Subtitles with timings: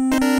[0.00, 0.39] Thank you.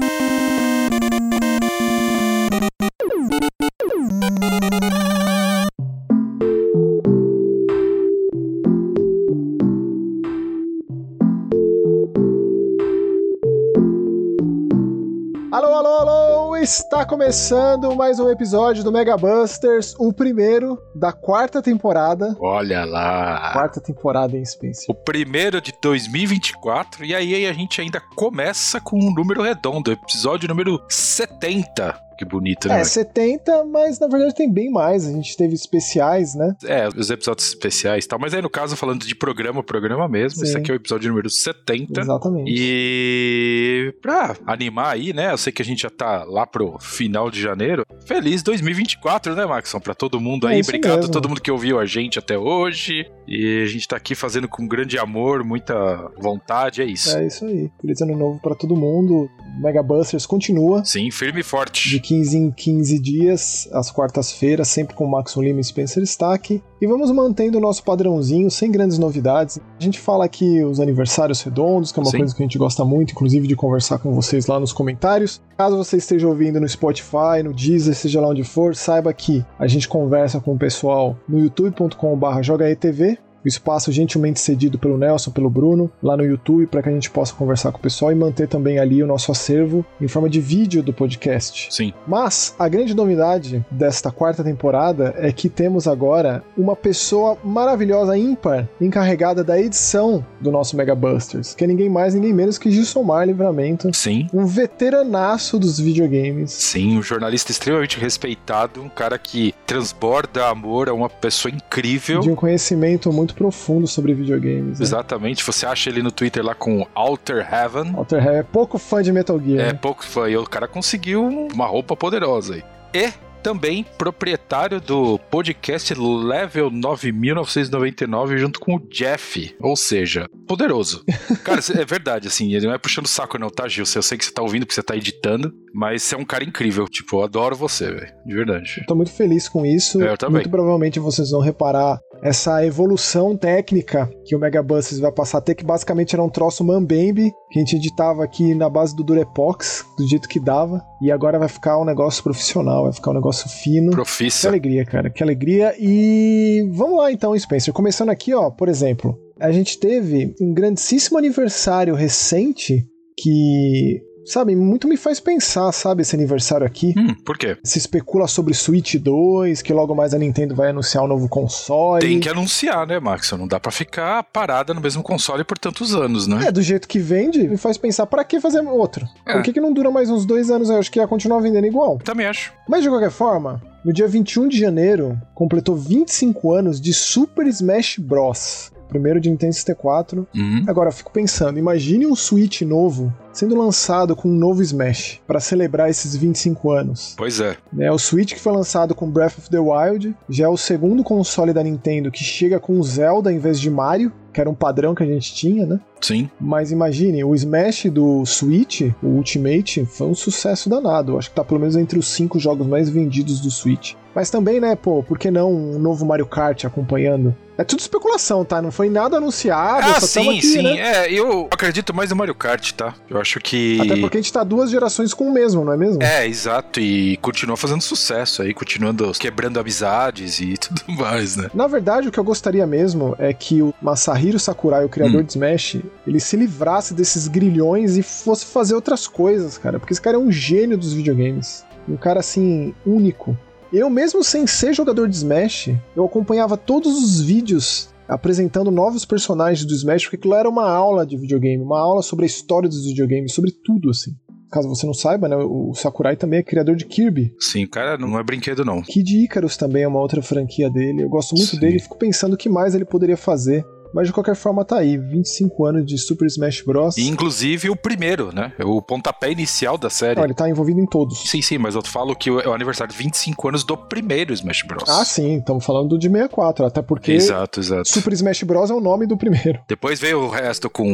[17.01, 22.37] Está começando mais um episódio do Mega Busters, o primeiro da quarta temporada.
[22.39, 23.53] Olha lá.
[23.55, 24.85] Quarta temporada em Spencer.
[24.87, 30.47] O primeiro de 2024, e aí a gente ainda começa com um número redondo, episódio
[30.47, 32.10] número 70.
[32.21, 32.83] Que bonito, né?
[32.83, 35.07] É, 70, mas na verdade tem bem mais.
[35.07, 36.55] A gente teve especiais, né?
[36.67, 38.19] É, os episódios especiais e tal.
[38.19, 40.41] Mas aí, no caso, falando de programa, programa mesmo.
[40.41, 40.45] Sim.
[40.45, 41.99] Esse aqui é o episódio número 70.
[41.99, 42.53] Exatamente.
[42.55, 45.33] E pra animar aí, né?
[45.33, 47.87] Eu sei que a gente já tá lá pro final de janeiro.
[48.05, 49.81] Feliz 2024, né, Maxon?
[49.81, 50.61] Pra todo mundo É aí.
[50.61, 51.09] Obrigado mesmo.
[51.11, 53.11] a todo mundo que ouviu a gente até hoje.
[53.27, 55.75] E a gente tá aqui fazendo com grande amor, muita
[56.19, 56.83] vontade.
[56.83, 57.17] É isso.
[57.17, 57.71] É isso aí.
[57.81, 59.31] Feliz ano novo pra todo mundo.
[59.59, 60.85] Mega Busters continua.
[60.85, 61.89] Sim, firme e forte.
[61.89, 66.61] De 15 em 15 dias, às quartas-feiras, sempre com Maxon Lima e Spencer Stack.
[66.81, 69.61] E vamos mantendo o nosso padrãozinho, sem grandes novidades.
[69.79, 72.19] A gente fala aqui os aniversários redondos, que é uma Sim.
[72.19, 75.41] coisa que a gente gosta muito, inclusive de conversar com vocês lá nos comentários.
[75.57, 79.69] Caso você esteja ouvindo no Spotify, no Deezer, seja lá onde for, saiba que a
[79.69, 83.19] gente conversa com o pessoal no youtube.com.br jogaetv.
[83.45, 87.11] O espaço gentilmente cedido pelo Nelson, pelo Bruno, lá no YouTube, para que a gente
[87.11, 90.41] possa conversar com o pessoal e manter também ali o nosso acervo em forma de
[90.41, 91.69] vídeo do podcast.
[91.71, 91.93] Sim.
[92.07, 98.69] Mas a grande novidade desta quarta temporada é que temos agora uma pessoa maravilhosa, ímpar,
[98.81, 103.27] encarregada da edição do nosso Mega Busters, que é ninguém mais, ninguém menos que Gilsomar
[103.27, 104.27] Livramento, Sim.
[104.33, 106.53] um veteranaço dos videogames.
[106.53, 112.21] Sim, um jornalista extremamente respeitado, um cara que transborda amor, é uma pessoa incrível.
[112.21, 114.79] De um conhecimento muito profundo sobre videogames.
[114.79, 114.85] Né?
[114.85, 117.93] Exatamente, você acha ele no Twitter lá com Alter Heaven.
[117.93, 119.61] Walter Heavy é pouco fã de Metal Gear.
[119.61, 119.79] É né?
[119.81, 122.65] pouco fã, e o cara conseguiu uma roupa poderosa aí.
[122.93, 131.03] E também proprietário do podcast Level 9999 junto com o Jeff, ou seja, poderoso.
[131.43, 133.85] Cara, é verdade, assim, ele não é puxando saco não, tá, Gil?
[133.95, 136.45] Eu sei que você tá ouvindo, porque você tá editando, mas você é um cara
[136.45, 138.85] incrível, tipo, eu adoro você, velho, de verdade.
[138.87, 140.03] Tô muito feliz com isso.
[140.03, 140.35] É, eu também.
[140.35, 145.41] Muito provavelmente vocês vão reparar essa evolução técnica que o Mega Busters vai passar a
[145.41, 149.03] ter, que basicamente era um troço Mambembe, que a gente editava aqui na base do
[149.03, 153.15] Durepox, do jeito que dava, e agora vai ficar um negócio profissional, vai ficar um
[153.15, 153.91] negócio fino.
[153.91, 154.49] Que Profissa.
[154.49, 155.75] alegria, cara, que alegria.
[155.79, 157.73] E vamos lá então, Spencer.
[157.73, 162.87] Começando aqui, ó, por exemplo, a gente teve um grandíssimo aniversário recente
[163.19, 166.95] que, sabe, muito me faz pensar, sabe, esse aniversário aqui.
[166.97, 167.57] Hum, por quê?
[167.65, 172.01] Se especula sobre Switch 2, que logo mais a Nintendo vai anunciar um novo console.
[172.01, 173.33] Tem que anunciar, né, Max?
[173.33, 176.47] Não dá pra ficar parada no mesmo console por tantos anos, né?
[176.47, 179.07] É, do jeito que vende, me faz pensar, pra que fazer outro?
[179.27, 179.33] É.
[179.33, 180.71] Por que, que não dura mais uns dois anos?
[180.71, 181.99] Eu acho que ia continuar vendendo igual.
[181.99, 182.53] Também acho.
[182.69, 187.99] Mas de qualquer forma, no dia 21 de janeiro, completou 25 anos de Super Smash
[187.99, 188.71] Bros.
[188.91, 190.29] Primeiro de Nintendo 64.
[190.35, 190.65] Hum.
[190.67, 195.41] Agora eu fico pensando, imagine um Switch novo sendo lançado com um novo Smash para
[195.41, 197.15] celebrar esses 25 anos.
[197.17, 197.57] Pois é.
[197.73, 197.91] né?
[197.91, 201.53] O Switch que foi lançado com Breath of the Wild já é o segundo console
[201.53, 205.03] da Nintendo que chega com Zelda em vez de Mario, que era um padrão que
[205.03, 205.81] a gente tinha, né?
[206.01, 206.29] Sim.
[206.41, 211.17] Mas imagine, o Smash do Switch, o Ultimate, foi um sucesso danado.
[211.19, 213.95] Acho que tá pelo menos entre os cinco jogos mais vendidos do Switch.
[214.15, 217.35] Mas também, né, pô, por que não um novo Mario Kart acompanhando?
[217.57, 218.63] É tudo especulação, tá?
[218.63, 220.63] Não foi nada anunciado, Ah, sim, aqui, sim.
[220.63, 220.79] né?
[221.07, 222.95] É, eu acredito mais no Mario Kart, tá?
[223.09, 223.79] Eu acho que.
[223.83, 226.03] Até porque a gente tá duas gerações com o mesmo, não é mesmo?
[226.03, 226.81] É, exato.
[226.81, 231.51] E continua fazendo sucesso aí, continuando quebrando amizades e tudo mais, né?
[231.53, 235.25] Na verdade, o que eu gostaria mesmo é que o Masahiro Sakurai, o criador Hum.
[235.25, 239.79] de Smash, ele se livrasse desses grilhões e fosse fazer outras coisas, cara.
[239.79, 241.63] Porque esse cara é um gênio dos videogames.
[241.87, 243.37] Um cara, assim, único.
[243.73, 249.65] Eu, mesmo sem ser jogador de Smash, eu acompanhava todos os vídeos apresentando novos personagens
[249.65, 252.85] do Smash, porque aquilo era uma aula de videogame, uma aula sobre a história dos
[252.85, 254.11] videogames, sobre tudo, assim.
[254.51, 257.33] Caso você não saiba, né, o Sakurai também é criador de Kirby.
[257.39, 258.83] Sim, cara, não é brinquedo, não.
[258.83, 261.05] Kid Icarus também é uma outra franquia dele.
[261.05, 261.61] Eu gosto muito Sim.
[261.61, 263.65] dele e fico pensando o que mais ele poderia fazer.
[263.93, 266.97] Mas de qualquer forma tá aí, 25 anos de Super Smash Bros.
[266.97, 268.53] E, inclusive o primeiro, né?
[268.65, 270.17] O pontapé inicial da série.
[270.17, 271.29] Não, ele tá envolvido em todos.
[271.29, 274.63] Sim, sim, mas eu falo que é o aniversário de 25 anos do primeiro Smash
[274.63, 274.89] Bros.
[274.89, 277.89] Ah, sim, estamos falando do de 64, até porque Exato, exato.
[277.89, 279.61] Super Smash Bros é o nome do primeiro.
[279.69, 280.85] Depois veio o resto com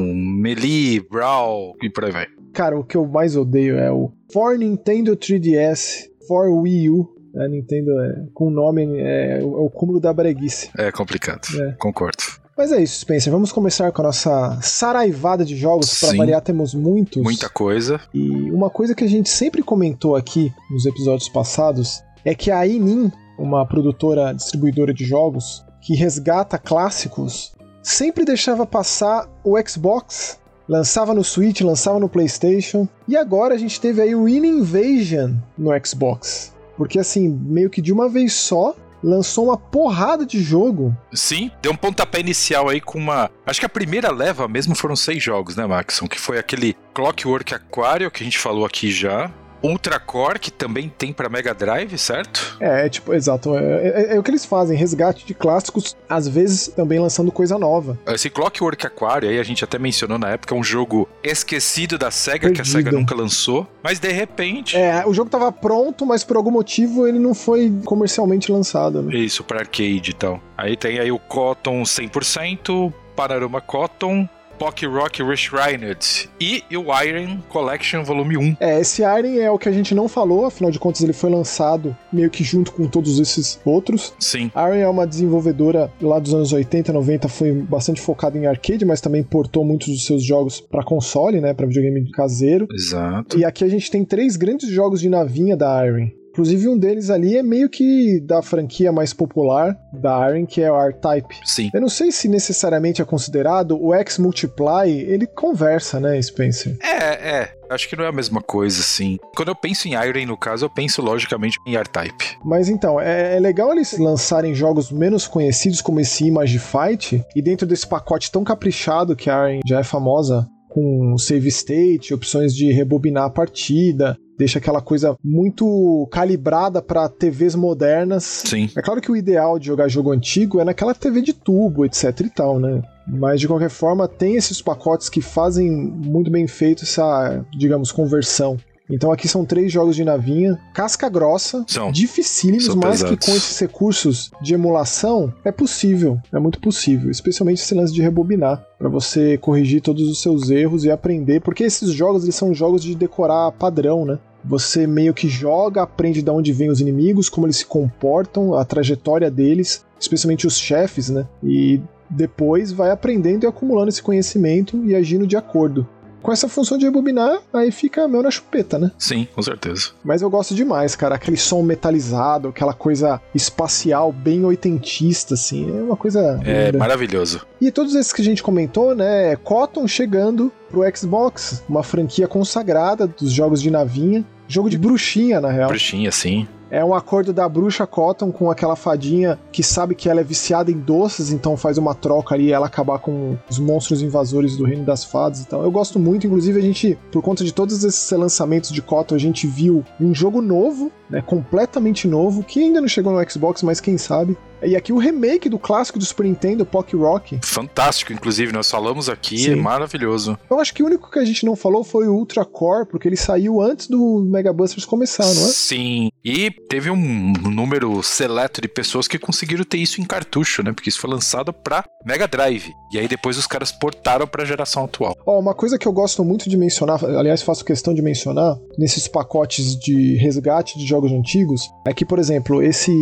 [0.40, 2.26] Melee, Brawl e por aí vai.
[2.52, 7.12] Cara, o que eu mais odeio é o For Nintendo 3DS, For Wii U.
[7.38, 10.70] A Nintendo é, com o nome é, o- é o cúmulo da breguice.
[10.78, 11.42] É complicado.
[11.60, 11.72] É.
[11.78, 12.22] Concordo.
[12.56, 13.30] Mas é isso, Spencer.
[13.30, 16.00] Vamos começar com a nossa saraivada de jogos.
[16.00, 17.22] Para variar, temos muitos.
[17.22, 18.00] Muita coisa.
[18.14, 22.66] E uma coisa que a gente sempre comentou aqui nos episódios passados é que a
[22.66, 30.40] Inin, uma produtora distribuidora de jogos que resgata clássicos, sempre deixava passar o Xbox.
[30.66, 32.88] Lançava no Switch, lançava no PlayStation.
[33.06, 36.54] E agora a gente teve aí o In Invasion no Xbox.
[36.74, 40.96] Porque assim, meio que de uma vez só, lançou uma porrada de jogo.
[41.12, 43.30] Sim, deu um pontapé inicial aí com uma.
[43.44, 46.08] Acho que a primeira leva mesmo foram seis jogos, né, Maxon?
[46.08, 49.30] Que foi aquele Clockwork Aquario que a gente falou aqui já.
[49.66, 52.56] Ultra Core, que também tem para Mega Drive, certo?
[52.60, 53.56] É, tipo, exato.
[53.56, 57.58] É, é, é, o que eles fazem, resgate de clássicos, às vezes também lançando coisa
[57.58, 57.98] nova.
[58.06, 62.10] Esse Clockwork Aquario aí a gente até mencionou na época, é um jogo esquecido da
[62.10, 62.54] SEGA, Perdido.
[62.54, 64.76] que a SEGA nunca lançou, mas de repente...
[64.76, 69.02] É, o jogo tava pronto, mas por algum motivo ele não foi comercialmente lançado.
[69.02, 69.16] Né?
[69.16, 70.40] Isso, para arcade e tal.
[70.56, 78.02] Aí tem aí o Cotton 100%, Panorama Cotton, Pock Rock Reshrined e o Iron Collection
[78.02, 78.56] Volume 1.
[78.60, 81.30] É, esse Iron é o que a gente não falou, afinal de contas ele foi
[81.30, 84.14] lançado meio que junto com todos esses outros.
[84.18, 84.50] Sim.
[84.54, 89.00] Iron é uma desenvolvedora lá dos anos 80, 90, foi bastante focada em arcade, mas
[89.00, 92.66] também portou muitos dos seus jogos para console, né, para videogame caseiro.
[92.72, 93.38] Exato.
[93.38, 96.10] E aqui a gente tem três grandes jogos de navinha da Iron.
[96.36, 100.70] Inclusive, um deles ali é meio que da franquia mais popular da Iron, que é
[100.70, 101.34] o R-Type.
[101.46, 101.70] Sim.
[101.72, 106.76] Eu não sei se necessariamente é considerado o X-Multiply, ele conversa, né, Spencer?
[106.82, 107.52] É, é.
[107.70, 109.16] Acho que não é a mesma coisa, assim.
[109.34, 112.36] Quando eu penso em Iron, no caso, eu penso logicamente em R-Type.
[112.44, 117.40] Mas então, é, é, legal eles lançarem jogos menos conhecidos como esse Image Fight, e
[117.40, 122.54] dentro desse pacote tão caprichado que a Iron já é famosa, com save state, opções
[122.54, 128.42] de rebobinar a partida, deixa aquela coisa muito calibrada para TVs modernas.
[128.46, 128.68] Sim.
[128.76, 132.20] É claro que o ideal de jogar jogo antigo é naquela TV de tubo, etc
[132.20, 132.82] e tal, né?
[133.06, 138.56] Mas de qualquer forma, tem esses pacotes que fazem muito bem feito essa, digamos, conversão.
[138.90, 141.90] Então aqui são três jogos de navinha, casca grossa, são.
[141.90, 143.18] dificílimos, são mas pesados.
[143.18, 148.02] que com esses recursos de emulação é possível, é muito possível, especialmente esse lance de
[148.02, 152.54] rebobinar para você corrigir todos os seus erros e aprender, porque esses jogos eles são
[152.54, 154.18] jogos de decorar padrão, né?
[154.44, 158.64] Você meio que joga, aprende de onde vêm os inimigos, como eles se comportam, a
[158.64, 161.26] trajetória deles, especialmente os chefes, né?
[161.42, 165.88] E depois vai aprendendo e acumulando esse conhecimento e agindo de acordo
[166.26, 168.90] com essa função de rebobinar, aí fica mel na chupeta, né?
[168.98, 169.90] Sim, com certeza.
[170.04, 171.14] Mas eu gosto demais, cara.
[171.14, 175.70] Aquele som metalizado, aquela coisa espacial, bem oitentista, assim.
[175.70, 176.40] É uma coisa.
[176.44, 176.78] É linda.
[176.78, 177.46] maravilhoso.
[177.60, 179.36] E todos esses que a gente comentou, né?
[179.36, 184.24] Cotton chegando pro Xbox, uma franquia consagrada dos jogos de navinha.
[184.48, 185.68] Jogo de bruxinha, na real.
[185.68, 186.48] Bruxinha, sim.
[186.70, 190.70] É um acordo da bruxa Cotton com aquela fadinha que sabe que ela é viciada
[190.70, 194.64] em doces, então faz uma troca ali e ela acabar com os monstros invasores do
[194.64, 195.62] reino das fadas e tal.
[195.62, 199.18] Eu gosto muito, inclusive a gente, por conta de todos esses lançamentos de Cotton, a
[199.18, 203.80] gente viu um jogo novo, né, completamente novo, que ainda não chegou no Xbox, mas
[203.80, 204.36] quem sabe.
[204.62, 207.38] E aqui o remake do clássico do Super Nintendo, Pock Rock.
[207.42, 209.52] Fantástico, inclusive, nós falamos aqui, Sim.
[209.52, 210.38] é maravilhoso.
[210.50, 213.08] Eu acho que o único que a gente não falou foi o Ultra Core, porque
[213.08, 215.46] ele saiu antes do Mega Busters começar, não é?
[215.46, 220.72] Sim, e teve um número seleto de pessoas que conseguiram ter isso em cartucho, né?
[220.72, 222.72] Porque isso foi lançado para Mega Drive.
[222.92, 225.14] E aí depois os caras portaram para a geração atual.
[225.26, 228.56] Ó, oh, uma coisa que eu gosto muito de mencionar, aliás, faço questão de mencionar
[228.78, 232.92] nesses pacotes de resgate de jogos antigos, é que, por exemplo, esse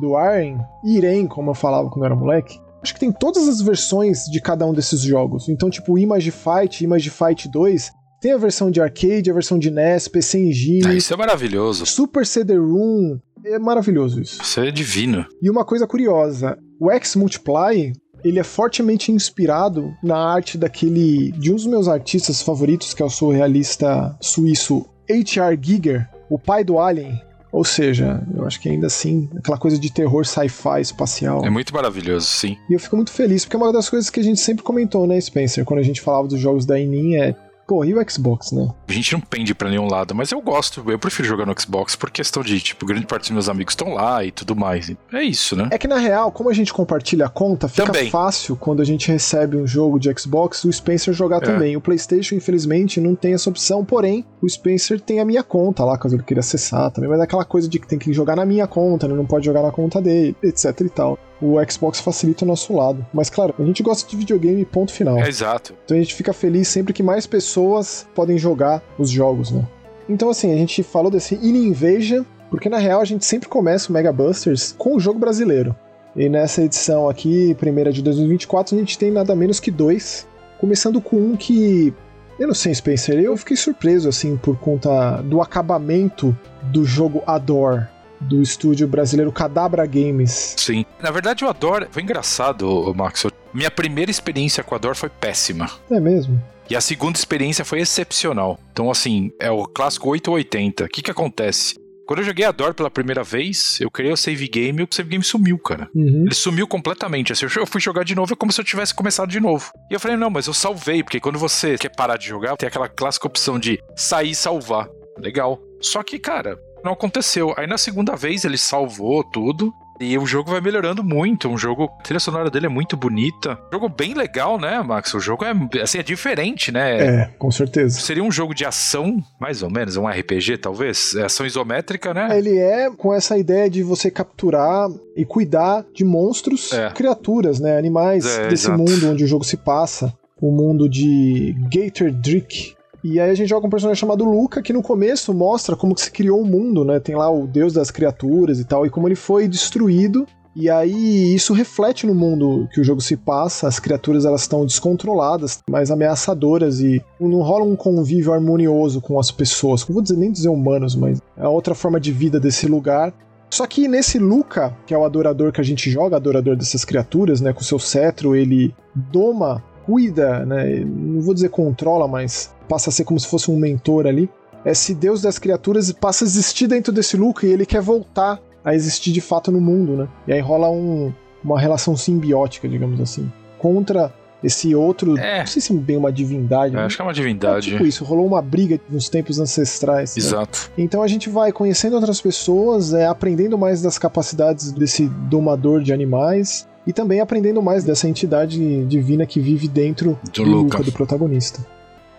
[0.00, 0.60] do Iron,
[0.96, 4.40] Irem, como eu falava quando eu era moleque, acho que tem todas as versões de
[4.40, 5.48] cada um desses jogos.
[5.48, 9.70] Então, tipo, Image Fight, Image Fight 2, tem a versão de arcade, a versão de
[9.70, 10.86] NES, PC Engine.
[10.86, 11.84] Ah, isso é maravilhoso.
[11.84, 13.18] Super CD-ROM.
[13.44, 14.40] É maravilhoso isso.
[14.40, 15.26] Isso é divino.
[15.42, 17.92] E uma coisa curiosa, o X-Multiply,
[18.24, 23.04] ele é fortemente inspirado na arte daquele de um dos meus artistas favoritos, que é
[23.04, 25.58] o surrealista suíço H.R.
[25.60, 27.20] Giger, o pai do Alien.
[27.52, 31.44] Ou seja, eu acho que ainda assim, aquela coisa de terror sci-fi espacial.
[31.44, 32.56] É muito maravilhoso, sim.
[32.68, 35.06] E eu fico muito feliz, porque é uma das coisas que a gente sempre comentou,
[35.06, 37.36] né, Spencer, quando a gente falava dos jogos da Enin, é
[37.72, 38.68] Pô, e o Xbox, né?
[38.86, 41.96] A gente não pende para nenhum lado, mas eu gosto, eu prefiro jogar no Xbox
[41.96, 44.92] por questão de, tipo, grande parte dos meus amigos estão lá e tudo mais.
[45.10, 45.70] É isso, né?
[45.70, 48.10] É que na real, como a gente compartilha a conta, fica também.
[48.10, 51.40] fácil quando a gente recebe um jogo de Xbox, o Spencer jogar é.
[51.46, 51.74] também.
[51.74, 55.96] O PlayStation, infelizmente, não tem essa opção, porém, o Spencer tem a minha conta lá,
[55.96, 58.44] caso ele queira acessar também, mas é aquela coisa de que tem que jogar na
[58.44, 59.14] minha conta, né?
[59.14, 63.04] não pode jogar na conta dele, etc e tal o Xbox facilita o nosso lado.
[63.12, 65.18] Mas claro, a gente gosta de videogame, ponto final.
[65.18, 65.74] É exato.
[65.84, 69.66] Então a gente fica feliz sempre que mais pessoas podem jogar os jogos, né?
[70.08, 73.90] Então assim, a gente falou desse In Invasion, porque na real a gente sempre começa
[73.90, 75.74] o Mega Busters com o jogo brasileiro.
[76.14, 80.28] E nessa edição aqui, primeira de 2024, a gente tem nada menos que dois.
[80.60, 81.92] Começando com um que.
[82.38, 87.86] Eu não sei, Spencer, eu fiquei surpreso assim por conta do acabamento do jogo Adore
[88.28, 90.54] do estúdio brasileiro Cadabra Games.
[90.56, 90.84] Sim.
[91.02, 93.26] Na verdade, o Adore foi engraçado, Max.
[93.52, 95.70] Minha primeira experiência com a Adore foi péssima.
[95.90, 96.42] É mesmo?
[96.70, 98.58] E a segunda experiência foi excepcional.
[98.72, 100.84] Então, assim, é o clássico 880.
[100.84, 101.74] O que que acontece?
[102.06, 104.88] Quando eu joguei a Door pela primeira vez, eu criei o save game e o
[104.90, 105.88] save game sumiu, cara.
[105.94, 106.24] Uhum.
[106.26, 107.32] Ele sumiu completamente.
[107.32, 109.70] Assim, eu fui jogar de novo, é como se eu tivesse começado de novo.
[109.90, 112.66] E eu falei, não, mas eu salvei, porque quando você quer parar de jogar, tem
[112.66, 114.88] aquela clássica opção de sair e salvar.
[115.18, 115.60] Legal.
[115.80, 117.54] Só que, cara, não aconteceu.
[117.56, 119.72] Aí na segunda vez ele salvou tudo.
[120.00, 121.48] E o jogo vai melhorando muito.
[121.48, 123.56] Um jogo, a trilha sonora dele é muito bonita.
[123.68, 125.14] Um jogo bem legal, né, Max?
[125.14, 127.06] O jogo é, assim, é diferente, né?
[127.22, 128.00] É, com certeza.
[128.00, 131.14] Seria um jogo de ação, mais ou menos, um RPG, talvez?
[131.14, 132.36] É ação isométrica, né?
[132.36, 136.90] Ele é com essa ideia de você capturar e cuidar de monstros, É.
[136.90, 137.78] criaturas, né?
[137.78, 138.78] Animais É, desse exato.
[138.78, 140.12] mundo onde o jogo se passa.
[140.40, 142.74] O mundo de Gator Drick.
[143.04, 146.02] E aí a gente joga um personagem chamado Luca, que no começo mostra como que
[146.02, 147.00] se criou o mundo, né?
[147.00, 150.26] Tem lá o deus das criaturas e tal, e como ele foi destruído.
[150.54, 154.66] E aí isso reflete no mundo que o jogo se passa, as criaturas elas estão
[154.66, 159.86] descontroladas, mais ameaçadoras e não rola um convívio harmonioso com as pessoas.
[159.88, 163.14] Não vou dizer nem dizer humanos, mas é outra forma de vida desse lugar.
[163.48, 167.40] Só que nesse Luca, que é o adorador que a gente joga, adorador dessas criaturas,
[167.40, 172.92] né, com seu cetro, ele doma, cuida, né, não vou dizer controla, mas passa a
[172.92, 174.28] ser como se fosse um mentor ali.
[174.64, 178.74] Esse deus das criaturas passa a existir dentro desse Luca e ele quer voltar a
[178.74, 180.08] existir de fato no mundo, né?
[180.26, 181.12] E aí rola um-
[181.42, 184.12] uma relação simbiótica, digamos assim, contra
[184.44, 185.38] esse outro, É.
[185.40, 186.82] não sei se bem uma divindade, né?
[186.82, 187.70] acho que é uma É divindade.
[187.70, 190.16] tipo isso, rolou uma briga nos tempos ancestrais.
[190.16, 190.20] né?
[190.22, 190.70] Exato.
[190.76, 195.92] Então a gente vai conhecendo outras pessoas, é, aprendendo mais das capacidades desse domador de
[195.92, 200.78] animais e também aprendendo mais dessa entidade divina que vive dentro Do do Luca.
[200.78, 201.64] Luca, do protagonista.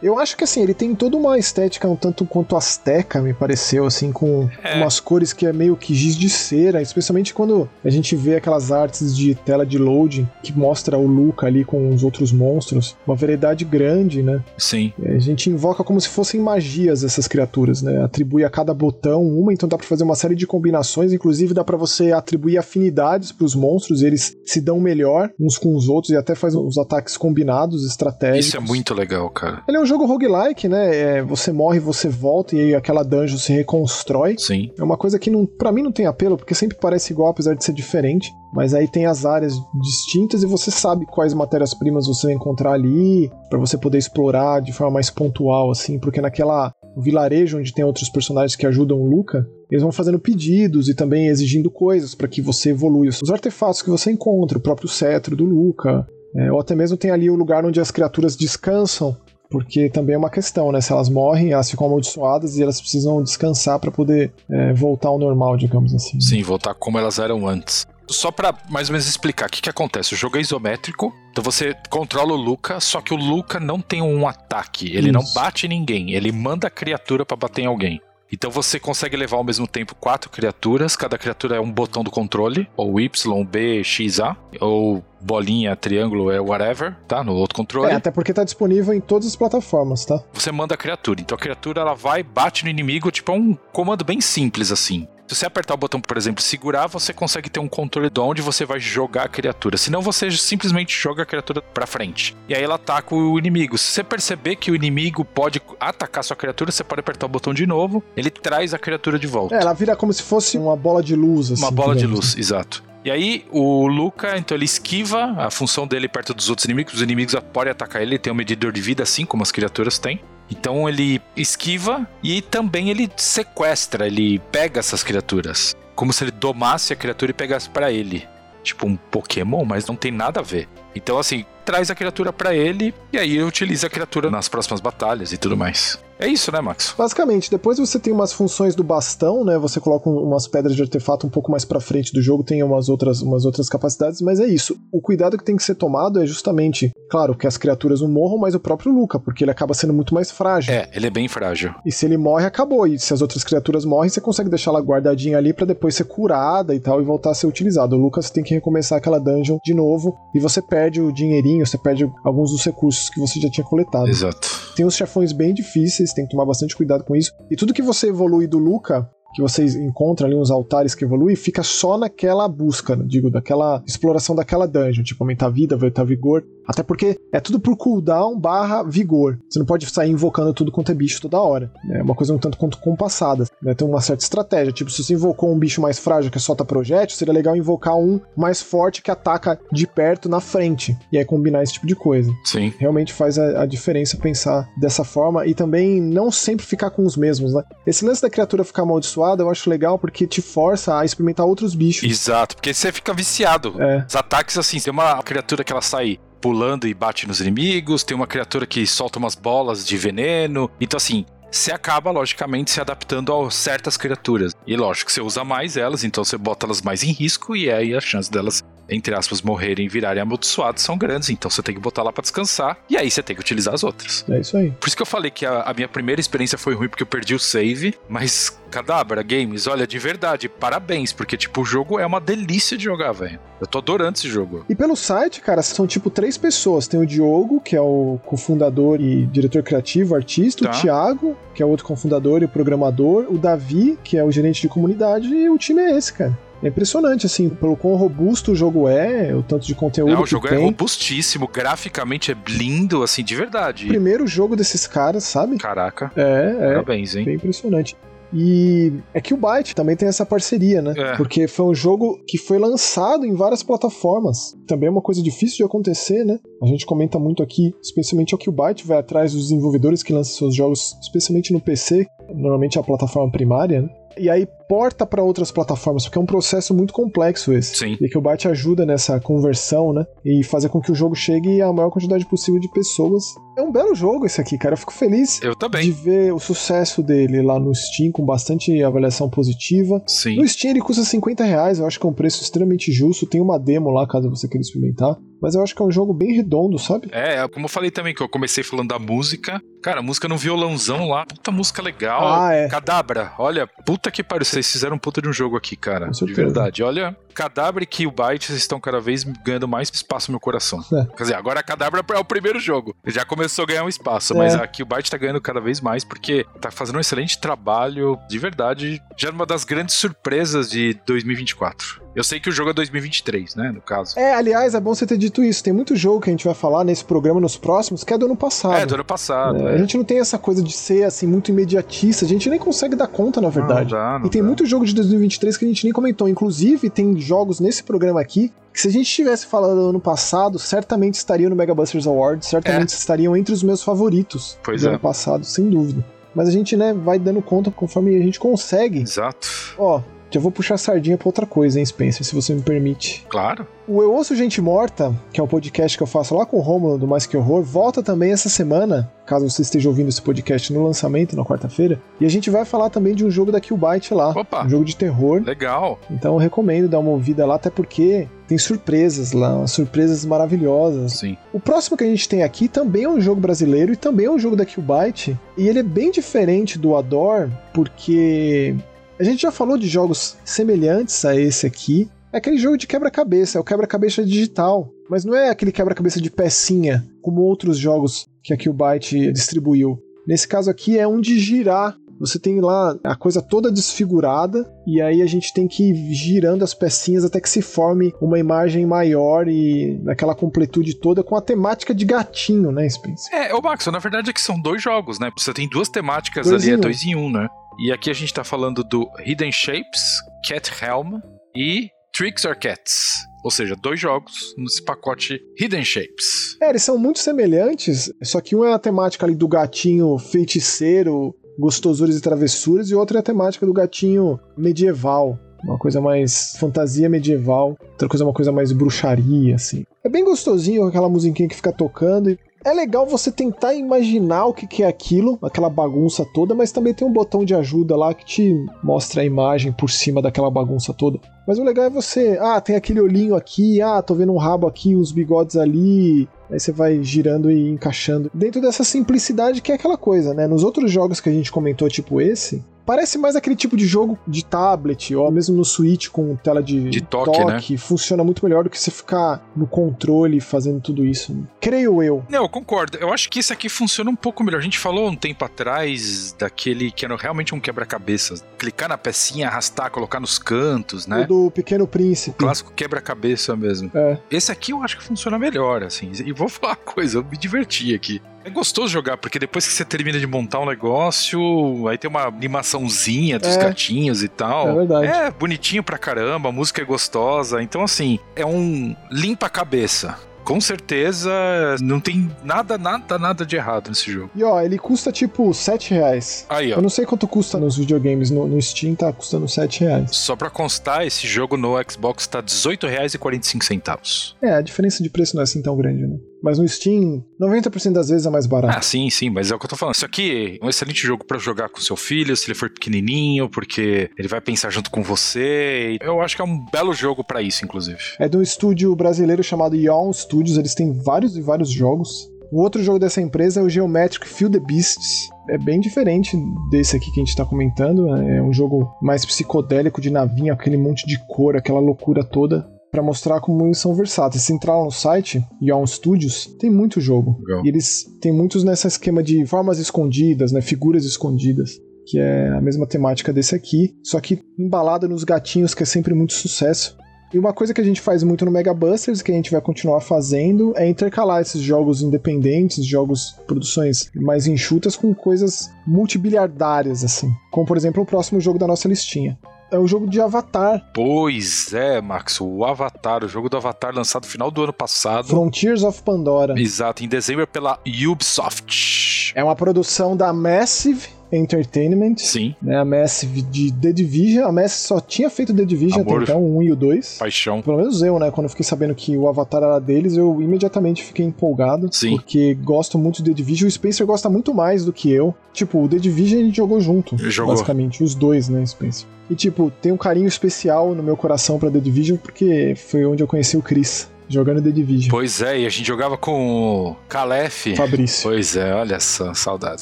[0.03, 3.85] Eu acho que assim, ele tem toda uma estética um tanto quanto asteca, me pareceu,
[3.85, 4.75] assim, com É.
[4.75, 8.71] umas cores que é meio que giz de cera, especialmente quando a gente vê aquelas
[8.71, 12.97] artes de tela de loading que mostra o Luca ali com os outros monstros.
[13.07, 14.43] Uma variedade grande, né?
[14.57, 14.91] Sim.
[15.05, 18.03] A gente invoca como se fossem magias essas criaturas, né?
[18.03, 21.63] Atribui a cada botão uma, então dá pra fazer uma série de combinações, inclusive dá
[21.63, 26.17] pra você atribuir afinidades pros monstros, eles se dão melhor uns com os outros e
[26.17, 28.47] até faz os ataques combinados, estratégicos.
[28.47, 29.61] Isso é muito legal, cara.
[29.67, 30.95] Ele é um jogo roguelike, né?
[30.95, 34.35] É, você morre, você volta e aí aquela dungeon se reconstrói.
[34.37, 34.71] Sim.
[34.77, 37.53] É uma coisa que não, para mim não tem apelo, porque sempre parece igual, apesar
[37.53, 38.31] de ser diferente.
[38.53, 43.31] Mas aí tem as áreas distintas e você sabe quais matérias-primas você vai encontrar ali,
[43.49, 48.09] pra você poder explorar de forma mais pontual, assim, porque naquela vilarejo onde tem outros
[48.09, 52.41] personagens que ajudam o Luca, eles vão fazendo pedidos e também exigindo coisas pra que
[52.41, 53.09] você evolua.
[53.09, 57.09] Os artefatos que você encontra, o próprio cetro do Luca, é, ou até mesmo tem
[57.09, 59.15] ali o lugar onde as criaturas descansam
[59.53, 60.81] porque também é uma questão, né?
[60.81, 65.19] Se elas morrem, elas ficam amaldiçoadas e elas precisam descansar para poder é, voltar ao
[65.19, 66.19] normal, digamos assim.
[66.19, 67.85] Sim, voltar como elas eram antes.
[68.09, 70.15] Só pra mais ou menos explicar o que, que acontece.
[70.15, 74.01] O jogo é isométrico, então você controla o Luca, só que o Luca não tem
[74.01, 74.87] um ataque.
[74.91, 75.35] Ele não Isso.
[75.35, 78.01] bate em ninguém, ele manda a criatura pra bater em alguém.
[78.31, 82.09] Então você consegue levar ao mesmo tempo quatro criaturas, cada criatura é um botão do
[82.09, 87.23] controle, ou Y, B, X, A, ou bolinha, triângulo, é whatever, tá?
[87.23, 87.91] No outro controle.
[87.91, 90.21] É, até porque tá disponível em todas as plataformas, tá?
[90.33, 91.21] você manda a criatura.
[91.21, 95.07] Então a criatura ela vai, bate no inimigo, tipo é um comando bem simples assim.
[95.25, 98.41] Se você apertar o botão, por exemplo, segurar, você consegue ter um controle de onde
[98.41, 99.77] você vai jogar a criatura.
[99.77, 102.35] Senão você simplesmente joga a criatura pra frente.
[102.47, 103.77] E aí ela ataca o inimigo.
[103.77, 107.53] Se você perceber que o inimigo pode atacar sua criatura, você pode apertar o botão
[107.53, 108.03] de novo.
[108.17, 109.55] Ele traz a criatura de volta.
[109.55, 111.61] É, ela vira como se fosse uma bola de luz, assim.
[111.61, 112.83] Uma bola de digamos, luz, exato.
[113.05, 116.93] E aí, o Luca, então ele esquiva a função dele perto dos outros inimigos.
[116.93, 119.99] Os inimigos podem atacar ele, ele tem um medidor de vida, assim como as criaturas
[119.99, 120.21] têm.
[120.49, 125.75] Então ele esquiva e também ele sequestra, ele pega essas criaturas.
[125.95, 128.27] Como se ele domasse a criatura e pegasse pra ele.
[128.63, 130.69] Tipo um Pokémon, mas não tem nada a ver.
[130.95, 135.33] Então, assim, traz a criatura pra ele e aí utiliza a criatura nas próximas batalhas
[135.33, 135.99] e tudo mais.
[136.23, 136.95] É isso, né, Max?
[136.97, 139.57] Basicamente, depois você tem umas funções do bastão, né?
[139.57, 142.63] Você coloca um- umas pedras de artefato um pouco mais pra frente do jogo, tem
[142.63, 144.77] umas outras, umas outras capacidades, mas é isso.
[144.89, 148.37] O cuidado que tem que ser tomado é justamente, claro, que as criaturas não morram,
[148.37, 150.73] mas o próprio Luca, porque ele acaba sendo muito mais frágil.
[150.73, 151.75] É, ele é bem frágil.
[151.85, 152.87] E se ele morre, acabou.
[152.87, 156.05] E se as outras criaturas morrem, você consegue deixar ela guardadinha ali pra depois ser
[156.05, 157.97] curada e tal e voltar a ser utilizado.
[157.97, 161.77] O Lucas tem que recomeçar aquela dungeon de novo e você perde o dinheirinho, você
[161.77, 164.07] perde alguns dos recursos que você já tinha coletado.
[164.07, 164.47] Exato.
[164.73, 167.31] Tem uns chefões bem difíceis, tem que tomar bastante cuidado com isso.
[167.49, 171.35] E tudo que você evolui do Luca, que vocês encontram ali uns altares que evoluem,
[171.35, 176.43] fica só naquela busca, digo, daquela exploração daquela dungeon, tipo aumentar vida, aumentar vigor.
[176.65, 179.37] Até porque é tudo por cooldown barra vigor.
[179.49, 181.69] Você não pode sair invocando tudo quanto é bicho toda hora.
[181.91, 183.43] É uma coisa um tanto quanto compassada.
[183.61, 183.73] Né?
[183.73, 184.71] Tem uma certa estratégia.
[184.71, 188.17] Tipo, se você invocou um bicho mais frágil que solta projétil, seria legal invocar um
[188.35, 190.97] mais forte que ataca de perto na frente.
[191.11, 192.31] E aí combinar esse tipo de coisa.
[192.45, 192.71] Sim.
[192.79, 197.17] Realmente faz a, a diferença pensar dessa forma e também não sempre ficar com os
[197.17, 197.61] mesmos, né?
[197.85, 201.75] Esse lance da criatura ficar amaldiçoada eu acho legal porque te força a experimentar outros
[201.75, 202.09] bichos.
[202.09, 203.81] Exato, porque você fica viciado.
[203.81, 204.05] É.
[204.07, 208.15] Os ataques, assim, tem uma criatura que ela sai pulando e bate nos inimigos, tem
[208.15, 210.69] uma criatura que solta umas bolas de veneno.
[210.79, 214.53] Então, assim, você acaba, logicamente, se adaptando a certas criaturas.
[214.65, 217.95] E lógico, você usa mais elas, então você bota elas mais em risco, e aí
[217.95, 221.79] a chance delas, entre aspas, morrerem e virarem amaldiçoadas são grandes, então você tem que
[221.79, 224.25] botar lá pra descansar, e aí você tem que utilizar as outras.
[224.27, 224.71] É isso aí.
[224.71, 227.07] Por isso que eu falei que a, a minha primeira experiência foi ruim porque eu
[227.07, 232.05] perdi o save, mas Cadabra Games, olha, de verdade, parabéns, porque tipo, o jogo é
[232.05, 233.39] uma delícia de jogar, velho.
[233.61, 234.65] Eu tô adorando esse jogo.
[234.67, 236.87] E pelo site, cara, são tipo três pessoas.
[236.87, 240.71] Tem o Diogo, que é o cofundador e diretor criativo, artista, Tá.
[240.75, 244.61] o Thiago, que é o outro cofundador e programador, o Davi, que é o gerente
[244.61, 246.37] de comunidade, e o time é esse, cara.
[246.63, 250.23] É impressionante, assim, pelo quão robusto o jogo é, o tanto de conteúdo Não, o
[250.23, 250.65] que jogo é tem.
[250.65, 253.85] robustíssimo, graficamente é lindo, assim, de verdade.
[253.85, 255.57] Primeiro jogo desses caras, sabe?
[255.57, 256.67] Caraca, É, é.
[256.69, 257.25] parabéns, hein?
[257.25, 257.95] Bem impressionante.
[258.33, 260.93] E é que o Byte também tem essa parceria, né?
[260.97, 261.15] É.
[261.15, 264.57] Porque foi um jogo que foi lançado em várias plataformas.
[264.67, 266.39] Também é uma coisa difícil de acontecer, né?
[266.61, 270.13] A gente comenta muito aqui, especialmente o que o Byte vai atrás dos desenvolvedores que
[270.13, 273.89] lançam seus jogos, especialmente no PC, normalmente é a plataforma primária, né?
[274.17, 277.77] E aí porta para outras plataformas, porque é um processo muito complexo esse.
[277.77, 277.95] Sim.
[278.01, 280.03] E que o Byte ajuda nessa conversão, né?
[280.25, 283.23] E fazer com que o jogo chegue à maior quantidade possível de pessoas.
[283.55, 284.73] É um belo jogo esse aqui, cara.
[284.73, 285.91] Eu fico feliz Eu de também.
[285.91, 290.01] ver o sucesso dele lá no Steam, com bastante avaliação positiva.
[290.07, 290.37] Sim.
[290.37, 293.27] No Steam ele custa 50 reais, eu acho que é um preço extremamente justo.
[293.27, 295.15] Tem uma demo lá, caso você queira experimentar.
[295.39, 297.09] Mas eu acho que é um jogo bem redondo, sabe?
[297.11, 299.61] É, como eu falei também, que eu comecei falando da música.
[299.83, 302.25] Cara, a música no violãozão lá, puta música legal.
[302.25, 302.69] Ah, é.
[302.69, 306.09] Cadabra, olha, puta que pariu, vocês fizeram um puta de um jogo aqui, cara.
[306.09, 306.81] De verdade.
[306.83, 310.79] Olha, Cadabra e Killbyte estão cada vez ganhando mais espaço no meu coração.
[310.93, 311.05] É.
[311.15, 312.95] Quer dizer, agora a Cadabra é o primeiro jogo.
[313.05, 314.57] Já começou a ganhar um espaço, mas É.
[314.57, 319.01] a Killbyte tá ganhando cada vez mais porque tá fazendo um excelente trabalho, de verdade.
[319.17, 322.02] Já uma das grandes surpresas de 2024.
[322.15, 324.17] Eu sei que o jogo é 2023, né, no caso.
[324.19, 325.63] É, aliás, é bom você ter dito isso.
[325.63, 328.25] Tem muito jogo que a gente vai falar nesse programa nos próximos que é do
[328.25, 328.75] ano passado.
[328.75, 329.67] É, do ano passado.
[329.67, 329.75] É, é.
[329.75, 332.95] A gente não tem essa coisa de ser assim muito imediatista, a gente nem consegue
[332.95, 333.91] dar conta, na verdade.
[333.91, 334.47] Não dá, não e tem dá.
[334.47, 336.29] muito jogo de 2023 que a gente nem comentou.
[336.29, 340.57] Inclusive, tem jogos nesse programa aqui que se a gente tivesse falado no ano passado,
[340.57, 344.89] certamente estariam no Mega Busters Awards, certamente estariam entre os meus favoritos Pois do é.
[344.91, 346.03] ano passado, sem dúvida.
[346.33, 349.01] Mas a gente, né, vai dando conta conforme a gente consegue.
[349.01, 349.47] Exato.
[349.77, 350.01] Ó,
[350.33, 353.25] já vou puxar a sardinha pra outra coisa, hein, Spencer, se você me permite.
[353.29, 353.67] Claro.
[353.87, 356.61] O Eu Ouço Gente Morta, que é um podcast que eu faço lá com o
[356.61, 360.71] Romulo do Mais Que Horror, volta também essa semana, caso você esteja ouvindo esse podcast
[360.73, 362.01] no lançamento, na quarta-feira.
[362.19, 364.29] E a gente vai falar também de um jogo da Killbyte lá.
[364.29, 364.65] Opa.
[364.65, 365.43] Um jogo de terror.
[365.43, 365.99] Legal.
[366.09, 371.13] Então eu recomendo dar uma ouvida lá, até porque tem surpresas lá, surpresas maravilhosas.
[371.13, 371.37] Sim.
[371.51, 374.31] O próximo que a gente tem aqui também é um jogo brasileiro e também é
[374.31, 375.37] um jogo da Killbyte.
[375.57, 378.75] E ele é bem diferente do Ador, porque
[379.19, 382.09] a gente já falou de jogos semelhantes a esse aqui.
[382.31, 384.91] É aquele jogo de quebra-cabeça, é o quebra-cabeça digital.
[385.09, 389.99] Mas não é aquele quebra-cabeça de pecinha, como outros jogos que a Killbyte distribuiu.
[390.25, 391.95] Nesse caso aqui é um de girar.
[392.23, 396.63] Você tem lá a coisa toda desfigurada, e aí a gente tem que ir girando
[396.63, 401.41] as pecinhas até que se forme uma imagem maior e naquela completude toda com a
[401.41, 403.33] temática de gatinho, né, Spencer?
[403.33, 405.29] É, ô Max, na verdade é que são dois jogos, né?
[405.37, 406.79] Você tem duas temáticas Dois ali, é um.
[406.79, 407.45] dois em um, né?
[407.77, 411.19] E aqui a gente tá falando do Hidden Shapes, Cat Helm
[411.53, 413.17] e Tricks or Cats.
[413.43, 416.55] Ou seja, dois jogos nesse pacote Hidden Shapes.
[416.61, 421.35] É, eles são muito semelhantes, só que um é a temática ali do gatinho feiticeiro,
[421.57, 425.37] gostosures e travessuras, e outro é a temática do gatinho medieval.
[425.63, 429.85] Uma coisa mais fantasia medieval, outra coisa uma coisa mais bruxaria, assim.
[430.03, 432.29] É bem gostosinho aquela musiquinha que fica tocando.
[432.29, 436.93] e É legal você tentar imaginar o que é aquilo, aquela bagunça toda, mas também
[436.93, 440.93] tem um botão de ajuda lá que te mostra a imagem por cima daquela bagunça
[440.93, 441.19] toda.
[441.45, 444.65] Mas o legal é você, ah, tem aquele olhinho aqui, ah, tô vendo um rabo
[444.65, 446.27] aqui, uns bigodes ali.
[446.49, 448.31] Aí você vai girando e encaixando.
[448.33, 450.47] Dentro dessa simplicidade que é aquela coisa, né?
[450.47, 454.17] Nos outros jogos que a gente comentou, tipo esse, Parece mais aquele tipo de jogo
[454.27, 457.59] de tablet, ou mesmo no Switch com tela de, De toque, né?
[457.77, 461.35] Funciona muito melhor do que você ficar no controle fazendo tudo isso.
[461.61, 462.23] Creio eu.
[462.29, 462.97] Não, eu concordo.
[462.97, 464.59] Eu acho que esse aqui funciona um pouco melhor.
[464.59, 468.43] A gente falou um tempo atrás daquele que era realmente um quebra-cabeças.
[468.57, 471.25] Clicar na pecinha, arrastar, colocar nos cantos, O né?
[471.25, 472.37] do Pequeno Príncipe.
[472.37, 473.91] Clássico quebra-cabeça mesmo.
[473.93, 474.17] É.
[474.29, 476.11] Esse aqui eu acho que funciona melhor, assim.
[476.25, 478.21] E vou falar uma coisa, eu me diverti aqui.
[478.45, 482.23] É gostoso jogar, porque depois que você termina de montar um negócio, aí tem uma
[482.27, 483.57] animaçãozinha dos É.
[483.57, 484.69] gatinhos e tal.
[484.69, 485.07] É verdade.
[485.07, 487.61] É bonitinho pra caramba, a música é gostosa.
[487.63, 490.17] Então, assim, é um limpa-cabeça.
[490.43, 491.31] Com certeza,
[491.79, 494.29] não tem nada, nada, nada de errado nesse jogo.
[494.35, 496.45] E ó, ele custa tipo 7 reais.
[496.49, 496.75] Aí, ó.
[496.75, 500.09] Eu não sei quanto custa nos videogames, no, no Steam tá custando 7 reais.
[500.13, 504.33] Só pra constar, esse jogo no Xbox tá R$18,45.
[504.41, 506.17] É, a diferença de preço não é assim tão grande, né?
[506.43, 508.77] Mas no Steam, 90% das vezes é mais barato.
[508.77, 509.95] Ah, sim, sim, mas é o que eu tô falando.
[509.95, 513.49] Isso aqui é um excelente jogo pra jogar com seu filho, se ele for pequenininho,
[513.49, 515.97] porque ele vai pensar junto com você.
[516.01, 517.97] Eu acho que é um belo jogo pra isso, inclusive.
[518.19, 522.29] É de um estúdio brasileiro chamado Yawn Studios, eles têm vários e vários jogos.
[522.51, 525.29] O outro jogo dessa empresa é o Geometric Fill the Beasts.
[525.49, 526.37] É bem diferente
[526.69, 528.15] desse aqui que a gente tá comentando.
[528.15, 532.69] É um jogo mais psicodélico de navinha, aquele monte de cor, aquela loucura toda.
[532.93, 534.43] Pra mostrar como eles são versáteis.
[534.43, 537.39] Se entrar lá no site, Yawn Studios, tem muito jogo.
[537.39, 537.65] Legal.
[537.65, 540.61] E eles têm muitos nessa esquema de formas escondidas, né?
[540.61, 541.71] Figuras escondidas.
[542.05, 546.13] Que é a mesma temática desse aqui, só que embalada nos gatinhos, que é sempre
[546.13, 546.95] muito sucesso.
[547.33, 549.59] E uma coisa que a gente faz muito no Mega Busters, que a gente vai
[549.59, 557.31] continuar fazendo, é intercalar esses jogos independentes, jogos, produções mais enxutas, com coisas multibiliardárias, assim.
[557.51, 559.35] Como, por exemplo, o próximo jogo da nossa listinha.
[559.73, 564.25] É o jogo de Avatar, Pois é, Max, o Avatar, o jogo do Avatar lançado
[564.25, 565.27] no final do ano passado.
[565.27, 566.53] Frontiers of Pandora.
[566.55, 569.33] Exato, em dezembro pela Ubisoft.
[569.33, 572.15] É uma produção da Massive Entertainment.
[572.17, 574.45] Sim, Né, a Massive de The Division.
[574.45, 576.23] A Massive só tinha feito The Division Amor.
[576.23, 577.17] até então, o 1 e o 2.
[577.19, 577.61] paixão.
[577.61, 578.31] Pelo menos eu, né?
[578.31, 581.89] Quando eu fiquei sabendo que o Avatar era deles, eu imediatamente fiquei empolgado.
[581.91, 582.11] Sim.
[582.17, 583.67] Porque gosto muito de The Division.
[583.67, 585.33] O Spencer gosta muito mais do que eu.
[585.53, 587.17] Tipo, o The Division a gente jogou junto.
[587.17, 587.53] Jogou.
[587.53, 589.07] Basicamente, os dois, né, Spencer?
[589.29, 593.23] E, tipo, tem um carinho especial no meu coração pra The Division, porque foi onde
[593.23, 595.09] eu conheci o Chris, jogando The Division.
[595.09, 597.75] Pois é, e a gente jogava com o Calef.
[597.75, 598.23] Fabrício.
[598.23, 599.81] Pois é, olha só, saudades.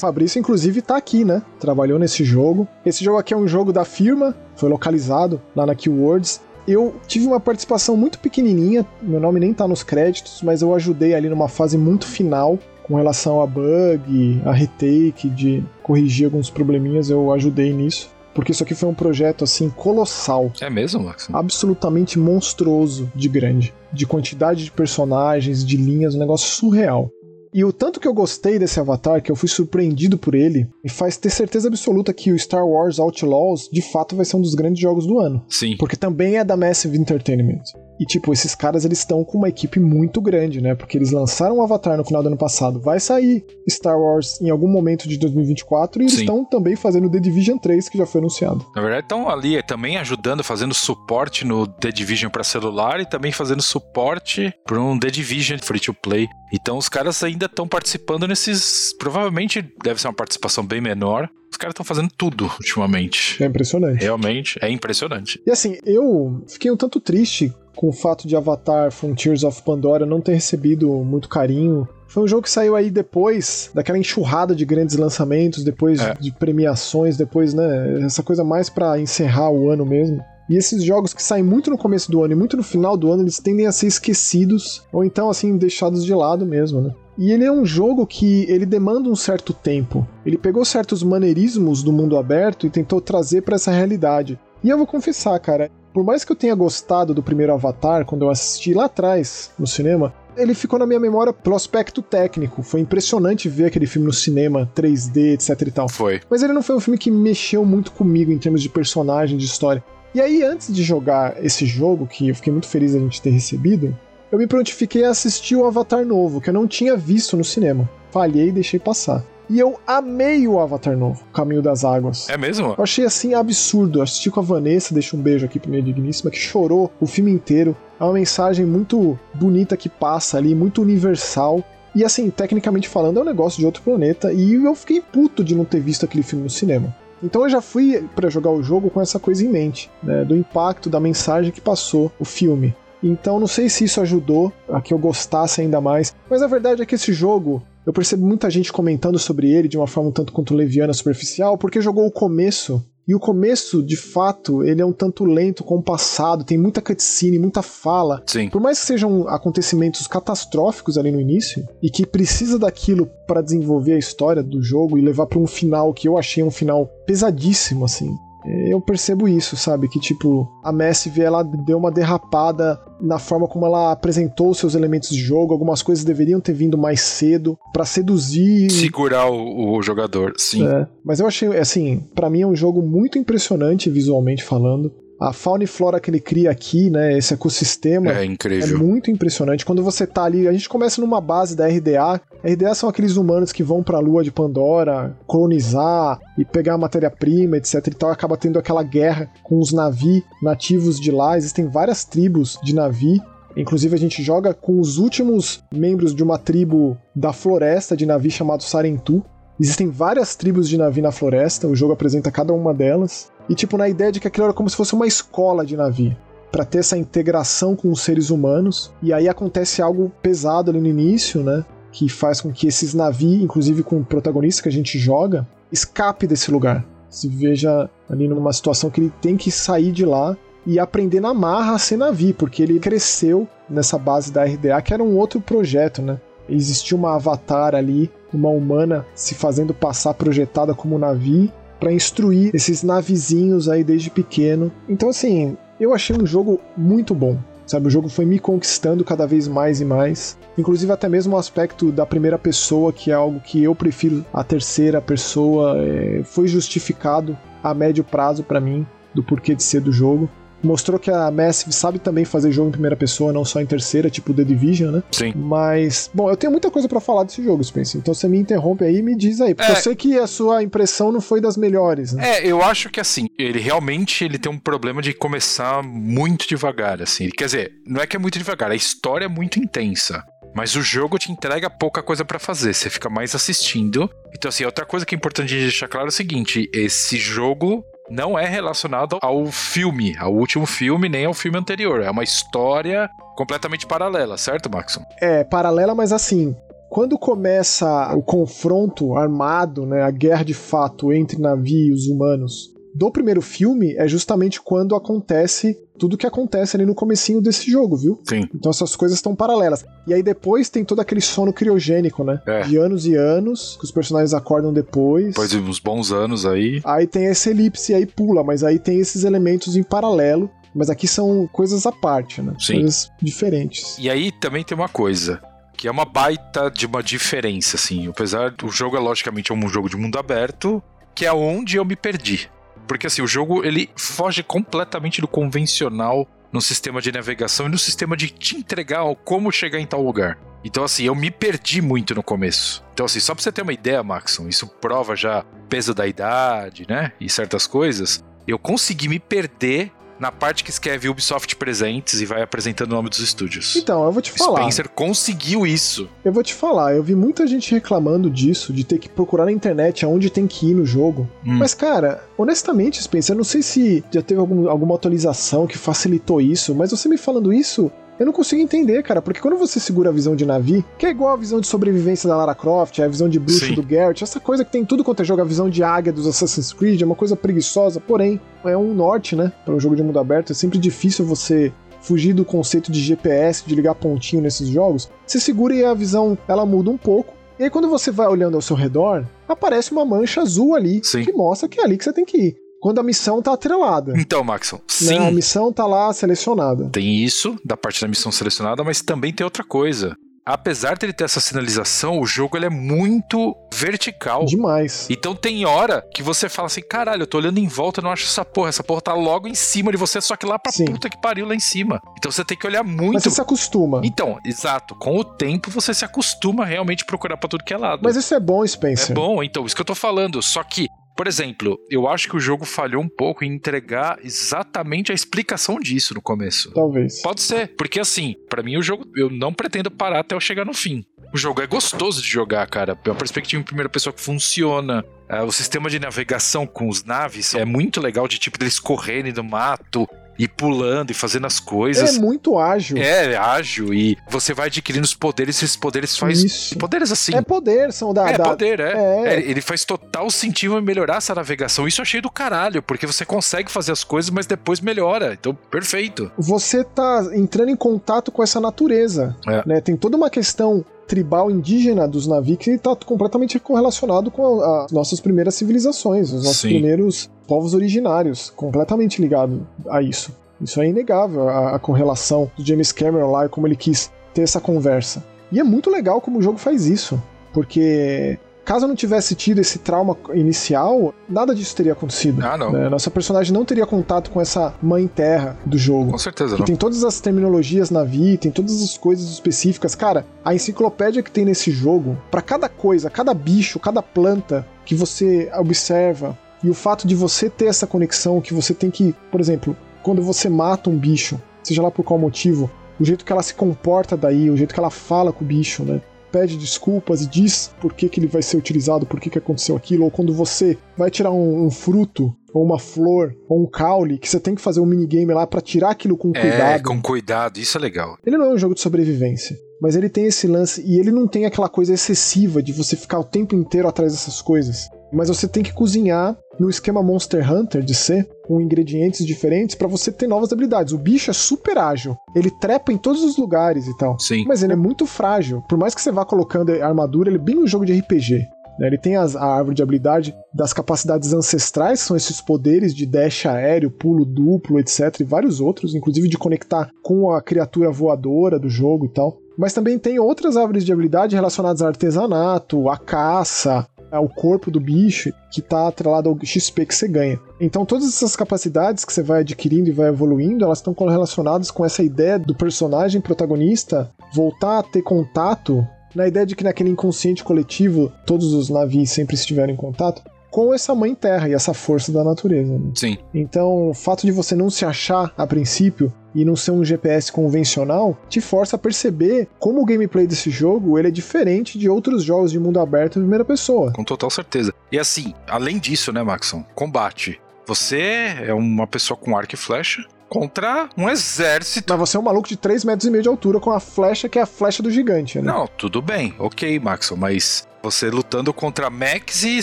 [0.00, 1.42] Fabrício, inclusive, tá aqui, né?
[1.58, 2.66] Trabalhou nesse jogo.
[2.84, 6.40] Esse jogo aqui é um jogo da firma, foi localizado lá na Keywords.
[6.66, 11.12] Eu tive uma participação muito pequenininha, meu nome nem tá nos créditos, mas eu ajudei
[11.12, 17.10] ali numa fase muito final com relação a bug, a retake, de corrigir alguns probleminhas,
[17.10, 18.11] eu ajudei nisso.
[18.34, 21.28] Porque isso aqui foi um projeto assim colossal, É mesmo, Max?
[21.32, 27.10] absolutamente monstruoso de grande, de quantidade de personagens, de linhas, um negócio surreal.
[27.54, 30.88] E o tanto que eu gostei desse Avatar, que eu fui surpreendido por ele, me
[30.88, 34.54] faz ter certeza absoluta que o Star Wars Outlaws de fato vai ser um dos
[34.54, 35.44] grandes jogos do ano.
[35.50, 35.76] Sim.
[35.76, 37.60] Porque também é da Massive Entertainment.
[38.02, 40.74] E, tipo, esses caras eles estão com uma equipe muito grande, né?
[40.74, 42.80] Porque eles lançaram o Avatar no final do ano passado.
[42.80, 47.20] Vai sair Star Wars em algum momento de 2024 e eles estão também fazendo The
[47.20, 48.66] Division 3, que já foi anunciado.
[48.74, 53.30] Na verdade, estão ali também ajudando, fazendo suporte no The Division para celular e também
[53.30, 56.26] fazendo suporte para um The Division free to play.
[56.52, 58.92] Então os caras ainda estão participando nesses.
[58.98, 61.30] Provavelmente deve ser uma participação bem menor.
[61.52, 63.40] Os caras estão fazendo tudo ultimamente.
[63.42, 64.00] É impressionante.
[64.00, 65.40] Realmente é impressionante.
[65.46, 70.04] E assim, eu fiquei um tanto triste com o fato de Avatar Frontiers of Pandora
[70.06, 71.88] não ter recebido muito carinho.
[72.06, 76.14] Foi um jogo que saiu aí depois daquela enxurrada de grandes lançamentos, depois É.
[76.20, 80.22] de premiações, depois, né, essa coisa mais pra encerrar o ano mesmo.
[80.50, 83.10] E esses jogos que saem muito no começo do ano e muito no final do
[83.10, 86.90] ano, eles tendem a ser esquecidos ou então assim deixados de lado mesmo, né?
[87.16, 90.06] E ele é um jogo que ele demanda um certo tempo.
[90.26, 94.38] Ele pegou certos maneirismos do mundo aberto e tentou trazer pra essa realidade.
[94.62, 98.22] E eu vou confessar, cara, por mais que eu tenha gostado do primeiro Avatar quando
[98.22, 102.62] eu assisti lá atrás no cinema, ele ficou na minha memória pelo aspecto técnico.
[102.62, 105.88] Foi impressionante ver aquele filme no cinema, 3D, etc e tal.
[105.88, 106.20] Foi.
[106.30, 109.44] Mas ele não foi um filme que mexeu muito comigo em termos de personagem, de
[109.44, 109.84] história.
[110.14, 113.30] E aí, antes de jogar esse jogo, que eu fiquei muito feliz a gente ter
[113.30, 113.96] recebido,
[114.30, 117.88] eu me prontifiquei a assistir o Avatar novo, que eu não tinha visto no cinema.
[118.10, 119.24] Falhei e deixei passar.
[119.52, 122.26] E eu amei o Avatar novo, Caminho das Águas.
[122.30, 122.74] É mesmo?
[122.78, 123.98] Eu achei assim absurdo.
[123.98, 127.06] Eu assisti com a Vanessa, deixa um beijo aqui pra minha digníssima, que chorou o
[127.06, 127.76] filme inteiro.
[128.00, 131.62] É uma mensagem muito bonita que passa ali, muito universal.
[131.94, 134.32] E assim, tecnicamente falando, é um negócio de outro planeta.
[134.32, 136.96] E eu fiquei puto de não ter visto aquele filme no cinema.
[137.22, 140.34] Então eu já fui pra jogar o jogo com essa coisa em mente, né, do
[140.34, 142.74] impacto da mensagem que passou o filme.
[143.02, 146.80] Então não sei se isso ajudou a que eu gostasse ainda mais, mas a verdade
[146.80, 150.12] é que esse jogo eu percebo muita gente comentando sobre ele de uma forma um
[150.12, 154.86] tanto quanto leviana, superficial, porque jogou o começo E o começo, de fato, ele é
[154.86, 158.22] um tanto lento, compassado, tem muita cutscene, muita fala.
[158.26, 158.48] Sim.
[158.48, 163.94] Por mais que sejam acontecimentos catastróficos ali no início, e que precisa daquilo para desenvolver
[163.94, 167.84] a história do jogo e levar para um final que eu achei um final pesadíssimo,
[167.84, 169.88] assim eu percebo isso, sabe?
[169.88, 174.74] Que tipo, a Massive ela deu uma derrapada na forma como ela apresentou os seus
[174.74, 175.52] elementos de jogo.
[175.52, 178.70] Algumas coisas deveriam ter vindo mais cedo para seduzir.
[178.70, 180.66] Segurar o, o jogador, sim.
[180.66, 184.92] É, mas eu achei, assim, para mim é um jogo muito impressionante visualmente falando
[185.28, 188.76] a fauna e flora que ele cria aqui, né, esse ecossistema é incrível.
[188.76, 189.64] É muito impressionante.
[189.64, 192.20] Quando você tá ali, a gente começa numa base da RDA.
[192.42, 196.76] A RDA são aqueles humanos que vão para a lua de Pandora, colonizar e pegar
[196.76, 201.36] matéria-prima, etc e tal, acaba tendo aquela guerra com os navios nativos de lá.
[201.36, 203.20] Existem várias tribos de navi
[203.56, 208.30] Inclusive, a gente joga com os últimos membros de uma tribo da floresta de Navi
[208.30, 209.22] chamado Sarentu.
[209.60, 213.30] Existem várias tribos de Navi na floresta, o jogo apresenta cada uma delas.
[213.48, 216.16] E tipo, na ideia de que aquilo era como se fosse uma escola de Navi
[216.52, 218.92] para ter essa integração com os seres humanos.
[219.02, 221.64] E aí acontece algo pesado ali no início, né?
[221.90, 226.26] Que faz com que esses navios, inclusive com o protagonista que a gente joga, escape
[226.26, 226.84] desse lugar.
[227.08, 231.34] Se veja ali numa situação que ele tem que sair de lá e aprender na
[231.34, 235.40] marra a ser navio, porque ele cresceu nessa base da RDA, que era um outro
[235.40, 236.20] projeto, né?
[236.48, 241.50] Existia uma avatar ali, uma humana se fazendo passar projetada como navio
[241.82, 244.70] para instruir esses navizinhos aí desde pequeno.
[244.88, 247.36] Então, assim, eu achei um jogo muito bom.
[247.66, 250.38] Sabe, o jogo foi me conquistando cada vez mais e mais.
[250.56, 254.44] Inclusive até mesmo o aspecto da primeira pessoa, que é algo que eu prefiro a
[254.44, 259.90] terceira pessoa, é, foi justificado a médio prazo para mim do porquê de ser do
[259.90, 260.30] jogo
[260.62, 264.10] mostrou que a Massive sabe também fazer jogo em primeira pessoa, não só em terceira,
[264.10, 265.02] tipo The Division, né?
[265.10, 265.32] Sim.
[265.34, 268.00] Mas, bom, eu tenho muita coisa para falar desse jogo, Spencer.
[268.00, 269.54] Então você me interrompe aí e me diz aí.
[269.54, 269.74] Porque é...
[269.74, 272.38] eu sei que a sua impressão não foi das melhores, né?
[272.38, 277.02] É, eu acho que assim, ele realmente ele tem um problema de começar muito devagar,
[277.02, 277.28] assim.
[277.30, 280.24] Quer dizer, não é que é muito devagar, a história é muito intensa.
[280.54, 284.10] Mas o jogo te entrega pouca coisa para fazer, você fica mais assistindo.
[284.34, 288.38] Então, assim, outra coisa que é importante deixar claro é o seguinte: esse jogo não
[288.38, 292.02] é relacionado ao filme, ao último filme, nem ao filme anterior.
[292.02, 295.02] É uma história completamente paralela, certo, Maxon?
[295.20, 296.54] É, paralela, mas assim,
[296.90, 303.40] quando começa o confronto armado, né, a guerra de fato entre navios humanos do primeiro
[303.40, 308.20] filme é justamente quando acontece tudo que acontece ali no comecinho desse jogo, viu?
[308.24, 308.40] Sim.
[308.52, 309.84] Então essas coisas estão paralelas.
[310.04, 312.42] E aí depois tem todo aquele sono criogênico, né?
[312.44, 312.62] É.
[312.62, 315.28] De anos e anos, que os personagens acordam depois.
[315.28, 316.80] Depois de uns bons anos aí.
[316.84, 320.50] Aí tem essa elipse aí pula, mas aí tem esses elementos em paralelo.
[320.74, 322.52] Mas aqui são coisas à parte, né?
[322.58, 322.80] Sim.
[322.80, 323.96] Coisas diferentes.
[323.96, 325.40] E aí também tem uma coisa
[325.76, 328.08] que é uma baita de uma diferença, assim.
[328.08, 330.82] Apesar do jogo é logicamente um jogo de mundo aberto,
[331.14, 332.50] que é onde eu me perdi.
[332.86, 337.78] Porque assim, o jogo ele foge completamente do convencional no sistema de navegação e no
[337.78, 340.38] sistema de te entregar como chegar em tal lugar.
[340.64, 342.84] Então, assim, eu me perdi muito no começo.
[342.92, 346.86] Então, assim, só pra você ter uma ideia, Maxon, isso prova já peso da idade,
[346.88, 347.12] né?
[347.20, 348.22] E certas coisas.
[348.46, 349.90] Eu consegui me perder
[350.22, 353.74] na parte que escreve Ubisoft Presentes e vai apresentando o nome dos estúdios.
[353.74, 354.60] Então, eu vou te falar.
[354.60, 356.08] Spencer conseguiu isso.
[356.24, 359.50] Eu vou te falar, eu vi muita gente reclamando disso, de ter que procurar na
[359.50, 361.28] internet aonde tem que ir no jogo.
[361.44, 361.58] Hum.
[361.58, 366.40] Mas, cara, honestamente, Spencer, eu não sei se já teve algum, alguma atualização que facilitou
[366.40, 370.10] isso, mas você me falando isso, eu não consigo entender, cara, porque quando você segura
[370.10, 373.08] a visão de Navi, que é igual a visão de sobrevivência da Lara Croft, a
[373.08, 373.74] visão de bruxo Sim.
[373.74, 376.26] do Garrett, essa coisa que tem tudo quanto é jogo, a visão de águia dos
[376.26, 380.02] Assassin's Creed, é uma coisa preguiçosa, porém, é um norte, né, para um jogo de
[380.02, 384.68] mundo aberto, é sempre difícil você fugir do conceito de GPS, de ligar pontinho nesses
[384.68, 385.08] jogos.
[385.26, 388.56] Você segura e a visão, ela muda um pouco, e aí, quando você vai olhando
[388.56, 391.22] ao seu redor, aparece uma mancha azul ali Sim.
[391.22, 394.12] que mostra que é ali que você tem que ir quando a missão tá atrelada.
[394.16, 395.18] Então, Maxon, né, sim.
[395.18, 396.90] a missão tá lá selecionada.
[396.90, 400.16] Tem isso, da parte da missão selecionada, mas também tem outra coisa.
[400.44, 404.44] Apesar dele ter essa sinalização, o jogo ele é muito vertical.
[404.44, 405.06] Demais.
[405.08, 408.24] Então tem hora que você fala assim: caralho, eu tô olhando em volta, não acho
[408.24, 408.70] essa porra.
[408.70, 410.86] Essa porra tá logo em cima de você, só que lá pra Sim.
[410.86, 412.00] puta que pariu lá em cima.
[412.18, 413.14] Então você tem que olhar muito.
[413.14, 414.00] Mas você se acostuma.
[414.02, 414.96] Então, exato.
[414.96, 418.00] Com o tempo você se acostuma realmente procurar pra tudo que é lado.
[418.02, 419.12] Mas isso é bom, Spencer.
[419.12, 420.42] É bom, então, isso que eu tô falando.
[420.42, 425.12] Só que por exemplo, eu acho que o jogo falhou um pouco em entregar exatamente
[425.12, 426.72] a explicação disso no começo.
[426.72, 427.20] Talvez.
[427.22, 430.64] Pode ser, porque assim, para mim o jogo eu não pretendo parar até eu chegar
[430.64, 431.04] no fim.
[431.32, 432.98] O jogo é gostoso de jogar, cara.
[433.04, 435.02] É uma perspectiva em primeira pessoa que funciona.
[435.28, 439.32] É, o sistema de navegação com os naves é muito legal, de tipo eles correrem
[439.32, 440.06] no mato.
[440.38, 442.16] E pulando e fazendo as coisas.
[442.16, 442.96] É muito ágil.
[442.96, 446.76] É, ágil e você vai adquirindo os poderes e esses poderes faz Isso.
[446.78, 447.34] poderes assim.
[447.34, 448.28] É poder, são da.
[448.30, 448.92] É, da- poder, é.
[448.92, 449.34] É.
[449.34, 451.86] É, Ele faz total sentido em melhorar essa navegação.
[451.86, 455.32] Isso eu achei do caralho, porque você consegue fazer as coisas, mas depois melhora.
[455.34, 456.30] Então, perfeito.
[456.38, 459.36] Você tá entrando em contato com essa natureza.
[459.48, 459.62] É.
[459.66, 459.80] Né?
[459.80, 465.20] Tem toda uma questão tribal indígena dos Navi que está completamente correlacionado com as nossas
[465.20, 466.68] primeiras civilizações, os nossos Sim.
[466.68, 470.32] primeiros povos originários, completamente ligado a isso.
[470.60, 474.42] Isso é inegável, a, a correlação do James Cameron lá e como ele quis ter
[474.42, 475.24] essa conversa.
[475.50, 479.60] E é muito legal como o jogo faz isso, porque caso eu não tivesse tido
[479.60, 482.44] esse trauma inicial, nada disso teria acontecido.
[482.44, 482.72] Ah, não.
[482.72, 482.88] né?
[482.88, 486.10] Nossa personagem não teria contato com essa mãe terra do jogo.
[486.12, 486.66] Com certeza Que não.
[486.66, 489.94] tem todas as terminologias Navi, tem todas as coisas específicas.
[489.94, 494.94] Cara, a enciclopédia que tem nesse jogo, pra cada coisa, cada bicho, cada planta que
[494.94, 499.40] você observa, e o fato de você ter essa conexão, que você tem que, por
[499.40, 502.70] exemplo, quando você mata um bicho, seja lá por qual motivo,
[503.00, 505.82] o jeito que ela se comporta daí, o jeito que ela fala com o bicho,
[505.82, 506.00] né?
[506.32, 509.76] Pede desculpas e diz por que, que ele vai ser utilizado, por que, que aconteceu
[509.76, 514.18] aquilo, ou quando você vai tirar um, um fruto, ou uma flor, ou um caule,
[514.18, 516.82] que você tem que fazer um minigame lá pra tirar aquilo com É, cuidado.
[516.82, 518.16] com cuidado, isso é legal.
[518.24, 521.28] Ele não é um jogo de sobrevivência, mas ele tem esse lance e ele não
[521.28, 524.88] tem aquela coisa excessiva de você ficar o tempo inteiro atrás dessas coisas.
[525.12, 529.88] Mas você tem que cozinhar no esquema Monster Hunter de ser, com ingredientes diferentes pra
[529.88, 530.92] você ter novas habilidades.
[530.92, 534.18] O bicho é super ágil, ele trepa em todos os lugares e tal.
[534.18, 534.44] Sim.
[534.46, 535.62] Mas ele é muito frágil.
[535.68, 538.46] Por mais que você vá colocando a armadura, ele é bem um jogo de RPG.
[538.78, 538.86] né?
[538.86, 543.04] Ele tem as- a árvore de habilidade das capacidades ancestrais, que são esses poderes de
[543.04, 545.20] dash aéreo, pulo duplo, etc.
[545.20, 549.36] E vários outros, inclusive de conectar com a criatura voadora do jogo e tal.
[549.58, 554.78] Mas também tem outras árvores de habilidade relacionadas ao artesanato, à caça, ao corpo do
[554.78, 557.40] bicho, que está atrelado ao XP que você ganha.
[557.58, 561.84] Então todas essas capacidades que você vai adquirindo e vai evoluindo, elas estão relacionadas com
[561.84, 567.42] essa ideia do personagem protagonista voltar a ter contato, na ideia de que naquele inconsciente
[567.42, 570.22] coletivo todos os navios sempre estiveram em contato,
[570.52, 572.78] com essa mãe terra e essa força da natureza.
[572.78, 572.92] né?
[572.94, 573.16] Sim.
[573.34, 577.32] Então, o fato de você não se achar a princípio e não ser um GPS
[577.32, 582.22] convencional te força a perceber como o gameplay desse jogo ele é diferente de outros
[582.22, 583.92] jogos de mundo aberto em primeira pessoa.
[583.92, 584.74] Com total certeza.
[584.90, 586.62] E assim, além disso, né, Maxon?
[586.74, 587.40] Combate.
[587.66, 591.92] Você é uma pessoa com arco e flecha contra um exército.
[591.92, 594.28] Mas você é um maluco de 3 metros e meio de altura com a flecha
[594.28, 595.52] que é a flecha do gigante, né?
[595.52, 599.62] Não, tudo bem, ok, Maxon, mas você lutando contra mechs e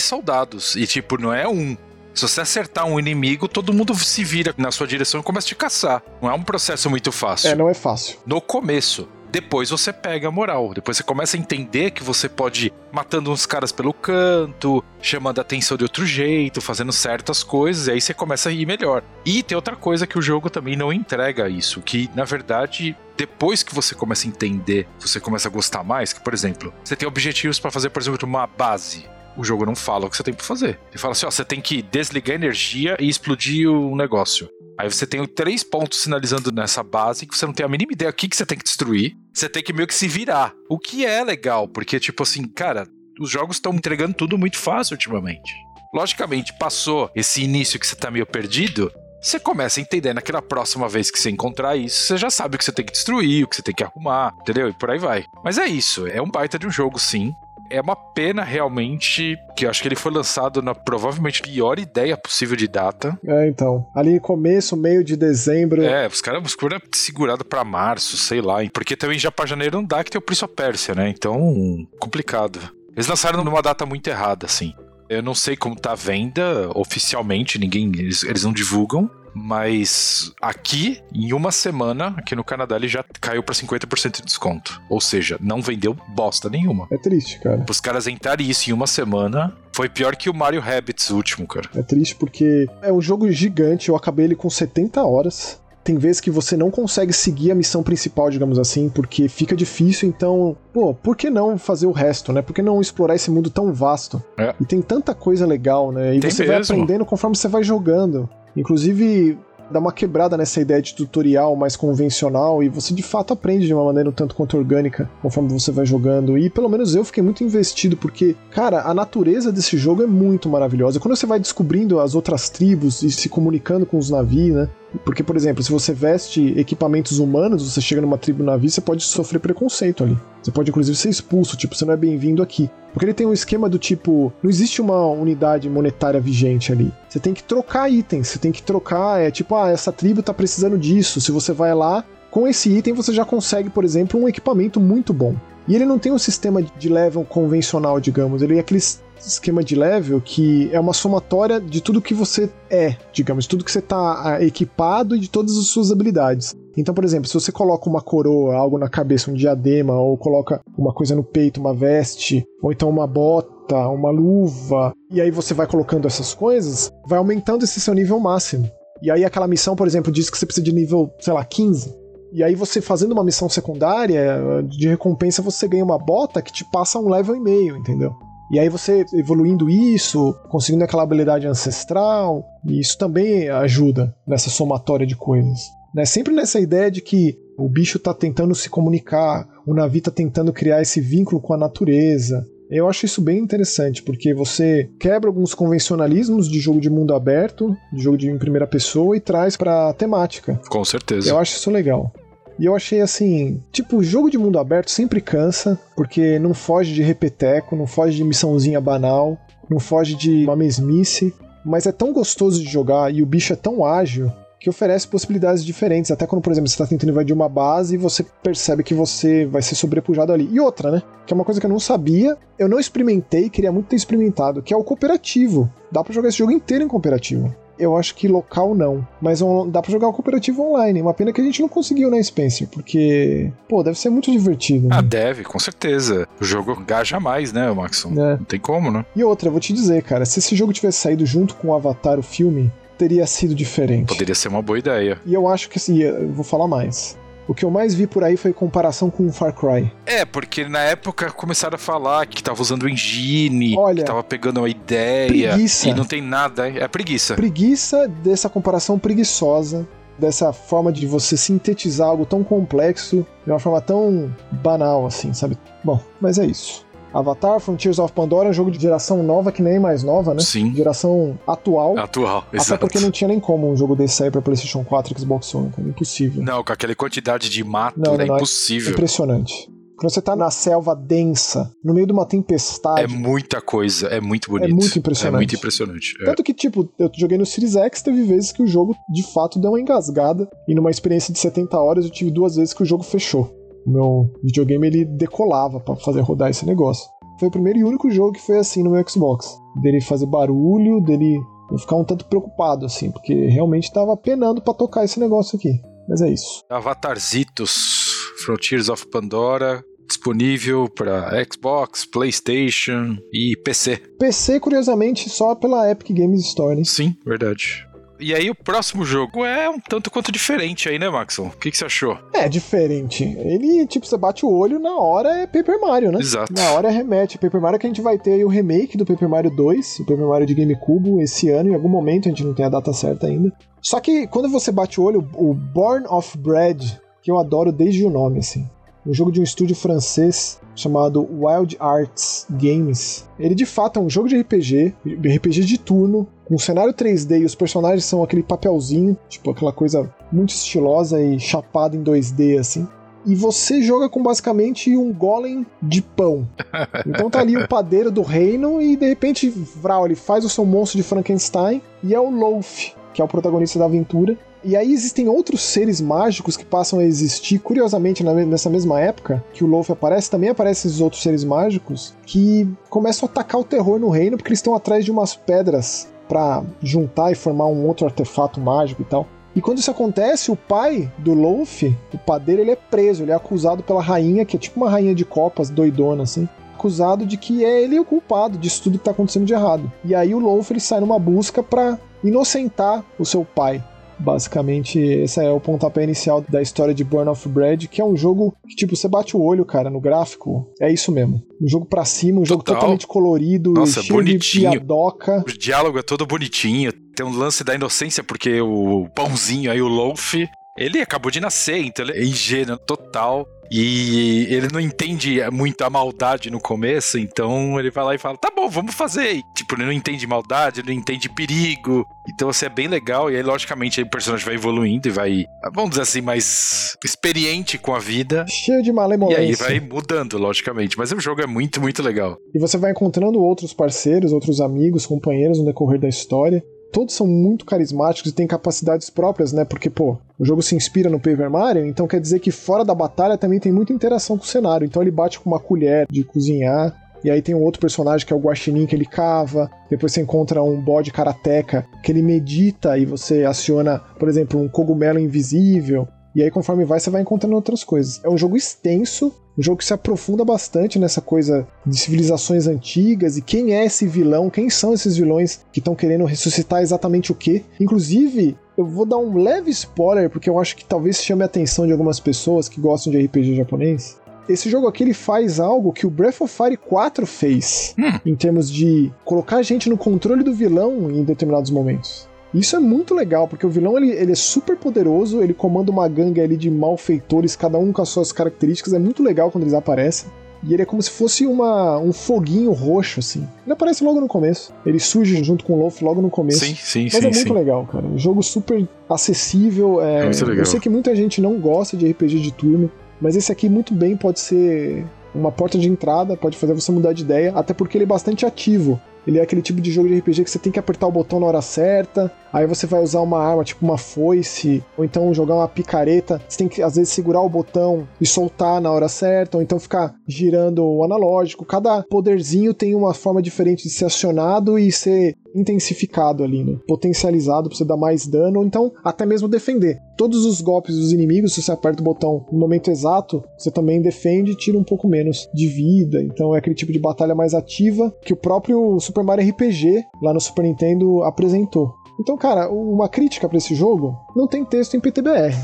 [0.00, 0.76] soldados.
[0.76, 1.76] E tipo, não é um.
[2.14, 5.48] Se você acertar um inimigo, todo mundo se vira na sua direção e começa a
[5.48, 6.02] te caçar.
[6.20, 7.50] Não é um processo muito fácil.
[7.50, 8.18] É, não é fácil.
[8.26, 9.08] no começo.
[9.30, 10.74] Depois você pega a moral.
[10.74, 15.38] Depois você começa a entender que você pode ir matando uns caras pelo canto, chamando
[15.38, 19.02] a atenção de outro jeito, fazendo certas coisas, e aí você começa a ir melhor.
[19.24, 23.62] E tem outra coisa que o jogo também não entrega isso, que na verdade, depois
[23.62, 27.06] que você começa a entender, você começa a gostar mais, que por exemplo, você tem
[27.06, 29.08] objetivos pra fazer, por exemplo, uma base.
[29.36, 30.78] O jogo não fala o que você tem pra fazer.
[30.90, 34.48] Ele fala assim: ó, você tem que desligar energia e explodir o negócio.
[34.78, 38.10] Aí você tem três pontos sinalizando nessa base que você não tem a mínima ideia
[38.10, 39.14] o que, que você tem que destruir.
[39.32, 40.54] Você tem que meio que se virar.
[40.70, 42.86] O que é legal, porque, tipo assim, cara,
[43.20, 45.52] os jogos estão entregando tudo muito fácil ultimamente.
[45.94, 48.90] Logicamente, passou esse início que você tá meio perdido.
[49.20, 52.58] Você começa a entender naquela próxima vez que você encontrar isso, você já sabe o
[52.58, 54.66] que você tem que destruir, o que você tem que arrumar, entendeu?
[54.70, 55.26] E por aí vai.
[55.44, 57.34] Mas é isso, é um baita de um jogo, sim.
[57.70, 62.16] É uma pena realmente que eu acho que ele foi lançado na provavelmente pior ideia
[62.16, 63.18] possível de data.
[63.24, 63.86] É, então.
[63.94, 65.82] Ali começo, meio de dezembro.
[65.82, 68.56] É, os caras caras segurado pra março, sei lá.
[68.72, 71.08] Porque também já pra janeiro não dá que tem o Prince of Persia, né?
[71.08, 72.58] Então, complicado.
[72.94, 74.74] Eles lançaram numa data muito errada, assim.
[75.08, 77.90] Eu não sei como tá a venda oficialmente, ninguém.
[77.96, 79.10] Eles, eles não divulgam.
[79.34, 84.80] Mas aqui, em uma semana, aqui no Canadá, ele já caiu pra 50% de desconto.
[84.88, 86.86] Ou seja, não vendeu bosta nenhuma.
[86.90, 87.64] É triste, cara.
[87.68, 91.68] Os caras entrarem isso em uma semana foi pior que o Mario Rabbids último, cara.
[91.74, 95.60] É triste porque é um jogo gigante, eu acabei ele com 70 horas.
[95.82, 100.06] Tem vezes que você não consegue seguir a missão principal, digamos assim, porque fica difícil,
[100.08, 102.42] então, pô, por que não fazer o resto, né?
[102.42, 104.22] Por que não explorar esse mundo tão vasto?
[104.36, 104.54] É.
[104.60, 106.14] E tem tanta coisa legal, né?
[106.14, 106.74] E Tem você vai mesmo.
[106.74, 108.28] aprendendo conforme você vai jogando.
[108.56, 109.38] Inclusive,
[109.70, 113.72] dá uma quebrada nessa ideia de tutorial mais convencional e você de fato aprende de
[113.72, 116.36] uma maneira um tanto quanto orgânica conforme você vai jogando.
[116.36, 120.48] E pelo menos eu fiquei muito investido porque, cara, a natureza desse jogo é muito
[120.48, 120.98] maravilhosa.
[120.98, 124.68] Quando você vai descobrindo as outras tribos e se comunicando com os navios, né?
[125.04, 129.02] Porque, por exemplo, se você veste equipamentos humanos, você chega numa tribo navio, você pode
[129.02, 130.18] sofrer preconceito ali.
[130.42, 132.70] Você pode, inclusive, ser expulso, tipo, você não é bem-vindo aqui.
[132.92, 136.92] Porque ele tem um esquema do tipo, não existe uma unidade monetária vigente ali.
[137.08, 140.34] Você tem que trocar itens, você tem que trocar, é tipo, ah, essa tribo tá
[140.34, 141.20] precisando disso.
[141.20, 145.12] Se você vai lá, com esse item você já consegue, por exemplo, um equipamento muito
[145.12, 145.36] bom.
[145.68, 148.42] E ele não tem um sistema de level convencional, digamos.
[148.42, 148.80] Ele é aquele
[149.26, 153.64] esquema de level que é uma somatória de tudo que você é, digamos, de tudo
[153.64, 156.54] que você está ah, equipado e de todas as suas habilidades.
[156.76, 160.60] Então, por exemplo, se você coloca uma coroa, algo na cabeça, um diadema, ou coloca
[160.78, 165.52] uma coisa no peito, uma veste, ou então uma bota, uma luva, e aí você
[165.52, 168.70] vai colocando essas coisas, vai aumentando esse seu nível máximo.
[169.02, 171.98] E aí aquela missão, por exemplo, diz que você precisa de nível, sei lá, 15.
[172.32, 176.64] E aí você fazendo uma missão secundária, de recompensa você ganha uma bota que te
[176.70, 178.14] passa um level e meio, entendeu?
[178.50, 185.06] E aí você evoluindo isso, conseguindo aquela habilidade ancestral, e isso também ajuda nessa somatória
[185.06, 185.60] de coisas.
[185.94, 186.04] Né?
[186.04, 190.52] Sempre nessa ideia de que o bicho está tentando se comunicar, o navio está tentando
[190.52, 192.44] criar esse vínculo com a natureza.
[192.70, 197.76] Eu acho isso bem interessante, porque você quebra alguns convencionalismos de jogo de mundo aberto,
[197.92, 200.60] de jogo de em primeira pessoa, e traz pra temática.
[200.68, 201.28] Com certeza.
[201.28, 202.12] Eu acho isso legal.
[202.60, 207.02] E eu achei assim, tipo, jogo de mundo aberto sempre cansa, porque não foge de
[207.02, 209.38] repeteco, não foge de missãozinha banal,
[209.70, 211.34] não foge de uma mesmice,
[211.64, 214.30] mas é tão gostoso de jogar e o bicho é tão ágil
[214.60, 216.10] que oferece possibilidades diferentes.
[216.10, 219.46] Até quando, por exemplo, você está tentando invadir uma base e você percebe que você
[219.46, 220.46] vai ser sobrepujado ali.
[220.52, 221.02] E outra, né?
[221.26, 224.60] Que é uma coisa que eu não sabia, eu não experimentei, queria muito ter experimentado,
[224.60, 225.72] que é o cooperativo.
[225.90, 227.54] Dá para jogar esse jogo inteiro em cooperativo.
[227.80, 229.06] Eu acho que local não.
[229.20, 231.00] Mas dá pra jogar o cooperativo online.
[231.00, 232.68] Uma pena que a gente não conseguiu, né, Spencer?
[232.68, 234.88] Porque, pô, deve ser muito divertido.
[234.88, 234.96] Né?
[234.96, 236.28] Ah, deve, com certeza.
[236.40, 238.12] O jogo engaja mais, né, Maxon?
[238.12, 238.36] É.
[238.36, 239.04] Não tem como, né?
[239.16, 242.18] E outra, vou te dizer, cara, se esse jogo tivesse saído junto com o Avatar,
[242.18, 244.08] o filme, teria sido diferente.
[244.08, 245.18] Poderia ser uma boa ideia.
[245.24, 247.16] E eu acho que assim, eu vou falar mais.
[247.48, 249.90] O que eu mais vi por aí foi comparação com o Far Cry.
[250.06, 254.22] É, porque na época começaram a falar que tava usando o engine, Olha, que tava
[254.22, 255.52] pegando uma ideia.
[255.52, 255.88] Preguiça.
[255.88, 257.34] E não tem nada, é preguiça.
[257.34, 259.88] Preguiça dessa comparação preguiçosa
[260.20, 265.56] dessa forma de você sintetizar algo tão complexo de uma forma tão banal assim, sabe?
[265.82, 266.86] Bom, mas é isso.
[267.12, 270.40] Avatar, Frontiers of Pandora é um jogo de geração nova que nem mais nova, né?
[270.40, 270.74] Sim.
[270.74, 271.98] Geração atual.
[271.98, 272.74] Atual, exato.
[272.74, 275.54] Até porque não tinha nem como um jogo desse sair pra PlayStation 4 e Xbox
[275.54, 275.88] One, cara.
[275.88, 276.42] Impossível.
[276.42, 278.90] Não, com aquela quantidade de mato, não, é não, impossível.
[278.90, 279.68] É impressionante.
[280.00, 283.02] Quando você tá na selva densa, no meio de uma tempestade.
[283.02, 284.70] É muita coisa, é muito bonito.
[284.70, 285.34] É muito impressionante.
[285.34, 286.14] É muito impressionante.
[286.22, 286.24] É.
[286.24, 289.58] Tanto que, tipo, eu joguei no Series X, teve vezes que o jogo de fato
[289.58, 290.48] deu uma engasgada.
[290.66, 293.54] E numa experiência de 70 horas, eu tive duas vezes que o jogo fechou.
[293.86, 297.08] O meu videogame ele decolava para fazer rodar esse negócio.
[297.38, 299.58] Foi o primeiro e único jogo que foi assim no meu Xbox.
[299.80, 304.74] Dele fazer barulho, dele eu ficar um tanto preocupado, assim, porque realmente tava penando para
[304.74, 305.80] tocar esse negócio aqui.
[306.08, 306.62] Mas é isso.
[306.68, 308.08] Avatarzitos,
[308.44, 313.96] Frontiers of Pandora, disponível para Xbox, PlayStation e PC.
[314.18, 316.76] PC, curiosamente, só pela Epic Games Store.
[316.76, 316.84] Hein?
[316.84, 317.86] Sim, verdade.
[318.20, 321.46] E aí o próximo jogo é um tanto quanto diferente aí, né, Maxon?
[321.46, 322.18] O que, que, você achou?
[322.32, 323.24] É diferente.
[323.24, 326.20] Ele, tipo, você bate o olho, na hora é Paper Mario, né?
[326.20, 326.52] Exato.
[326.52, 327.38] Na hora remete.
[327.38, 330.04] Paper Mario que a gente vai ter aí o remake do Paper Mario 2, o
[330.04, 332.92] Paper Mario de GameCube, esse ano, em algum momento, a gente não tem a data
[332.92, 333.50] certa ainda.
[333.80, 338.04] Só que quando você bate o olho, o Born of Bread, que eu adoro desde
[338.04, 338.68] o nome, assim.
[339.06, 343.28] Um jogo de um estúdio francês chamado Wild Arts Games.
[343.38, 347.40] Ele de fato é um jogo de RPG, RPG de turno, com um cenário 3D
[347.40, 352.58] e os personagens são aquele papelzinho, tipo aquela coisa muito estilosa e chapada em 2D
[352.58, 352.86] assim.
[353.26, 356.48] E você joga com basicamente um golem de pão.
[357.06, 360.64] Então tá ali o padeiro do reino e de repente Vral ele faz o seu
[360.64, 364.36] monstro de Frankenstein e é o Loaf, que é o protagonista da aventura.
[364.62, 369.64] E aí existem outros seres mágicos que passam a existir, curiosamente, nessa mesma época que
[369.64, 373.98] o Loaf aparece, também aparecem esses outros seres mágicos que começam a atacar o terror
[373.98, 378.06] no reino porque eles estão atrás de umas pedras para juntar e formar um outro
[378.06, 379.26] artefato mágico e tal.
[379.56, 381.82] E quando isso acontece, o pai do Loaf,
[382.14, 385.14] o padeiro, ele é preso, ele é acusado pela rainha, que é tipo uma rainha
[385.14, 389.10] de copas, doidona assim, acusado de que é ele o culpado disso tudo que tá
[389.10, 389.90] acontecendo de errado.
[390.04, 393.82] E aí o Loaf ele sai numa busca para inocentar o seu pai.
[394.18, 398.14] Basicamente, esse é o pontapé inicial da história de Burn of Bread, que é um
[398.14, 401.42] jogo que, tipo, você bate o olho, cara, no gráfico, é isso mesmo.
[401.60, 404.70] Um jogo pra cima, um jogo totalmente colorido, Nossa, cheio bonitinho.
[404.70, 405.42] de piadoca.
[405.48, 409.88] O diálogo é todo bonitinho, tem um lance da inocência, porque o pãozinho aí, o
[409.88, 410.34] loaf,
[410.76, 413.48] ele acabou de nascer, então ele é ingênuo total.
[413.70, 418.36] E ele não entende muito a maldade no começo, então ele vai lá e fala:
[418.36, 419.36] tá bom, vamos fazer.
[419.36, 422.04] E, tipo, ele não entende maldade, ele não entende perigo.
[422.28, 423.30] Então, assim, é bem legal.
[423.30, 427.94] E aí, logicamente, o personagem vai evoluindo e vai, vamos dizer assim, mais experiente com
[427.94, 428.44] a vida.
[428.48, 429.42] Cheio de malemolência.
[429.42, 430.98] E aí vai mudando, logicamente.
[430.98, 432.36] Mas o jogo é muito, muito legal.
[432.52, 436.62] E você vai encontrando outros parceiros, outros amigos, companheiros no decorrer da história
[436.92, 439.64] todos são muito carismáticos e têm capacidades próprias, né?
[439.64, 442.94] Porque, pô, o jogo se inspira no Paper Mario, então quer dizer que fora da
[442.94, 444.84] batalha também tem muita interação com o cenário.
[444.84, 448.32] Então ele bate com uma colher de cozinhar, e aí tem um outro personagem que
[448.32, 449.70] é o Guaxinim que ele cava.
[449.88, 454.68] Depois você encontra um bode karateca que ele medita e você aciona, por exemplo, um
[454.68, 456.08] cogumelo invisível.
[456.34, 458.20] E aí, conforme vai, você vai encontrando outras coisas.
[458.24, 463.36] É um jogo extenso, um jogo que se aprofunda bastante nessa coisa de civilizações antigas
[463.36, 467.34] e quem é esse vilão, quem são esses vilões que estão querendo ressuscitar exatamente o
[467.34, 467.64] quê.
[467.80, 471.86] Inclusive, eu vou dar um leve spoiler, porque eu acho que talvez chame a atenção
[471.86, 474.18] de algumas pessoas que gostam de RPG japonês.
[474.48, 478.18] Esse jogo aqui ele faz algo que o Breath of Fire 4 fez, hum.
[478.24, 482.29] em termos de colocar a gente no controle do vilão em determinados momentos.
[482.52, 486.08] Isso é muito legal, porque o vilão ele, ele é super poderoso, ele comanda uma
[486.08, 489.74] gangue ali de malfeitores, cada um com as suas características, é muito legal quando eles
[489.74, 490.28] aparecem.
[490.62, 493.48] E ele é como se fosse uma, um foguinho roxo, assim.
[493.64, 494.74] Ele aparece logo no começo.
[494.84, 496.64] Ele surge junto com o Loaf logo no começo.
[496.64, 497.18] Sim, sim, Mas sim.
[497.18, 497.52] é muito sim.
[497.52, 498.06] legal, cara.
[498.06, 500.02] Um jogo super acessível.
[500.02, 500.20] É...
[500.20, 500.58] É muito legal.
[500.58, 502.90] Eu sei que muita gente não gosta de RPG de turno,
[503.20, 507.12] mas esse aqui muito bem pode ser uma porta de entrada, pode fazer você mudar
[507.12, 509.00] de ideia, até porque ele é bastante ativo.
[509.26, 511.40] Ele é aquele tipo de jogo de RPG que você tem que apertar o botão
[511.40, 515.54] na hora certa, aí você vai usar uma arma, tipo uma foice, ou então jogar
[515.54, 516.40] uma picareta.
[516.48, 519.78] Você tem que, às vezes, segurar o botão e soltar na hora certa, ou então
[519.78, 521.64] ficar girando o analógico.
[521.64, 526.78] Cada poderzinho tem uma forma diferente de ser acionado e ser intensificado ali, né?
[526.86, 529.98] Potencializado pra você dar mais dano, ou então até mesmo defender.
[530.16, 534.02] Todos os golpes dos inimigos, se você aperta o botão no momento exato, você também
[534.02, 536.22] defende e tira um pouco menos de vida.
[536.22, 540.34] Então é aquele tipo de batalha mais ativa que o próprio Super Mario RPG lá
[540.34, 541.94] no Super Nintendo apresentou.
[542.20, 545.54] Então, cara, uma crítica para esse jogo não tem texto em PTBR.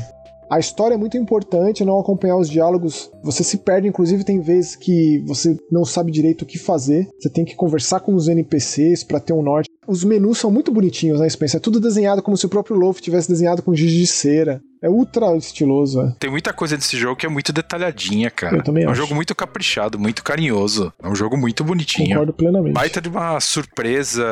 [0.49, 4.77] A história é muito importante, não acompanhar os diálogos, você se perde, inclusive tem vezes
[4.77, 9.03] que você não sabe direito o que fazer, você tem que conversar com os NPCs
[9.03, 9.69] para ter um norte.
[9.87, 11.59] Os menus são muito bonitinhos, né, Spencer?
[11.59, 14.61] É tudo desenhado como se o próprio Loaf tivesse desenhado com giz de cera.
[14.81, 16.13] É ultra estiloso, é.
[16.19, 18.57] Tem muita coisa desse jogo que é muito detalhadinha, cara.
[18.57, 19.01] Eu também é um acho.
[19.01, 20.93] jogo muito caprichado, muito carinhoso.
[21.01, 22.09] É um jogo muito bonitinho.
[22.09, 22.73] Concordo plenamente.
[22.73, 24.23] Baita de uma surpresa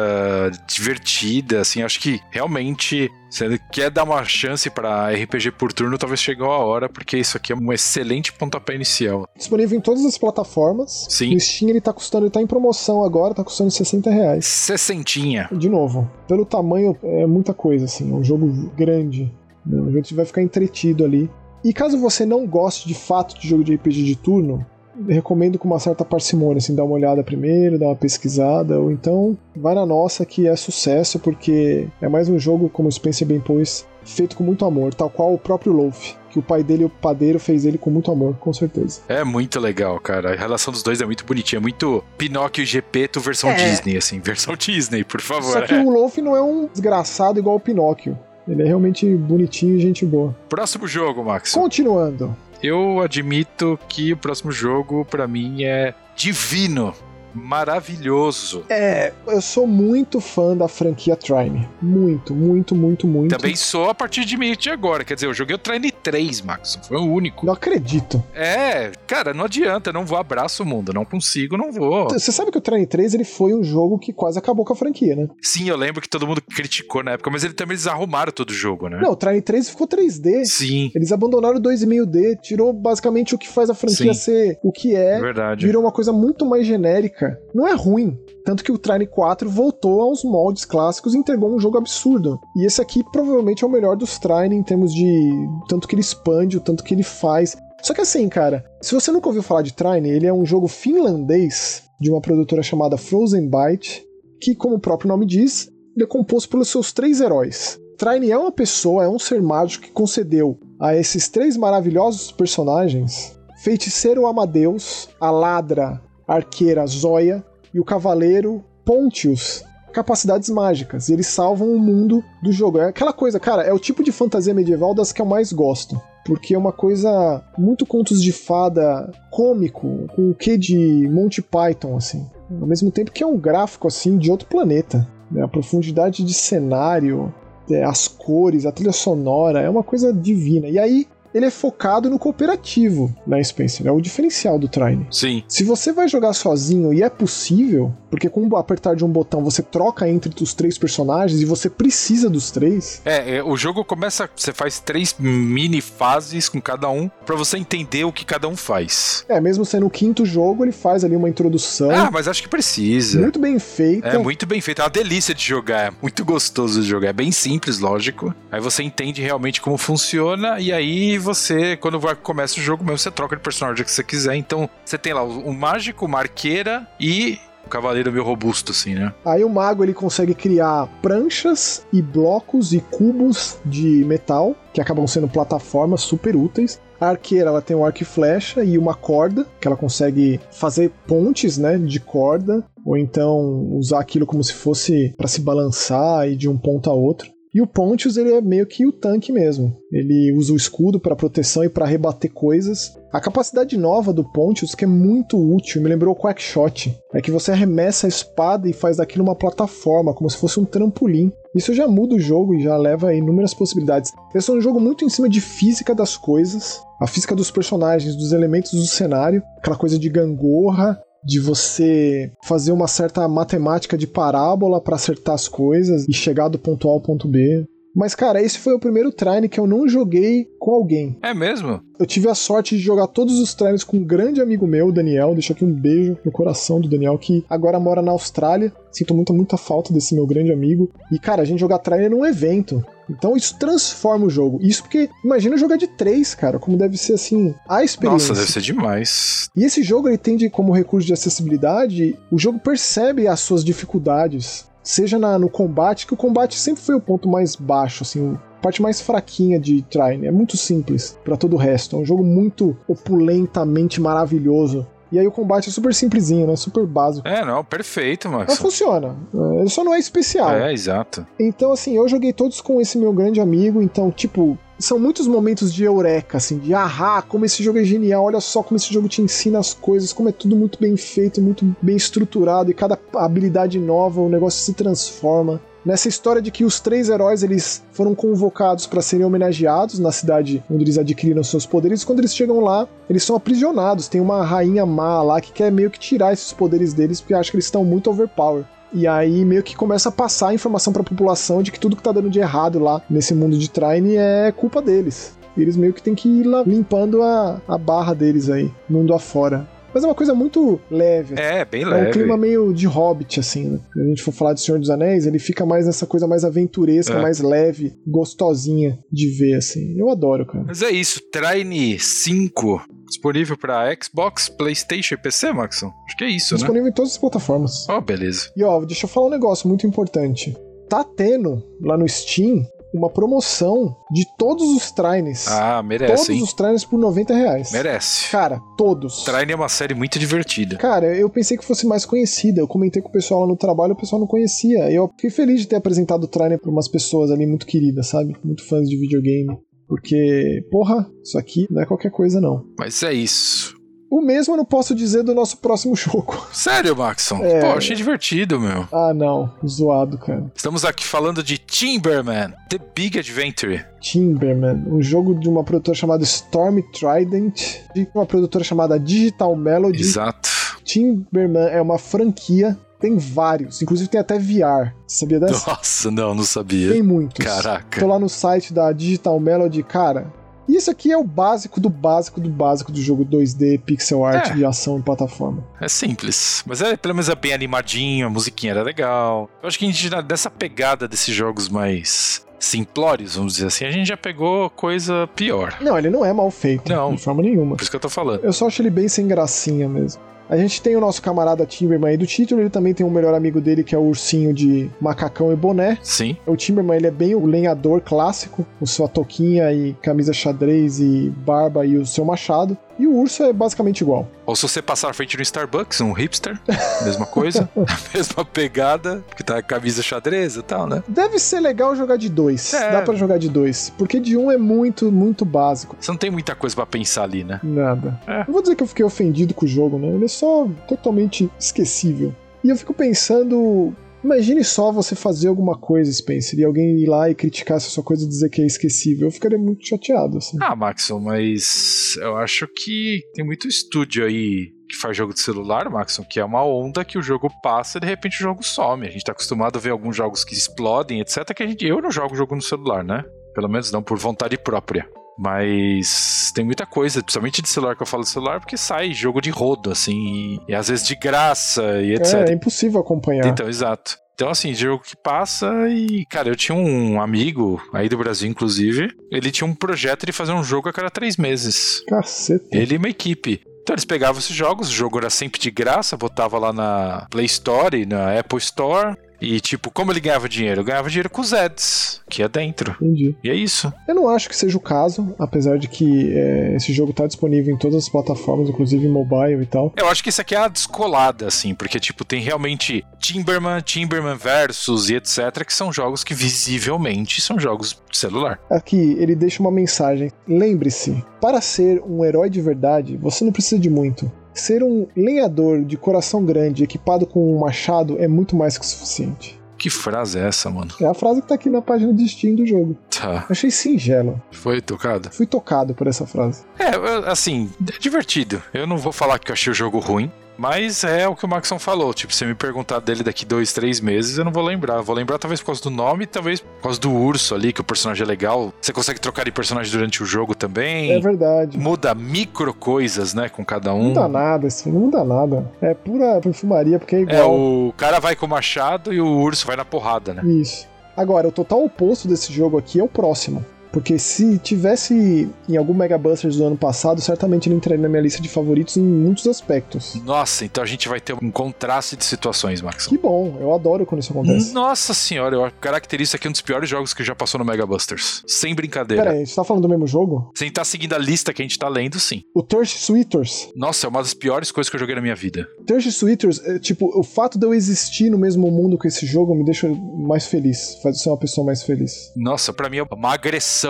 [0.68, 5.98] divertida, assim, acho que realmente se ele quer dar uma chance pra RPG por turno,
[5.98, 9.28] talvez chegou a hora, porque isso aqui é um excelente pontapé inicial.
[9.36, 11.08] Disponível em todas as plataformas.
[11.10, 11.34] Sim.
[11.34, 14.46] No Steam ele tá custando, ele tá em promoção agora, tá custando 60 reais.
[14.46, 15.50] Sessentinha.
[15.52, 19.30] De novo, pelo tamanho é muita coisa, assim, é um jogo grande.
[19.66, 19.84] Né?
[19.88, 21.30] A gente vai ficar entretido ali.
[21.63, 24.63] E caso você não goste de fato de jogo de RPG de turno,
[25.07, 29.38] recomendo com uma certa parcimônia, assim, dar uma olhada primeiro, dar uma pesquisada, ou então
[29.55, 33.39] vai na nossa que é sucesso, porque é mais um jogo, como o Spencer bem
[33.39, 36.89] pôs, feito com muito amor, tal qual o próprio Loaf, que o pai dele, o
[36.89, 39.01] padeiro, fez ele com muito amor, com certeza.
[39.09, 40.34] É muito legal, cara.
[40.34, 41.57] A relação dos dois é muito bonitinha.
[41.57, 43.55] É muito Pinóquio e Gepeto versão É.
[43.55, 44.20] Disney, assim.
[44.20, 45.51] Versão Disney, por favor.
[45.53, 45.80] Só que É.
[45.82, 48.18] o Loaf não é um desgraçado igual o Pinóquio.
[48.48, 50.36] Ele é realmente bonitinho e gente boa.
[50.48, 51.54] Próximo jogo, Max.
[51.54, 52.36] Continuando.
[52.62, 56.93] Eu admito que o próximo jogo, pra mim, é divino.
[57.36, 58.64] Maravilhoso.
[58.70, 61.68] É, eu sou muito fã da franquia Trine.
[61.82, 63.36] Muito, muito, muito, muito.
[63.36, 65.04] Também sou a partir de meio de agora.
[65.04, 66.80] Quer dizer, eu joguei o Trine 3, Max.
[66.88, 67.46] Foi o único.
[67.46, 68.24] Não acredito.
[68.34, 69.94] É, cara, não adianta.
[69.94, 70.94] Não vou abraço o mundo.
[70.94, 72.10] Não consigo, não vou.
[72.10, 74.76] Você sabe que o Trine 3 ele foi um jogo que quase acabou com a
[74.76, 75.28] franquia, né?
[75.42, 78.50] Sim, eu lembro que todo mundo criticou na época, mas ele também eles arrumaram todo
[78.50, 79.00] o jogo, né?
[79.02, 80.46] Não, o Trine 3 ficou 3D.
[80.46, 84.20] Sim, Eles abandonaram o 2,5D, tirou basicamente o que faz a franquia Sim.
[84.20, 85.66] ser o que é, verdade.
[85.66, 87.24] virou uma coisa muito mais genérica.
[87.53, 88.17] Não é ruim.
[88.43, 92.39] Tanto que o Trine 4 voltou aos moldes clássicos e entregou um jogo absurdo.
[92.55, 95.32] E esse aqui provavelmente é o melhor dos Trine em termos de
[95.67, 97.55] tanto que ele expande, o tanto que ele faz.
[97.82, 100.67] Só que assim, cara, se você nunca ouviu falar de Trine, ele é um jogo
[100.67, 104.03] finlandês de uma produtora chamada Frozen Byte,
[104.41, 107.80] que, como o próprio nome diz, ele é composto pelos seus três heróis.
[107.97, 113.36] Trine é uma pessoa, é um ser mágico que concedeu a esses três maravilhosos personagens
[113.65, 119.63] Feiticeiro Amadeus, a Ladra, Arqueira Zoya e o Cavaleiro Pontius
[119.95, 121.07] capacidades mágicas.
[121.07, 122.80] E eles salvam o mundo do jogo.
[122.80, 125.99] É aquela coisa, cara, é o tipo de fantasia medieval das que eu mais gosto.
[126.26, 131.95] Porque é uma coisa muito contos de fada cômico, com o que de Monty Python,
[131.95, 132.28] assim.
[132.59, 135.07] Ao mesmo tempo que é um gráfico, assim, de outro planeta.
[135.32, 135.43] né?
[135.43, 137.34] A profundidade de cenário,
[137.69, 140.67] é, as cores, a trilha sonora, é uma coisa divina.
[140.67, 143.86] E aí, ele é focado no cooperativo, né, Spencer?
[143.86, 145.06] É o diferencial do Trine.
[145.12, 145.44] Sim.
[145.50, 149.44] Se você vai jogar sozinho e é possível, porque com o apertar de um botão
[149.44, 153.02] você troca entre os três personagens e você precisa dos três.
[153.04, 157.58] É, é, o jogo começa, você faz três mini fases com cada um pra você
[157.58, 159.26] entender o que cada um faz.
[159.28, 161.92] É, mesmo sendo o quinto jogo, ele faz ali uma introdução.
[161.92, 163.20] Ah, mas acho que precisa.
[163.20, 164.08] Muito bem feita.
[164.08, 167.14] É muito bem feito, é uma delícia de jogar, é muito gostoso de jogar, é
[167.14, 168.34] bem simples, lógico.
[168.50, 172.99] Aí você entende realmente como funciona e aí você, quando vai, começa o jogo mesmo,
[172.99, 174.36] você troca de personagem que você quiser.
[174.36, 178.93] Então, você tem lá o, o mágico, uma arqueira e o cavaleiro meio robusto, assim,
[178.93, 179.11] né?
[179.26, 185.07] Aí o mago ele consegue criar pranchas e blocos e cubos de metal que acabam
[185.07, 186.80] sendo plataformas super úteis.
[186.99, 190.91] A arqueira ela tem um arco e flecha e uma corda que ela consegue fazer
[191.07, 196.36] pontes, né, de corda ou então usar aquilo como se fosse para se balançar e
[196.36, 197.35] de um ponto a outro.
[197.56, 199.74] E o Pontius ele é meio que o tanque mesmo.
[199.89, 202.99] Ele usa o escudo para proteção e para rebater coisas.
[203.14, 207.32] A capacidade nova do Pontius, que é muito útil, me lembrou o Quackshot, é que
[207.32, 211.32] você arremessa a espada e faz daquilo uma plataforma, como se fosse um trampolim.
[211.56, 214.12] Isso já muda o jogo e já leva a inúmeras possibilidades.
[214.36, 218.18] Esse é um jogo muito em cima de física das coisas, a física dos personagens,
[218.18, 224.05] dos elementos do cenário, aquela coisa de gangorra, de você fazer uma certa matemática de
[224.05, 227.65] parábola para acertar as coisas e chegar do ponto A ao ponto B.
[227.95, 231.17] Mas, cara, esse foi o primeiro Trine que eu não joguei com alguém.
[231.23, 231.82] É mesmo?
[231.97, 235.34] Eu tive a sorte de jogar todos os Trines com um grande amigo meu, Daniel.
[235.34, 238.73] Deixa aqui um beijo no coração do Daniel, que agora mora na Austrália.
[238.91, 240.91] Sinto muita, muita falta desse meu grande amigo.
[241.09, 242.84] E, cara, a gente jogar Trine num evento.
[243.10, 244.60] Então isso transforma o jogo.
[244.62, 248.30] Isso porque, imagina jogar de três, cara, como deve ser assim a experiência.
[248.30, 249.49] Nossa, deve ser demais.
[249.56, 253.64] E esse jogo ele tem de, como recurso de acessibilidade, o jogo percebe as suas
[253.64, 254.66] dificuldades.
[254.84, 258.62] Seja na, no combate, que o combate sempre foi o ponto mais baixo, assim, a
[258.62, 260.28] parte mais fraquinha de Trine.
[260.28, 261.95] É muito simples para todo o resto.
[261.95, 264.86] É um jogo muito opulentamente maravilhoso.
[265.12, 266.56] E aí o combate é super simplesinho, né?
[266.56, 267.28] Super básico.
[267.28, 268.45] É, não, perfeito, Max.
[268.49, 269.16] Mas funciona.
[269.60, 270.51] Ele só não é especial.
[270.51, 271.26] É, exato.
[271.39, 275.74] Então, assim, eu joguei todos com esse meu grande amigo, então, tipo, são muitos momentos
[275.74, 279.08] de eureka, assim, de ahá, como esse jogo é genial, olha só como esse jogo
[279.08, 282.99] te ensina as coisas, como é tudo muito bem feito, muito bem estruturado, e cada
[283.16, 285.62] habilidade nova, o negócio se transforma.
[285.86, 290.64] Nessa história de que os três heróis eles foram convocados para serem homenageados na cidade
[290.68, 294.08] onde eles adquiriram seus poderes, quando eles chegam lá, eles são aprisionados.
[294.08, 297.52] Tem uma rainha má lá que quer meio que tirar esses poderes deles porque acha
[297.52, 298.66] que eles estão muito overpower.
[298.92, 301.96] E aí meio que começa a passar a informação para a população de que tudo
[301.96, 305.38] que tá dando de errado lá nesse mundo de Trine é culpa deles.
[305.56, 309.68] Eles meio que tem que ir lá limpando a, a barra deles aí, mundo afora.
[309.96, 311.36] Mas é uma coisa muito leve.
[311.39, 312.10] É, bem É leve.
[312.10, 313.80] um clima meio de Hobbit, assim, né?
[313.93, 316.43] Se a gente for falar de Senhor dos Anéis, ele fica mais nessa coisa mais
[316.43, 317.22] aventuresca, É.
[317.22, 319.98] mais leve, gostosinha de ver, assim.
[319.98, 320.66] Eu adoro, cara.
[320.68, 325.91] Mas é isso, Trine 5 disponível para Xbox, PlayStation e PC, Maxon?
[326.08, 326.58] Acho que é isso, né?
[326.58, 327.88] Disponível em todas as plataformas.
[327.88, 328.52] Oh, beleza.
[328.58, 330.54] E ó, deixa eu falar um negócio muito importante.
[330.89, 332.66] Tá tendo lá no Steam
[332.96, 335.48] uma promoção de todos os Trines.
[335.48, 336.43] Ah, merece, todos hein?
[336.43, 337.72] os Trines por 90 reais.
[337.72, 338.30] Merece.
[338.32, 339.24] Cara, todos.
[339.24, 340.78] Trine é uma série muito divertida.
[340.78, 342.62] Cara, eu pensei que fosse mais conhecida.
[342.62, 344.91] Eu comentei com o pessoal lá no trabalho, o pessoal não conhecia.
[344.91, 348.36] Eu fiquei feliz de ter apresentado o Trine pra umas pessoas ali muito queridas, sabe?
[348.43, 349.58] Muito fãs de videogame.
[349.88, 352.66] Porque, porra, isso aqui não é qualquer coisa, não.
[352.78, 353.74] Mas é isso.
[354.16, 356.47] O mesmo eu não posso dizer do nosso próximo jogo.
[356.53, 357.43] Sério, Maxon?
[357.43, 357.59] É.
[357.59, 358.88] Pô, achei divertido, meu.
[358.89, 359.51] Ah, não.
[359.68, 360.49] Zoado, cara.
[360.55, 363.86] Estamos aqui falando de Timberman, The Big Adventure.
[363.99, 369.99] Timberman, um jogo de uma produtora chamada Storm Trident, de uma produtora chamada Digital Melody.
[370.01, 370.49] Exato.
[370.86, 374.93] Timberman é uma franquia, tem vários, inclusive tem até VR.
[375.05, 375.70] Você sabia dessa?
[375.70, 376.93] Nossa, não, não sabia.
[376.93, 377.45] Tem muitos.
[377.45, 377.99] Caraca.
[377.99, 380.32] Tô lá no site da Digital Melody, cara.
[380.68, 384.53] Isso aqui é o básico do básico do básico do jogo 2D pixel art É.
[384.55, 385.63] de ação em plataforma.
[385.80, 386.63] É simples.
[386.66, 389.49] Mas é, pelo menos é bem animadinho, a musiquinha era legal.
[389.61, 393.91] Eu acho que a gente, dessa pegada desses jogos mais simplórios, vamos dizer assim, a
[393.91, 395.78] gente já pegou coisa pior.
[395.82, 397.13] Não, ele não é mal feito, Não.
[397.13, 397.76] de forma nenhuma.
[397.76, 398.43] Por isso que eu tô falando.
[398.43, 400.20] Eu só acho ele bem sem gracinha mesmo.
[400.50, 403.34] A gente tem o nosso camarada Timberman aí do título, ele também tem um melhor
[403.34, 405.98] amigo dele que é o ursinho de macacão e boné.
[406.04, 406.38] Sim.
[406.46, 411.34] O Timberman ele é bem o lenhador clássico, com sua touquinha e camisa xadrez e
[411.46, 412.78] barba e o seu machado.
[412.98, 414.28] E o urso é basicamente igual.
[414.46, 416.60] Ou se você passar à frente no Starbucks, um hipster,
[417.04, 417.70] mesma coisa,
[418.14, 421.04] mesma pegada, que tá camisa xadrez e tal, né?
[421.08, 422.74] Deve ser legal jogar de dois.
[422.74, 422.91] É.
[422.91, 423.91] Dá pra jogar de dois.
[423.98, 425.96] Porque de um é muito, muito básico.
[426.00, 427.60] Você não tem muita coisa pra pensar ali, né?
[427.64, 428.20] Nada.
[428.28, 428.39] É.
[428.46, 430.08] Não vou dizer que eu fiquei ofendido com o jogo, né?
[430.08, 432.34] Ele é só totalmente esquecível.
[432.64, 433.93] E eu fico pensando
[434.26, 438.03] Imagine só você fazer alguma coisa, Spencer, e alguém ir lá e criticar essa sua
[438.03, 439.28] coisa e dizer que é esquecível.
[439.28, 440.57] Eu ficaria muito chateado, assim.
[440.59, 445.91] Ah, Maxon, mas eu acho que tem muito estúdio aí que faz jogo de celular,
[445.91, 449.07] Maxon, que é uma onda que o jogo passa e de repente o jogo some.
[449.07, 451.53] A gente tá acostumado a ver alguns jogos que explodem, etc.
[451.55, 453.23] Que a gente, eu não jogo jogo no celular, né?
[453.53, 455.07] Pelo menos não por vontade própria.
[455.38, 459.42] Mas tem muita coisa, principalmente de celular que eu falo de celular, porque sai jogo
[459.42, 462.34] de rodo, assim, e, e às vezes de graça e etc.
[462.34, 463.46] É, é impossível acompanhar.
[463.48, 464.18] Então, exato.
[464.36, 469.10] Então, assim, jogo que passa e, cara, eu tinha um amigo aí do Brasil, inclusive,
[469.32, 472.04] ele tinha um projeto de fazer um jogo a cada três meses.
[472.06, 472.66] Caceta.
[472.70, 473.62] Ele e uma equipe.
[473.82, 477.46] Então eles pegavam esses jogos, o jogo era sempre de graça, botava lá na Play
[477.46, 480.82] Store, na Apple Store, e, tipo, como ele ganhava dinheiro?
[480.82, 482.96] Eu ganhava dinheiro com os ads, que é dentro.
[483.02, 483.36] Entendi.
[483.44, 483.92] E é isso.
[484.08, 487.74] Eu não acho que seja o caso, apesar de que é, esse jogo tá disponível
[487.74, 489.94] em todas as plataformas, inclusive mobile e tal.
[489.96, 494.38] Eu acho que isso aqui é a descolada, assim, porque, tipo, tem realmente Timberman, Timberman
[494.38, 498.60] Versus e etc., que são jogos que visivelmente são jogos de celular.
[498.70, 500.32] Aqui, ele deixa uma mensagem.
[500.48, 504.32] Lembre-se, para ser um herói de verdade, você não precisa de muito.
[504.56, 509.60] Ser um lenhador de coração grande equipado com um machado é muito mais que suficiente.
[509.78, 510.91] Que frase é essa, mano?
[511.01, 512.97] É a frase que tá aqui na página de Steam do jogo.
[513.10, 513.45] Tá.
[513.49, 514.41] Achei singelo.
[514.51, 515.30] Foi tocado?
[515.30, 516.64] Fui tocado por essa frase.
[516.80, 518.64] É, assim, é divertido.
[518.74, 520.32] Eu não vou falar que eu achei o jogo ruim.
[520.58, 522.14] Mas é o que o Maxon falou.
[522.14, 525.01] Tipo, se me perguntar dele daqui dois, três meses, eu não vou lembrar.
[525.01, 527.84] vou lembrar talvez por causa do nome, talvez por causa do urso ali, que o
[527.84, 528.74] personagem é legal.
[528.82, 531.12] Você consegue trocar de personagem durante o jogo também.
[531.12, 531.78] É verdade.
[531.78, 534.03] Muda micro coisas, né, com cada um.
[534.03, 535.72] Não muda nada, assim, não muda nada.
[535.82, 537.38] É pura perfumaria, porque é igual.
[537.38, 540.43] É, o cara vai com o machado e o urso vai na porrada, né?
[540.45, 540.88] Isso.
[541.18, 543.66] Agora, o total oposto desse jogo aqui é o próximo.
[543.96, 548.22] Porque se tivesse em algum Mega Busters do ano passado, certamente ele entraria na minha
[548.22, 550.16] lista de favoritos em muitos aspectos.
[550.26, 553.08] Nossa, então a gente vai ter um contraste de situações, Max.
[553.08, 554.74] Que bom, eu adoro quando isso acontece.
[554.74, 558.43] Nossa senhora, eu caracterizo aqui um dos piores jogos que já passou no Mega Busters.
[558.46, 559.24] Sem brincadeira.
[559.24, 560.52] Pera aí, você tá falando do mesmo jogo?
[560.58, 562.43] Sem tá seguindo a lista que a gente tá lendo, sim.
[562.54, 563.70] O Thirst Sweeters.
[563.78, 565.70] Nossa, é uma das piores coisas que eu joguei na minha vida.
[565.88, 569.56] Thirst Sweeters, é, tipo, o fato de eu existir no mesmo mundo com esse jogo
[569.56, 572.34] me deixa mais feliz, faz eu ser uma pessoa mais feliz.
[572.36, 573.85] Nossa, para mim é uma agressão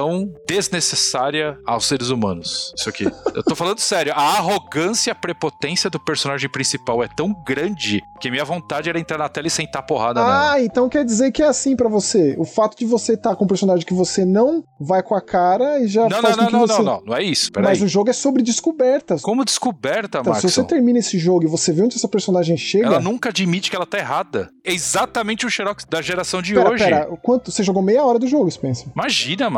[0.48, 2.74] desnecessária aos seres humanos.
[2.78, 3.06] Isso aqui.
[3.34, 4.14] Eu tô falando sério.
[4.16, 9.00] A arrogância e a prepotência do personagem principal é tão grande que minha vontade era
[9.00, 10.52] entrar na tela e sentar porrada ah, nela.
[10.52, 12.36] Ah, então quer dizer que é assim para você.
[12.38, 15.22] O fato de você estar tá com um personagem que você não vai com a
[15.22, 16.74] cara e já não, faz não, não, não, você...
[16.74, 17.52] não, não, não é isso.
[17.56, 17.86] Mas aí.
[17.86, 19.22] o jogo é sobre descobertas.
[19.22, 20.42] Como descoberta, então, Max?
[20.42, 22.86] Se você termina esse jogo e você vê onde essa personagem chega.
[22.86, 24.50] Ela nunca admite que ela tá errada.
[24.64, 26.84] É exatamente o Xerox da geração de pera, hoje.
[26.84, 27.52] Pera, quanto?
[27.52, 28.88] Você jogou meia hora do jogo, Spencer.
[28.96, 29.50] Imagina,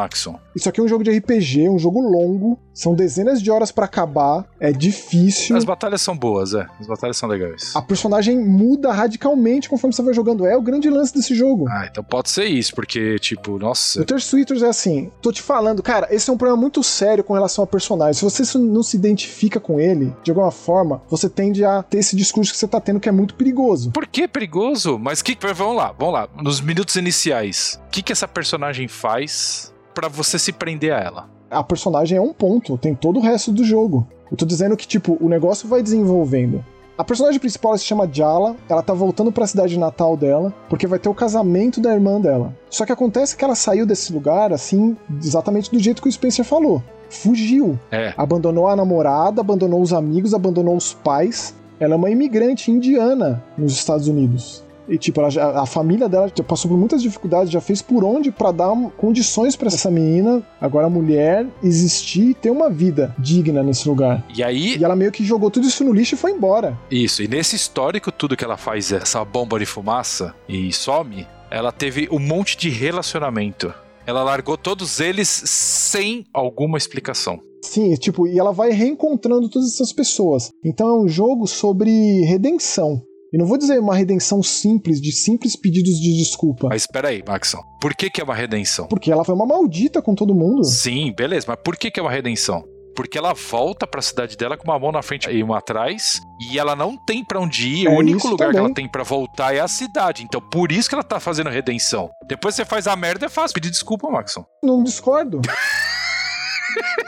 [0.55, 2.59] Isso aqui é um jogo de RPG, um jogo longo.
[2.73, 4.45] São dezenas de horas para acabar.
[4.59, 5.55] É difícil.
[5.55, 6.65] As batalhas são boas, é.
[6.79, 7.75] As batalhas são legais.
[7.75, 10.45] A personagem muda radicalmente conforme você vai jogando.
[10.45, 11.67] É o grande lance desse jogo.
[11.69, 14.01] Ah, então pode ser isso, porque, tipo, nossa.
[14.01, 15.11] O Thirst Sweeters é assim.
[15.21, 18.13] Tô te falando, cara, esse é um problema muito sério com relação ao personagem.
[18.13, 22.15] Se você não se identifica com ele, de alguma forma, você tende a ter esse
[22.15, 23.91] discurso que você tá tendo que é muito perigoso.
[23.91, 24.97] Por que perigoso?
[24.99, 25.37] Mas que.
[25.55, 26.29] Vamos lá, vamos lá.
[26.41, 31.29] Nos minutos iniciais, o que, que essa personagem faz para você se prender a ela?
[31.49, 34.07] A personagem é um ponto, tem todo o resto do jogo.
[34.29, 36.63] Eu tô dizendo que, tipo, o negócio vai desenvolvendo.
[36.95, 40.85] A personagem principal se chama Jala, ela tá voltando para a cidade natal dela, porque
[40.85, 42.55] vai ter o casamento da irmã dela.
[42.69, 46.45] Só que acontece que ela saiu desse lugar, assim, exatamente do jeito que o Spencer
[46.45, 46.83] falou.
[47.09, 47.79] Fugiu.
[47.89, 48.13] É.
[48.15, 51.55] Abandonou a namorada, abandonou os amigos, abandonou os pais.
[51.79, 54.63] Ela é uma imigrante indiana nos Estados Unidos.
[54.87, 58.31] E, tipo, ela, a família dela já passou por muitas dificuldades, já fez por onde
[58.31, 63.87] para dar condições para essa menina, agora mulher, existir e ter uma vida digna nesse
[63.87, 64.25] lugar.
[64.35, 64.77] E aí.
[64.77, 66.77] E ela meio que jogou tudo isso no lixo e foi embora.
[66.89, 71.71] Isso, e nesse histórico, tudo que ela faz, essa bomba de fumaça e some, ela
[71.71, 73.73] teve um monte de relacionamento.
[74.05, 77.41] Ela largou todos eles sem alguma explicação.
[77.61, 80.49] Sim, tipo, e ela vai reencontrando todas essas pessoas.
[80.63, 83.01] Então é um jogo sobre redenção.
[83.33, 86.67] E não vou dizer uma redenção simples, de simples pedidos de desculpa.
[86.69, 87.61] Mas espera aí, Maxon.
[87.81, 88.87] Por que, que é uma redenção?
[88.87, 90.63] Porque ela foi uma maldita com todo mundo.
[90.63, 91.45] Sim, beleza.
[91.47, 92.63] Mas por que, que é uma redenção?
[92.95, 96.19] Porque ela volta para a cidade dela com uma mão na frente e uma atrás,
[96.49, 97.87] e ela não tem para onde ir.
[97.87, 98.53] É o único lugar também.
[98.61, 100.23] que ela tem para voltar é a cidade.
[100.23, 102.09] Então, por isso que ela tá fazendo redenção.
[102.27, 104.43] Depois você faz a merda, é fácil pedir desculpa, Maxon.
[104.63, 105.41] Não discordo.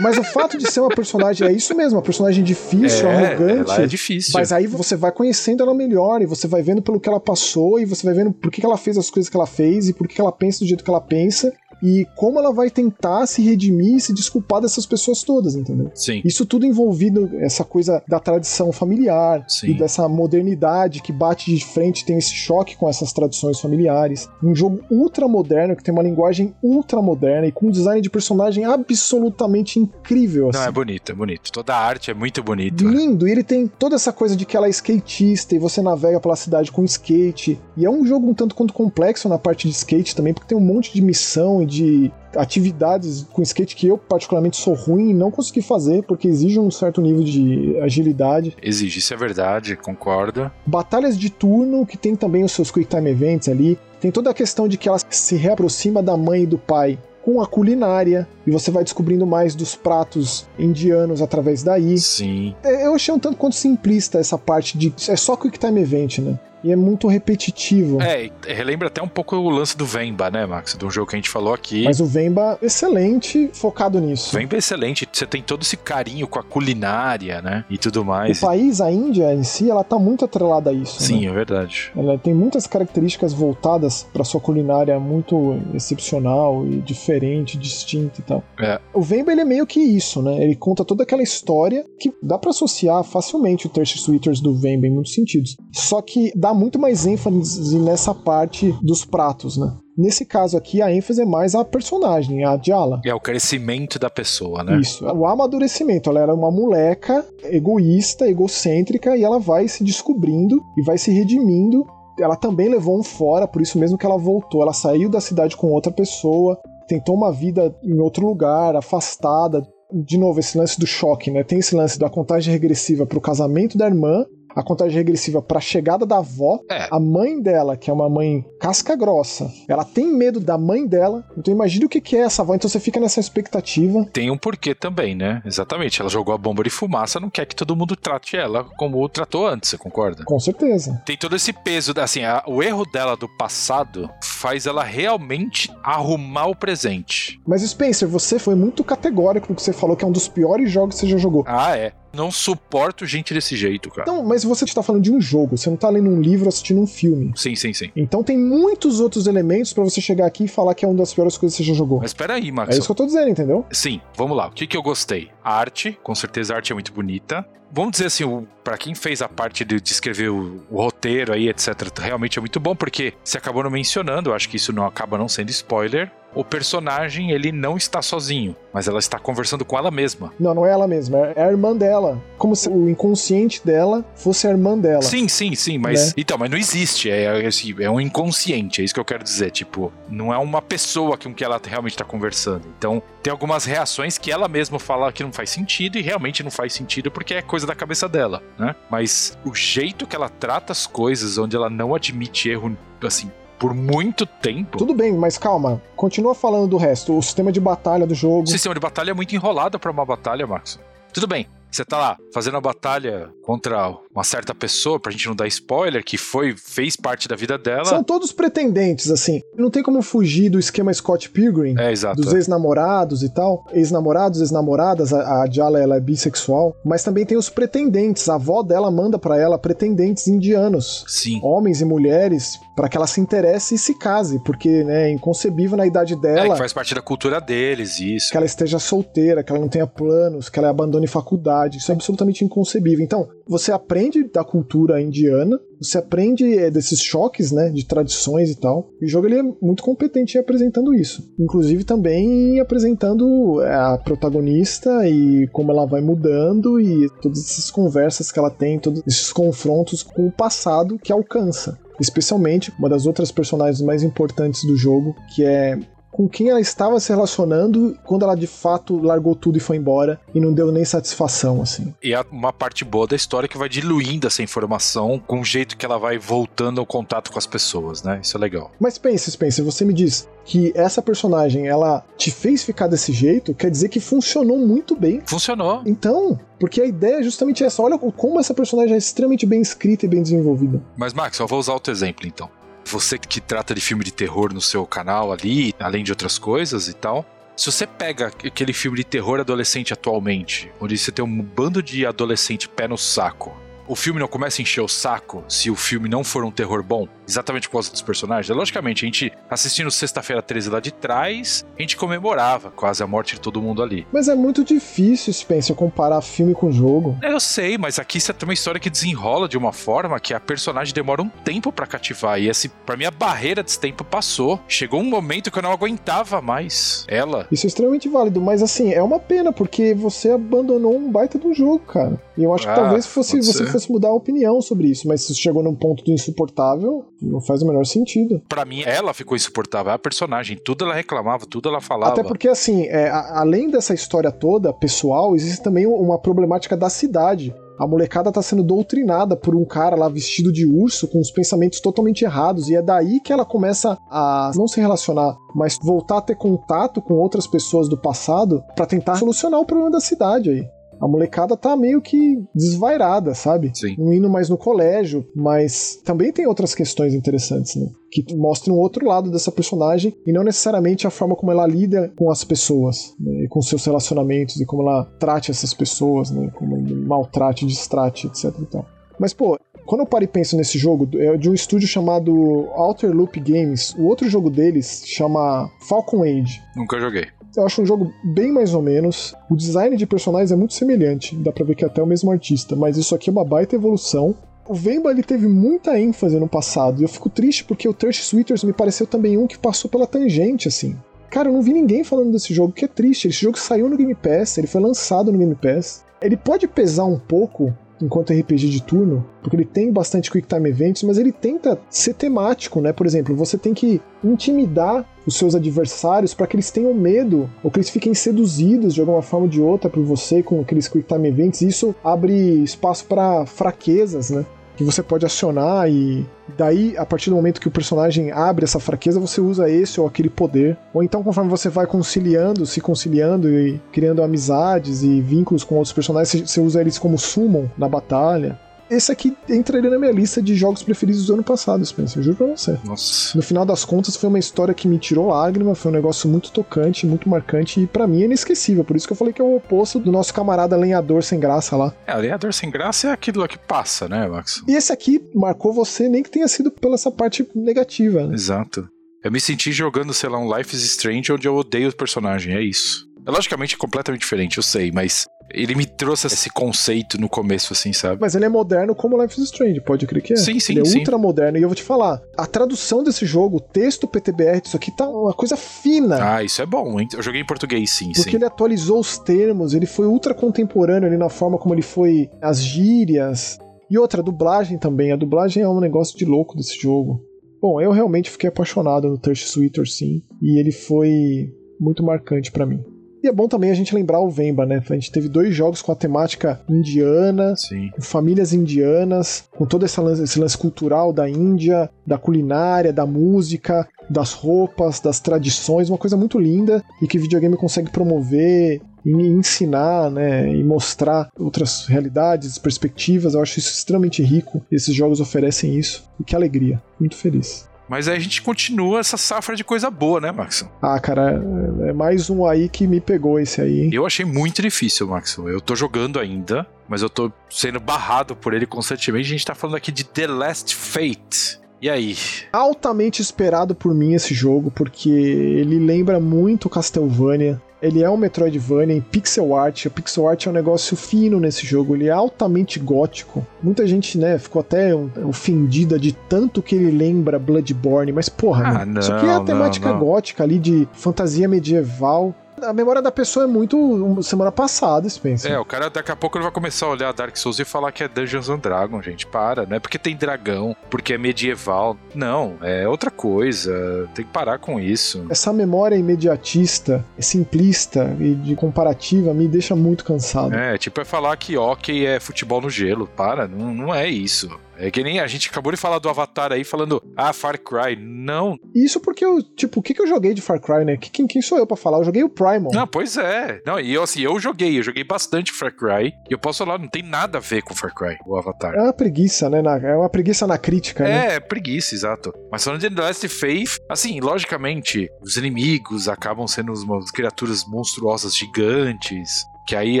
[0.00, 3.70] Mas o fato de ser uma personagem é isso mesmo, uma personagem difícil, é, arrogante.
[3.70, 4.32] Ela é difícil.
[4.34, 7.80] Mas aí você vai conhecendo ela melhor e você vai vendo pelo que ela passou
[7.80, 10.06] e você vai vendo por que ela fez as coisas que ela fez e por
[10.06, 11.52] que ela pensa do jeito que ela pensa.
[11.82, 15.90] E como ela vai tentar se redimir e se desculpar dessas pessoas todas, entendeu?
[15.94, 16.20] Sim.
[16.24, 19.68] Isso tudo envolvido, essa coisa da tradição familiar Sim.
[19.68, 24.28] e dessa modernidade que bate de frente, tem esse choque com essas tradições familiares.
[24.42, 28.10] Um jogo ultra moderno, que tem uma linguagem ultra moderna e com um design de
[28.10, 30.50] personagem absolutamente incrível.
[30.52, 30.68] Não, assim.
[30.68, 31.52] é bonito, é bonito.
[31.52, 32.84] Toda a arte é muito bonita.
[32.84, 36.20] Lindo, e ele tem toda essa coisa de que ela é skatista e você navega
[36.20, 37.58] pela cidade com skate.
[37.76, 40.58] E é um jogo um tanto quanto complexo na parte de skate também, porque tem
[40.58, 45.14] um monte de missão e de atividades com skate que eu particularmente sou ruim e
[45.14, 48.56] não consegui fazer porque exige um certo nível de agilidade.
[48.62, 50.50] Exige, isso é verdade, concordo.
[50.66, 53.78] Batalhas de turno que tem também os seus quick time events ali.
[54.00, 56.98] Tem toda a questão de que ela se reaproxima da mãe e do pai
[57.28, 61.98] com a culinária e você vai descobrindo mais dos pratos indianos através daí.
[61.98, 62.54] Sim.
[62.62, 66.20] É, Eu achei um tanto quanto simplista essa parte de é só quick time event,
[66.20, 66.38] né?
[66.62, 68.00] E é muito repetitivo.
[68.02, 70.76] É, relembra até um pouco o lance do Vemba, né, Max?
[70.82, 71.84] Um jogo que a gente falou aqui.
[71.84, 74.34] Mas o Vemba, excelente, focado nisso.
[74.36, 77.64] Vemba é excelente, você tem todo esse carinho com a culinária, né?
[77.70, 78.40] E tudo O mais.
[78.40, 81.02] país, a Índia em si, ela tá muito atrelada a isso.
[81.02, 81.26] Sim, né?
[81.26, 81.92] é verdade.
[81.96, 88.44] Ela tem muitas características voltadas para sua culinária muito excepcional e diferente, distinta e tal.
[88.60, 88.80] É.
[88.92, 90.42] O Vemba ele é meio que isso, né?
[90.42, 94.86] Ele conta toda aquela história que dá para associar facilmente o Thirsty Sweeters do Vemba
[94.86, 95.56] em muitos sentidos.
[95.72, 99.76] Só que dá muito mais ênfase nessa parte dos pratos, né?
[99.98, 103.00] Nesse caso aqui, a ênfase é mais a personagem, a Diala.
[103.04, 104.80] É o crescimento da pessoa, né?
[104.80, 106.08] Isso, o amadurecimento.
[106.08, 111.84] Ela era uma moleca egoísta, egocêntrica, e ela vai se descobrindo e vai se redimindo.
[112.16, 114.62] Ela também levou um fora, por isso mesmo que ela voltou.
[114.62, 119.66] Ela saiu da cidade com outra pessoa, tentou uma vida em outro lugar, afastada.
[119.92, 121.42] De novo, esse lance do choque, né?
[121.42, 124.24] Tem esse lance da contagem regressiva pro casamento da irmã,
[124.58, 126.60] a contagem regressiva pra chegada da avó.
[126.70, 126.88] É.
[126.90, 131.24] A mãe dela, que é uma mãe casca grossa, ela tem medo da mãe dela.
[131.36, 132.54] Então imagine o que que é essa avó.
[132.54, 134.04] Então você fica nessa expectativa.
[134.12, 135.40] Tem um porquê também, né?
[135.44, 136.00] Exatamente.
[136.00, 139.46] Ela jogou a bomba de fumaça, não quer que todo mundo trate ela como tratou
[139.46, 140.24] antes, você concorda?
[140.24, 141.00] Com certeza.
[141.06, 146.46] Tem todo esse peso, assim, a- o erro dela do passado faz ela realmente arrumar
[146.46, 147.40] o presente.
[147.46, 150.70] Mas Spencer, você foi muito categórico no que você falou que é um dos piores
[150.70, 151.44] jogos que você já jogou.
[151.46, 151.92] Ah, é.
[152.12, 154.02] Não suporto gente desse jeito, cara.
[154.02, 156.80] Então, mas você está falando de um jogo, você não está lendo um livro assistindo
[156.80, 157.32] um filme.
[157.36, 157.90] Sim, sim, sim.
[157.94, 161.12] Então tem muitos outros elementos pra você chegar aqui e falar que é uma das
[161.12, 162.00] piores coisas que você já jogou.
[162.00, 162.74] Mas peraí, Max.
[162.74, 163.64] É isso que eu tô dizendo, entendeu?
[163.70, 164.46] Sim, vamos lá.
[164.48, 165.30] O que, que eu gostei?
[165.42, 167.46] A arte, com certeza a arte é muito bonita.
[167.70, 171.48] Vamos dizer assim, para quem fez a parte de, de escrever o, o roteiro aí,
[171.48, 174.86] etc., realmente é muito bom, porque você acabou não mencionando, eu acho que isso não
[174.86, 176.10] acaba não sendo spoiler.
[176.38, 180.32] O personagem, ele não está sozinho, mas ela está conversando com ela mesma.
[180.38, 182.22] Não, não é ela mesma, é a irmã dela.
[182.36, 185.02] Como se o inconsciente dela fosse a irmã dela.
[185.02, 186.06] Sim, sim, sim, mas.
[186.06, 186.12] Né?
[186.16, 187.10] Então, mas não existe.
[187.10, 189.50] É, é, assim, é um inconsciente, é isso que eu quero dizer.
[189.50, 192.68] Tipo, não é uma pessoa com que ela realmente tá conversando.
[192.78, 196.52] Então, tem algumas reações que ela mesma fala que não faz sentido e realmente não
[196.52, 198.76] faz sentido porque é coisa da cabeça dela, né?
[198.88, 203.28] Mas o jeito que ela trata as coisas, onde ela não admite erro, assim,
[203.58, 204.78] por muito tempo.
[204.78, 205.82] Tudo bem, mas calma.
[205.96, 207.16] Continua falando do resto.
[207.16, 208.44] O sistema de batalha do jogo.
[208.44, 210.78] O sistema de batalha é muito enrolado pra uma batalha, Max.
[211.12, 211.46] Tudo bem.
[211.70, 216.02] Você tá lá fazendo a batalha contra uma certa pessoa, pra gente não dar spoiler,
[216.02, 217.84] que foi fez parte da vida dela.
[217.84, 219.42] São todos pretendentes, assim.
[219.54, 221.78] Não tem como fugir do esquema Scott Pilgrim.
[221.78, 222.20] É, exato.
[222.20, 223.66] Dos ex-namorados e tal.
[223.72, 226.74] Ex-namorados, ex-namoradas, a, a Jala ela é bissexual.
[226.84, 228.28] Mas também tem os pretendentes.
[228.28, 231.04] A avó dela manda pra ela pretendentes indianos.
[231.06, 231.38] Sim.
[231.42, 234.38] Homens e mulheres, pra que ela se interesse e se case.
[234.44, 238.30] Porque né, é inconcebível na idade É, dela que faz parte da cultura deles, isso.
[238.30, 241.78] que ela esteja solteira, que ela não tenha planos, que ela abandone faculdade.
[241.78, 243.04] Isso é absolutamente inconcebível.
[243.04, 248.54] Então, você aprende da cultura indiana, você aprende é, desses choques, né, de tradições e
[248.54, 248.90] tal.
[249.00, 251.34] E o jogo ele é muito competente em apresentando isso.
[251.36, 258.30] Inclusive também apresentando é, a protagonista e como ela vai mudando e todas essas conversas
[258.30, 261.76] que ela tem, todos esses confrontos com o passado que alcança.
[262.00, 265.78] Especialmente uma das outras personagens mais importantes do jogo, que é
[266.18, 270.20] com quem ela estava se relacionando quando ela de fato largou tudo e foi embora
[270.34, 271.94] e não deu nem satisfação, assim.
[272.02, 275.76] E é uma parte boa da história que vai diluindo essa informação com o jeito
[275.76, 278.18] que ela vai voltando ao contato com as pessoas, né?
[278.20, 278.72] Isso é legal.
[278.80, 283.54] Mas pense, Spencer, você me diz que essa personagem ela te fez ficar desse jeito,
[283.54, 285.22] quer dizer que funcionou muito bem.
[285.24, 285.82] Funcionou.
[285.86, 287.80] Então, porque a ideia é justamente essa.
[287.80, 290.82] Olha como essa personagem é extremamente bem escrita e bem desenvolvida.
[290.96, 292.50] Mas, Max, eu vou usar outro exemplo então.
[292.90, 296.88] Você que trata de filme de terror no seu canal ali, além de outras coisas
[296.88, 297.22] e tal.
[297.54, 302.06] Se você pega aquele filme de terror adolescente atualmente, onde você tem um bando de
[302.06, 303.54] adolescente pé no saco,
[303.88, 306.82] o filme não começa a encher o saco se o filme não for um terror
[306.82, 307.08] bom?
[307.26, 308.54] Exatamente por causa dos personagens?
[308.54, 313.34] Logicamente, a gente assistindo Sexta-feira 13 lá de trás, a gente comemorava quase a morte
[313.34, 314.06] de todo mundo ali.
[314.12, 317.18] Mas é muito difícil, Spencer, comparar filme com jogo.
[317.22, 320.40] Eu sei, mas aqui você tem uma história que desenrola de uma forma que a
[320.40, 322.38] personagem demora um tempo para cativar.
[322.38, 324.60] E esse, pra mim, a barreira desse tempo passou.
[324.68, 327.46] Chegou um momento que eu não aguentava mais ela.
[327.50, 331.54] Isso é extremamente válido, mas assim, é uma pena, porque você abandonou um baita do
[331.54, 332.20] jogo, cara.
[332.36, 335.22] E eu acho ah, que talvez fosse, você fosse mudar a opinião sobre isso, mas
[335.22, 338.42] se chegou num ponto do insuportável, não faz o menor sentido.
[338.48, 342.12] Para mim, ela ficou insuportável, a personagem, tudo ela reclamava, tudo ela falava.
[342.12, 346.88] Até porque, assim, é, a, além dessa história toda, pessoal, existe também uma problemática da
[346.88, 347.54] cidade.
[347.78, 351.80] A molecada tá sendo doutrinada por um cara lá vestido de urso com os pensamentos
[351.80, 356.22] totalmente errados e é daí que ela começa a não se relacionar, mas voltar a
[356.22, 360.77] ter contato com outras pessoas do passado para tentar solucionar o problema da cidade aí
[361.00, 363.70] a molecada tá meio que desvairada, sabe?
[363.74, 363.94] Sim.
[363.98, 367.88] Não indo mais no colégio, mas também tem outras questões interessantes, né?
[368.10, 372.12] Que mostram um outro lado dessa personagem e não necessariamente a forma como ela lida
[372.16, 373.44] com as pessoas, né?
[373.44, 376.50] E com seus relacionamentos e como ela trate essas pessoas, né?
[376.54, 378.86] Como maltrate, distrate, etc e tal.
[379.18, 382.32] Mas, pô, quando eu paro e penso nesse jogo, é de um estúdio chamado
[382.74, 383.94] Outer Loop Games.
[383.98, 386.60] O outro jogo deles chama Falcon Age.
[386.76, 387.26] Nunca joguei.
[387.58, 389.34] Eu acho um jogo bem mais ou menos.
[389.50, 392.30] O design de personagens é muito semelhante, dá pra ver que é até o mesmo
[392.30, 394.32] artista, mas isso aqui é uma baita evolução.
[394.68, 398.22] O Vemba ele teve muita ênfase no passado, e eu fico triste porque o Thirst
[398.22, 400.94] Sweeters me pareceu também um que passou pela tangente, assim.
[401.30, 403.26] Cara, eu não vi ninguém falando desse jogo, que é triste.
[403.26, 406.04] Esse jogo saiu no Game Pass, ele foi lançado no Game Pass.
[406.22, 410.68] Ele pode pesar um pouco enquanto RPG de turno, porque ele tem bastante Quick Time
[410.68, 412.92] Events, mas ele tenta ser temático, né?
[412.92, 417.70] Por exemplo, você tem que intimidar os seus adversários para que eles tenham medo ou
[417.70, 421.06] que eles fiquem seduzidos de alguma forma ou de outra por você com aqueles Quick
[421.06, 421.60] Time Events.
[421.60, 424.44] Isso abre espaço para fraquezas, né?
[424.74, 426.24] que você pode acionar e
[426.56, 430.06] daí a partir do momento que o personagem abre essa fraqueza você usa esse ou
[430.06, 435.64] aquele poder ou então conforme você vai conciliando se conciliando e criando amizades e vínculos
[435.64, 438.56] com outros personagens você usa eles como summon na batalha
[438.90, 442.18] esse aqui entraria na minha lista de jogos preferidos do ano passado, Spencer.
[442.18, 442.78] Eu juro pra você.
[442.84, 443.36] Nossa.
[443.36, 446.50] No final das contas, foi uma história que me tirou lágrima, foi um negócio muito
[446.50, 448.84] tocante, muito marcante e para mim é inesquecível.
[448.84, 451.76] Por isso que eu falei que é o oposto do nosso camarada lenhador sem graça
[451.76, 451.94] lá.
[452.06, 454.62] É, lenhador sem graça é aquilo que passa, né, Max?
[454.66, 458.34] E esse aqui marcou você, nem que tenha sido pela essa parte negativa, né?
[458.34, 458.88] Exato.
[459.22, 462.54] Eu me senti jogando, sei lá, um Life is Strange onde eu odeio o personagem,
[462.54, 463.07] é isso.
[463.28, 467.92] É logicamente completamente diferente, eu sei, mas ele me trouxe esse conceito no começo, assim,
[467.92, 468.18] sabe?
[468.18, 470.36] Mas ele é moderno como Life is Strange, pode crer que é.
[470.36, 470.98] Sim, sim, Ele é sim.
[471.00, 471.58] ultra moderno.
[471.58, 475.06] E eu vou te falar, a tradução desse jogo, o texto PTBR disso aqui tá
[475.06, 476.36] uma coisa fina.
[476.36, 477.06] Ah, isso é bom, hein?
[477.14, 478.36] Eu joguei em português, sim, Porque sim.
[478.36, 482.62] ele atualizou os termos, ele foi ultra contemporâneo ali na forma como ele foi as
[482.62, 483.58] gírias.
[483.90, 485.12] E outra, a dublagem também.
[485.12, 487.22] A dublagem é um negócio de louco desse jogo.
[487.60, 490.22] Bom, eu realmente fiquei apaixonado no Touch Sweeter, sim.
[490.40, 492.82] E ele foi muito marcante para mim.
[493.22, 494.82] E é bom também a gente lembrar o Vemba, né?
[494.88, 497.90] A gente teve dois jogos com a temática indiana, Sim.
[497.90, 503.04] com famílias indianas, com todo esse lance, esse lance cultural da Índia, da culinária, da
[503.04, 508.80] música, das roupas, das tradições, uma coisa muito linda e que o videogame consegue promover
[509.04, 513.34] e ensinar, né, e mostrar outras realidades, perspectivas.
[513.34, 514.62] Eu acho isso extremamente rico.
[514.70, 516.08] Esses jogos oferecem isso.
[516.20, 516.82] E que alegria.
[516.98, 517.67] Muito feliz.
[517.88, 520.68] Mas aí a gente continua essa safra de coisa boa, né, Max?
[520.82, 521.42] Ah, cara,
[521.86, 523.90] é mais um aí que me pegou esse aí.
[523.92, 525.36] Eu achei muito difícil, Max.
[525.38, 529.26] Eu tô jogando ainda, mas eu tô sendo barrado por ele constantemente.
[529.26, 531.58] A gente tá falando aqui de The Last Fate.
[531.80, 532.16] E aí?
[532.52, 537.62] Altamente esperado por mim esse jogo, porque ele lembra muito Castlevania.
[537.80, 539.86] Ele é um Metroidvania em pixel art.
[539.86, 541.94] A pixel art é um negócio fino nesse jogo.
[541.94, 543.46] Ele é altamente gótico.
[543.62, 544.92] Muita gente, né, ficou até
[545.24, 548.10] ofendida de tanto que ele lembra Bloodborne.
[548.12, 548.92] Mas, porra, Ah, né?
[548.94, 550.00] não, isso aqui é a não, temática não.
[550.00, 552.34] gótica ali de fantasia medieval.
[552.62, 555.52] A memória da pessoa é muito semana passada, Spencer.
[555.52, 557.92] É, o cara daqui a pouco ele vai começar a olhar Dark Souls e falar
[557.92, 559.26] que é Dungeons and Dragons, gente.
[559.26, 561.96] Para, não é porque tem dragão, porque é medieval.
[562.14, 564.08] Não, é outra coisa.
[564.14, 565.26] Tem que parar com isso.
[565.30, 570.54] Essa memória imediatista, simplista e de comparativa me deixa muito cansado.
[570.54, 573.06] É, tipo, é falar que hockey é futebol no gelo.
[573.06, 574.50] Para, não, não é isso.
[574.78, 577.96] É que nem a gente acabou de falar do Avatar aí, falando, ah, Far Cry.
[578.00, 580.96] Não, Isso porque eu, tipo, o que, que eu joguei de Far Cry, né?
[580.96, 581.98] Que- Quem, quem sou eu pra falar?
[581.98, 582.70] Eu joguei o Primal.
[582.72, 583.60] Não, pois é.
[583.66, 586.12] Não, e eu assim, eu joguei, eu joguei bastante Far Cry.
[586.28, 588.74] E eu posso falar, não tem nada a ver com Far Cry, o Avatar.
[588.74, 589.60] É uma preguiça, né?
[589.62, 591.34] na- é uma preguiça na crítica, né?
[591.36, 592.32] É, preguiça, exato.
[592.50, 598.36] Mas falando de The Last Faith, assim, logicamente, os inimigos acabam sendo umas criaturas monstruosas
[598.36, 599.44] gigantes.
[599.68, 600.00] Que aí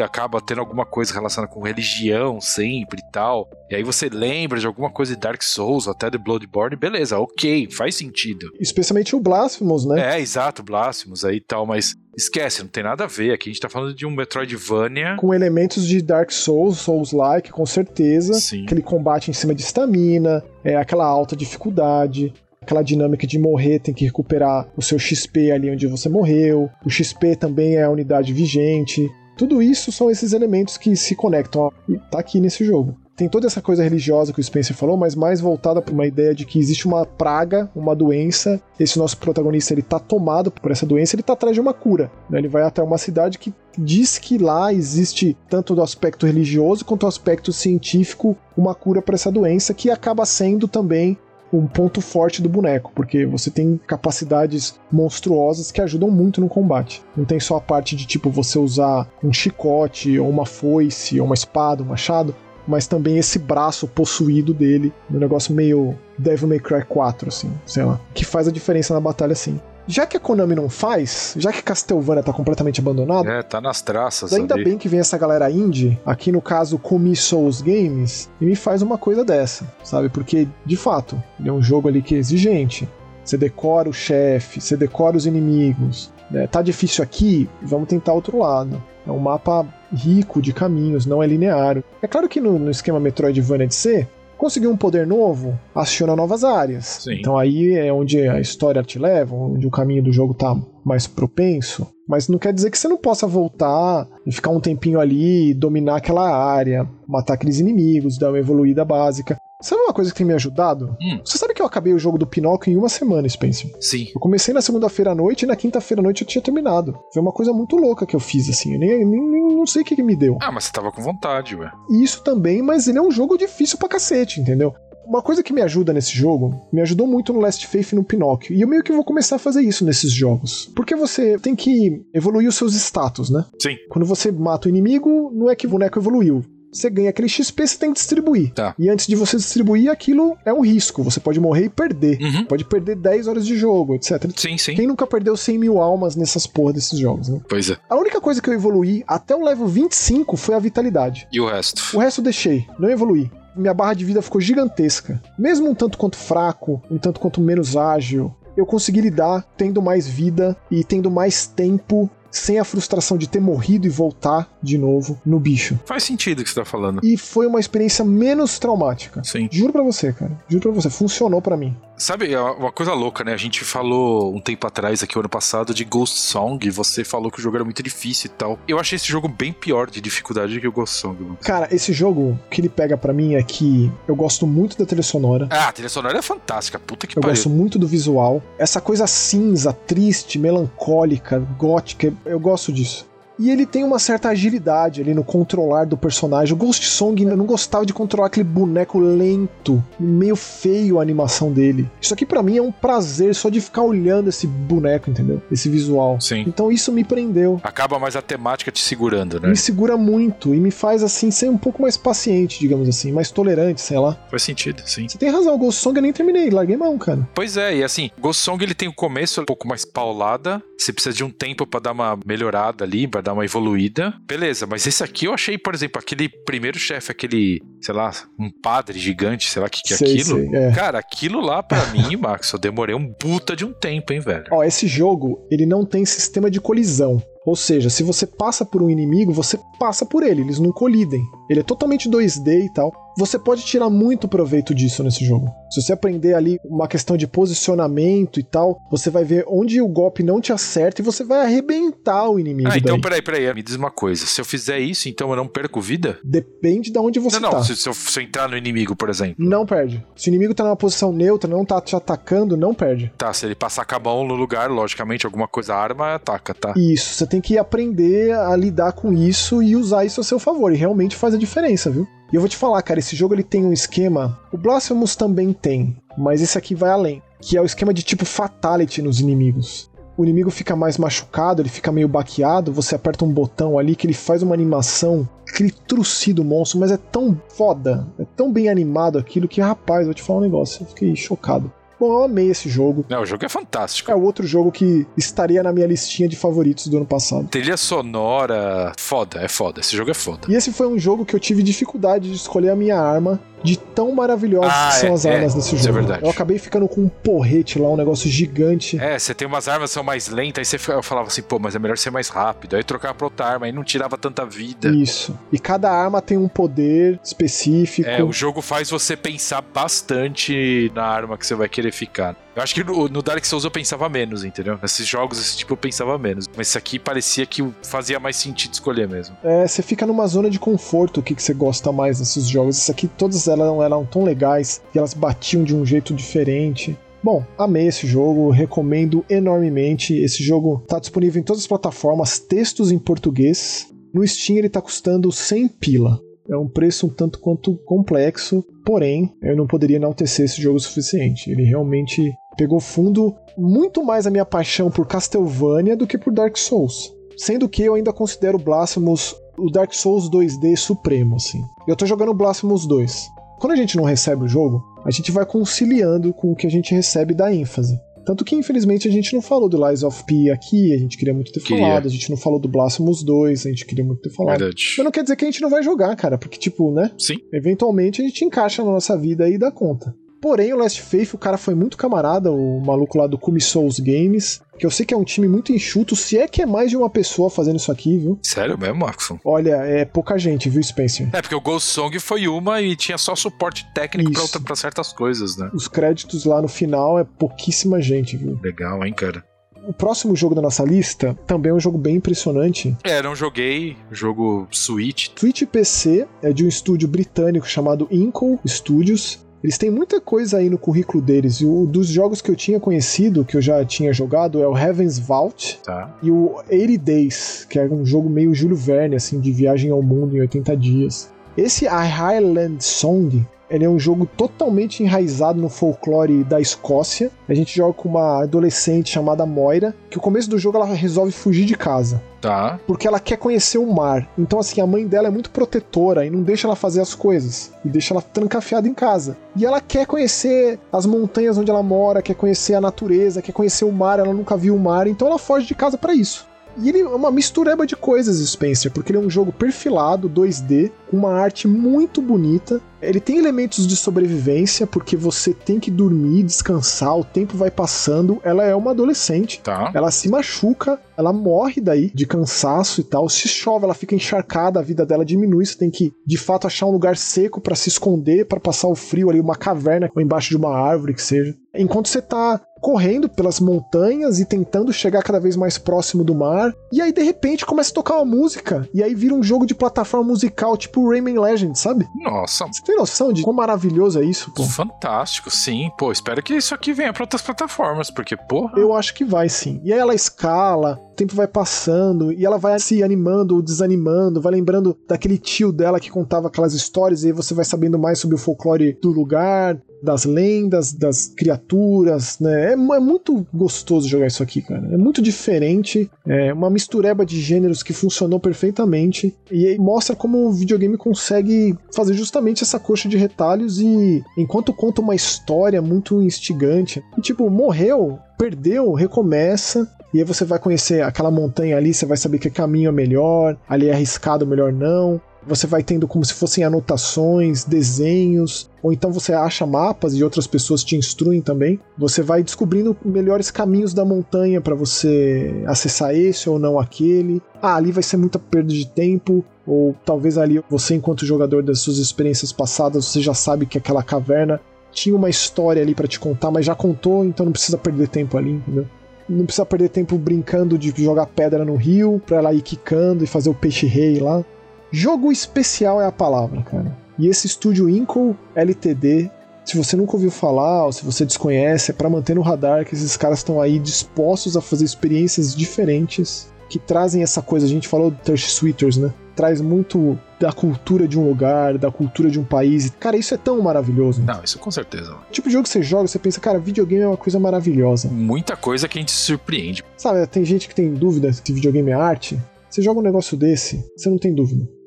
[0.00, 3.46] acaba tendo alguma coisa relacionada com religião sempre e tal.
[3.70, 7.68] E aí você lembra de alguma coisa de Dark Souls, até de Bloodborne, beleza, ok,
[7.70, 8.50] faz sentido.
[8.58, 10.16] Especialmente o Blasphemous, né?
[10.16, 13.34] É, exato, Blasphemous aí e tal, mas esquece, não tem nada a ver.
[13.34, 15.16] Aqui a gente tá falando de um Metroidvania.
[15.18, 18.32] Com elementos de Dark Souls, Souls-like, com certeza.
[18.32, 18.64] Sim.
[18.64, 23.94] Aquele combate em cima de estamina, é aquela alta dificuldade aquela dinâmica de morrer, tem
[23.94, 26.68] que recuperar o seu XP ali onde você morreu.
[26.84, 29.08] O XP também é a unidade vigente.
[29.38, 31.72] Tudo isso são esses elementos que se conectam.
[31.88, 32.96] E tá aqui nesse jogo.
[33.14, 36.34] Tem toda essa coisa religiosa que o Spencer falou, mas mais voltada para uma ideia
[36.34, 38.60] de que existe uma praga, uma doença.
[38.78, 42.10] Esse nosso protagonista ele tá tomado por essa doença, ele tá atrás de uma cura.
[42.28, 42.38] Né?
[42.38, 47.02] Ele vai até uma cidade que diz que lá existe tanto do aspecto religioso quanto
[47.02, 51.16] do aspecto científico uma cura para essa doença que acaba sendo também
[51.52, 57.02] um ponto forte do boneco, porque você tem capacidades monstruosas que ajudam muito no combate.
[57.16, 61.26] Não tem só a parte de tipo você usar um chicote, ou uma foice, ou
[61.26, 62.34] uma espada, um machado,
[62.66, 67.84] mas também esse braço possuído dele, um negócio meio Devil May Cry 4, assim, sei
[67.84, 69.58] lá, que faz a diferença na batalha, sim
[69.88, 73.26] já que a Konami não faz, já que Castlevania tá completamente abandonado.
[73.26, 74.34] É, tá nas traças.
[74.34, 74.64] Ainda ali.
[74.64, 78.82] bem que vem essa galera indie, aqui no caso Comi Souls Games, e me faz
[78.82, 80.10] uma coisa dessa, sabe?
[80.10, 82.86] Porque, de fato, é um jogo ali que é exigente.
[83.24, 86.12] Você decora o chefe, você decora os inimigos.
[86.30, 86.46] Né?
[86.46, 88.82] Tá difícil aqui, vamos tentar outro lado.
[89.06, 91.82] É um mapa rico de caminhos, não é linear.
[92.02, 94.08] É claro que no, no esquema Metroidvania de ser,
[94.38, 96.86] Conseguiu um poder novo, aciona novas áreas.
[97.02, 97.14] Sim.
[97.14, 101.08] Então aí é onde a história te leva, onde o caminho do jogo tá mais
[101.08, 101.88] propenso.
[102.08, 105.96] Mas não quer dizer que você não possa voltar e ficar um tempinho ali, dominar
[105.96, 109.36] aquela área, matar aqueles inimigos, dar uma evoluída básica.
[109.60, 110.96] Sabe uma coisa que tem me ajudado?
[111.02, 111.20] Hum.
[111.24, 113.68] Você sabe que eu acabei o jogo do Pinóquio em uma semana, Spencer?
[113.80, 114.06] Sim.
[114.14, 116.96] Eu comecei na segunda-feira à noite e na quinta-feira à noite eu tinha terminado.
[117.12, 118.74] Foi uma coisa muito louca que eu fiz, assim.
[118.74, 120.38] Eu nem, nem, nem não sei o que, que me deu.
[120.40, 121.68] Ah, mas você tava com vontade, ué.
[121.90, 124.72] E isso também, mas ele é um jogo difícil pra cacete, entendeu?
[125.04, 128.04] Uma coisa que me ajuda nesse jogo, me ajudou muito no Last Faith e no
[128.04, 130.70] Pinóquio, e eu meio que vou começar a fazer isso nesses jogos.
[130.76, 133.44] Porque você tem que evoluir os seus status, né?
[133.60, 133.74] Sim.
[133.88, 136.44] Quando você mata o inimigo, não é que o boneco evoluiu.
[136.72, 138.52] Você ganha aquele XP, você tem que distribuir.
[138.52, 138.74] Tá.
[138.78, 141.02] E antes de você distribuir, aquilo é um risco.
[141.02, 142.18] Você pode morrer e perder.
[142.20, 142.44] Uhum.
[142.44, 144.30] Pode perder 10 horas de jogo, etc.
[144.36, 144.74] Sim, sim.
[144.74, 147.40] Quem nunca perdeu 100 mil almas nessas porra desses jogos, né?
[147.48, 147.76] Pois é.
[147.88, 151.26] A única coisa que eu evoluí até o level 25 foi a vitalidade.
[151.32, 151.96] E o resto?
[151.96, 153.30] O resto eu deixei, não evoluí.
[153.56, 155.20] Minha barra de vida ficou gigantesca.
[155.38, 160.06] Mesmo um tanto quanto fraco, um tanto quanto menos ágil, eu consegui lidar tendo mais
[160.08, 165.20] vida e tendo mais tempo sem a frustração de ter morrido e voltar de novo
[165.24, 165.78] no bicho.
[165.86, 167.00] Faz sentido o que você tá falando.
[167.02, 169.22] E foi uma experiência menos traumática.
[169.24, 169.48] Sim.
[169.50, 170.32] Juro pra você, cara.
[170.48, 170.90] Juro pra você.
[170.90, 171.76] Funcionou pra mim.
[171.98, 173.32] Sabe, é uma coisa louca, né?
[173.32, 177.30] A gente falou um tempo atrás, aqui, ano passado, de Ghost Song, e você falou
[177.30, 178.58] que o jogo era muito difícil e tal.
[178.68, 181.20] Eu achei esse jogo bem pior de dificuldade que o Ghost Song.
[181.22, 181.38] mano.
[181.42, 185.02] Cara, esse jogo, que ele pega pra mim é que eu gosto muito da trilha
[185.02, 185.48] sonora.
[185.50, 187.34] Ah, a trilha sonora é fantástica, puta que Eu pariu.
[187.34, 188.40] gosto muito do visual.
[188.58, 193.06] Essa coisa cinza, triste, melancólica, gótica, eu gosto disso.
[193.38, 196.54] E ele tem uma certa agilidade ali no controlar do personagem.
[196.54, 201.52] O Ghost Song, eu não gostava de controlar aquele boneco lento, meio feio a animação
[201.52, 201.88] dele.
[202.00, 205.40] Isso aqui pra mim é um prazer só de ficar olhando esse boneco, entendeu?
[205.52, 206.20] Esse visual.
[206.20, 206.44] Sim.
[206.46, 207.60] Então isso me prendeu.
[207.62, 209.48] Acaba mais a temática te segurando, né?
[209.48, 213.30] Me segura muito e me faz assim ser um pouco mais paciente, digamos assim, mais
[213.30, 214.18] tolerante, sei lá.
[214.28, 215.08] Faz sentido, sim.
[215.08, 217.28] Você tem razão, o Ghost Song eu nem terminei, larguei mão, cara.
[217.34, 220.62] Pois é, e assim, Ghost Song ele tem o começo um pouco mais paulada.
[220.78, 224.14] Você precisa de um tempo pra dar uma melhorada ali, pra dar uma evoluída.
[224.26, 228.48] Beleza, mas esse aqui eu achei, por exemplo, aquele primeiro chefe, aquele, sei lá, um
[228.50, 230.38] padre gigante, sei lá o que, que é Sei, aquilo.
[230.38, 230.70] sei, é.
[230.72, 234.44] Cara, aquilo lá pra mim, Max, eu demorei um puta de um tempo, hein, velho.
[234.52, 237.20] Ó, esse jogo, ele não tem sistema de colisão.
[237.44, 241.22] Ou seja, se você passa por um inimigo, você passa por ele, eles não colidem.
[241.48, 242.92] Ele é totalmente 2D e tal.
[243.18, 245.52] Você pode tirar muito proveito disso nesse jogo.
[245.72, 249.88] Se você aprender ali uma questão de posicionamento e tal, você vai ver onde o
[249.88, 252.70] golpe não te acerta e você vai arrebentar o inimigo.
[252.72, 253.00] Ah, então daí.
[253.00, 254.24] peraí, peraí, me diz uma coisa.
[254.24, 256.16] Se eu fizer isso, então eu não perco vida?
[256.22, 257.64] Depende de onde você não, não, tá.
[257.64, 259.34] se, se eu, se eu entrar no inimigo, por exemplo.
[259.36, 260.06] Não perde.
[260.14, 263.12] Se o inimigo tá numa posição neutra, não tá te atacando, não perde.
[263.18, 266.72] Tá, se ele passar com a mão no lugar, logicamente, alguma coisa arma, ataca, tá?
[266.76, 270.72] Isso, você tem que aprender a lidar com isso e usar isso a seu favor.
[270.72, 272.06] E realmente faz a diferença, viu?
[272.30, 274.38] E eu vou te falar, cara, esse jogo ele tem um esquema.
[274.52, 277.22] O Blasphemous também tem, mas esse aqui vai além.
[277.40, 279.90] Que é o esquema de tipo fatality nos inimigos.
[280.18, 284.04] O inimigo fica mais machucado, ele fica meio baqueado, você aperta um botão ali que
[284.04, 289.16] ele faz uma animação, aquele trucido monstro, mas é tão foda, é tão bem animado
[289.16, 291.72] aquilo que, rapaz, vou te falar um negócio, eu fiquei chocado.
[291.98, 293.04] Bom, eu amei esse jogo.
[293.08, 294.10] Não, o jogo é fantástico.
[294.10, 297.48] É o outro jogo que estaria na minha listinha de favoritos do ano passado.
[297.48, 299.80] Trilha sonora, foda, é foda.
[299.80, 300.46] Esse jogo é foda.
[300.48, 303.76] E esse foi um jogo que eu tive dificuldade de escolher a minha arma, de
[303.78, 305.94] tão maravilhosas Ah, que são é, as armas é, nesse isso é jogo.
[305.94, 306.24] verdade.
[306.24, 308.98] Eu acabei ficando com um porrete lá, um negócio gigante.
[309.00, 311.42] É, você tem umas armas que são mais lentas, aí você fica- eu falava assim,
[311.42, 312.76] pô, mas é melhor ser mais rápido.
[312.76, 314.88] Aí trocava pra outra arma, aí não tirava tanta vida.
[314.90, 315.38] Isso.
[315.52, 318.08] E cada arma tem um poder específico.
[318.08, 322.36] É, o jogo faz você pensar bastante na arma que você vai querer ficar.
[322.58, 324.76] Eu acho que no, no Dark Souls eu pensava menos, entendeu?
[324.82, 326.46] Nesses jogos, esse tipo, eu pensava menos.
[326.56, 329.36] Mas esse aqui parecia que fazia mais sentido escolher mesmo.
[329.44, 332.76] É, você fica numa zona de conforto, o que, que você gosta mais nesses jogos.
[332.76, 336.98] Isso aqui, todas elas eram, eram tão legais e elas batiam de um jeito diferente.
[337.22, 340.16] Bom, amei esse jogo, recomendo enormemente.
[340.16, 343.86] Esse jogo tá disponível em todas as plataformas, textos em português.
[344.12, 346.20] No Steam ele tá custando 100 pila.
[346.50, 350.80] É um preço um tanto quanto complexo, porém, eu não poderia enaltecer esse jogo o
[350.80, 351.50] suficiente.
[351.52, 356.58] Ele realmente pegou fundo muito mais a minha paixão por Castlevania do que por Dark
[356.58, 357.14] Souls.
[357.36, 361.62] Sendo que eu ainda considero Blasphemous o Dark Souls 2D supremo, assim.
[361.86, 363.28] Eu tô jogando Blasphemous 2.
[363.60, 366.70] Quando a gente não recebe o jogo, a gente vai conciliando com o que a
[366.70, 367.98] gente recebe da ênfase.
[368.24, 371.32] Tanto que, infelizmente, a gente não falou do Lies of P aqui, a gente queria
[371.32, 371.82] muito ter Queria.
[371.82, 374.58] falado, a gente não falou do Blasphemous 2, a gente queria muito ter falado.
[374.58, 374.94] Verdade.
[374.98, 377.10] Mas não quer dizer que a gente não vai jogar, cara, porque, tipo, né?
[377.18, 377.36] Sim.
[377.52, 380.14] Eventualmente a gente encaixa na nossa vida e dá conta.
[380.40, 383.98] Porém, o Last Faith, o cara foi muito camarada, o maluco lá do Kumi Souls
[383.98, 386.90] Games, que eu sei que é um time muito enxuto, se é que é mais
[386.90, 388.38] de uma pessoa fazendo isso aqui, viu?
[388.42, 389.38] Sério mesmo, Maxon?
[389.44, 391.28] Olha, é pouca gente, viu, Spencer?
[391.32, 394.76] É, porque o Ghost Song foi uma e tinha só suporte técnico pra, outra- pra
[394.76, 395.70] certas coisas, né?
[395.74, 398.58] Os créditos lá no final é pouquíssima gente, viu?
[398.62, 399.44] Legal, hein, cara?
[399.88, 402.94] O próximo jogo da nossa lista também é um jogo bem impressionante.
[403.02, 405.28] É, não joguei, jogo Switch.
[405.34, 409.44] Switch PC é de um estúdio britânico chamado Inco Studios.
[409.62, 411.56] Eles têm muita coisa aí no currículo deles.
[411.56, 414.76] E o dos jogos que eu tinha conhecido, que eu já tinha jogado, é o
[414.76, 416.16] Heaven's Vault Tá.
[416.22, 420.02] e o 80 Days, que é um jogo meio Júlio Verne, assim, de viagem ao
[420.02, 421.30] mundo em 80 dias.
[421.56, 427.30] Esse A Highland Song, ele é um jogo totalmente enraizado no folclore da Escócia.
[427.48, 431.32] A gente joga com uma adolescente chamada Moira, que o começo do jogo ela resolve
[431.32, 432.78] fugir de casa Tá.
[432.86, 434.28] porque ela quer conhecer o mar.
[434.38, 437.72] Então, assim, a mãe dela é muito protetora e não deixa ela fazer as coisas.
[437.84, 439.36] E deixa ela trancafiada em casa.
[439.56, 443.84] E ela quer conhecer as montanhas onde ela mora, quer conhecer a natureza, quer conhecer
[443.84, 446.46] o mar, ela nunca viu o mar, então ela foge de casa para isso.
[446.80, 450.90] E ele é uma mistureba de coisas, Spencer, porque ele é um jogo perfilado, 2D,
[451.10, 452.80] com uma arte muito bonita.
[453.00, 458.40] Ele tem elementos de sobrevivência, porque você tem que dormir, descansar, o tempo vai passando.
[458.42, 459.90] Ela é uma adolescente, Tá.
[459.94, 463.28] ela se machuca, ela morre daí de cansaço e tal.
[463.28, 465.64] Se chove, ela fica encharcada, a vida dela diminui.
[465.64, 468.94] Você tem que, de fato, achar um lugar seco pra se esconder, pra passar o
[468.96, 471.54] frio ali, uma caverna ou embaixo de uma árvore que seja.
[471.74, 476.74] Enquanto você tá correndo pelas montanhas e tentando chegar cada vez mais próximo do mar.
[476.92, 478.88] E aí, de repente, começa a tocar uma música.
[478.94, 482.06] E aí vira um jogo de plataforma musical, tipo Rayman Legends, sabe?
[482.22, 484.62] Nossa, Você tem noção de quão maravilhoso é isso, pô?
[484.64, 485.90] fantástico, sim.
[485.98, 488.78] Pô, espero que isso aqui venha pra outras plataformas, porque, porra.
[488.78, 489.80] Eu acho que vai sim.
[489.84, 494.40] E aí ela escala, o tempo vai passando, e ela vai se animando ou desanimando,
[494.40, 498.18] vai lembrando daquele tio dela que contava aquelas histórias, e aí você vai sabendo mais
[498.18, 502.70] sobre o folclore do lugar, das lendas, das criaturas, né?
[502.70, 504.88] É, é muito gostoso jogar isso aqui, cara.
[504.92, 510.52] É muito diferente, é uma mistureba de gêneros que funcionou perfeitamente, e mostra como o
[510.52, 517.02] videogame consegue fazer justamente essa coxa de retalhos e enquanto conta uma história muito instigante,
[517.16, 522.16] e, tipo, morreu, perdeu, recomeça, e aí você vai conhecer aquela montanha ali, você vai
[522.16, 525.20] saber que caminho é melhor, ali é arriscado, melhor não.
[525.46, 530.46] Você vai tendo como se fossem anotações, desenhos, ou então você acha mapas e outras
[530.46, 531.80] pessoas te instruem também.
[531.96, 537.40] Você vai descobrindo melhores caminhos da montanha para você acessar esse ou não aquele.
[537.62, 541.80] Ah, ali vai ser muita perda de tempo, ou talvez ali você, enquanto jogador das
[541.80, 544.60] suas experiências passadas, você já sabe que aquela caverna
[544.90, 548.36] tinha uma história ali para te contar, mas já contou, então não precisa perder tempo
[548.36, 548.86] ali, entendeu?
[549.28, 553.26] Não precisa perder tempo brincando de jogar pedra no rio pra ela ir quicando e
[553.26, 554.42] fazer o peixe-rei lá.
[554.90, 556.96] Jogo especial é a palavra, cara.
[557.18, 559.30] E esse estúdio Inco LTD,
[559.64, 562.94] se você nunca ouviu falar ou se você desconhece, é pra manter no radar que
[562.94, 567.66] esses caras estão aí dispostos a fazer experiências diferentes que trazem essa coisa.
[567.66, 569.12] A gente falou do Thirst Sweeters, né?
[569.34, 572.90] Traz muito da cultura de um lugar, da cultura de um país.
[572.98, 574.22] Cara, isso é tão maravilhoso.
[574.22, 575.14] Não, isso com certeza.
[575.14, 578.08] O tipo de jogo que você joga, você pensa, cara, videogame é uma coisa maravilhosa.
[578.08, 579.84] Muita coisa que a gente se surpreende.
[579.96, 582.38] Sabe, tem gente que tem dúvida se videogame é arte.
[582.70, 584.77] Você joga um negócio desse, você não tem dúvida.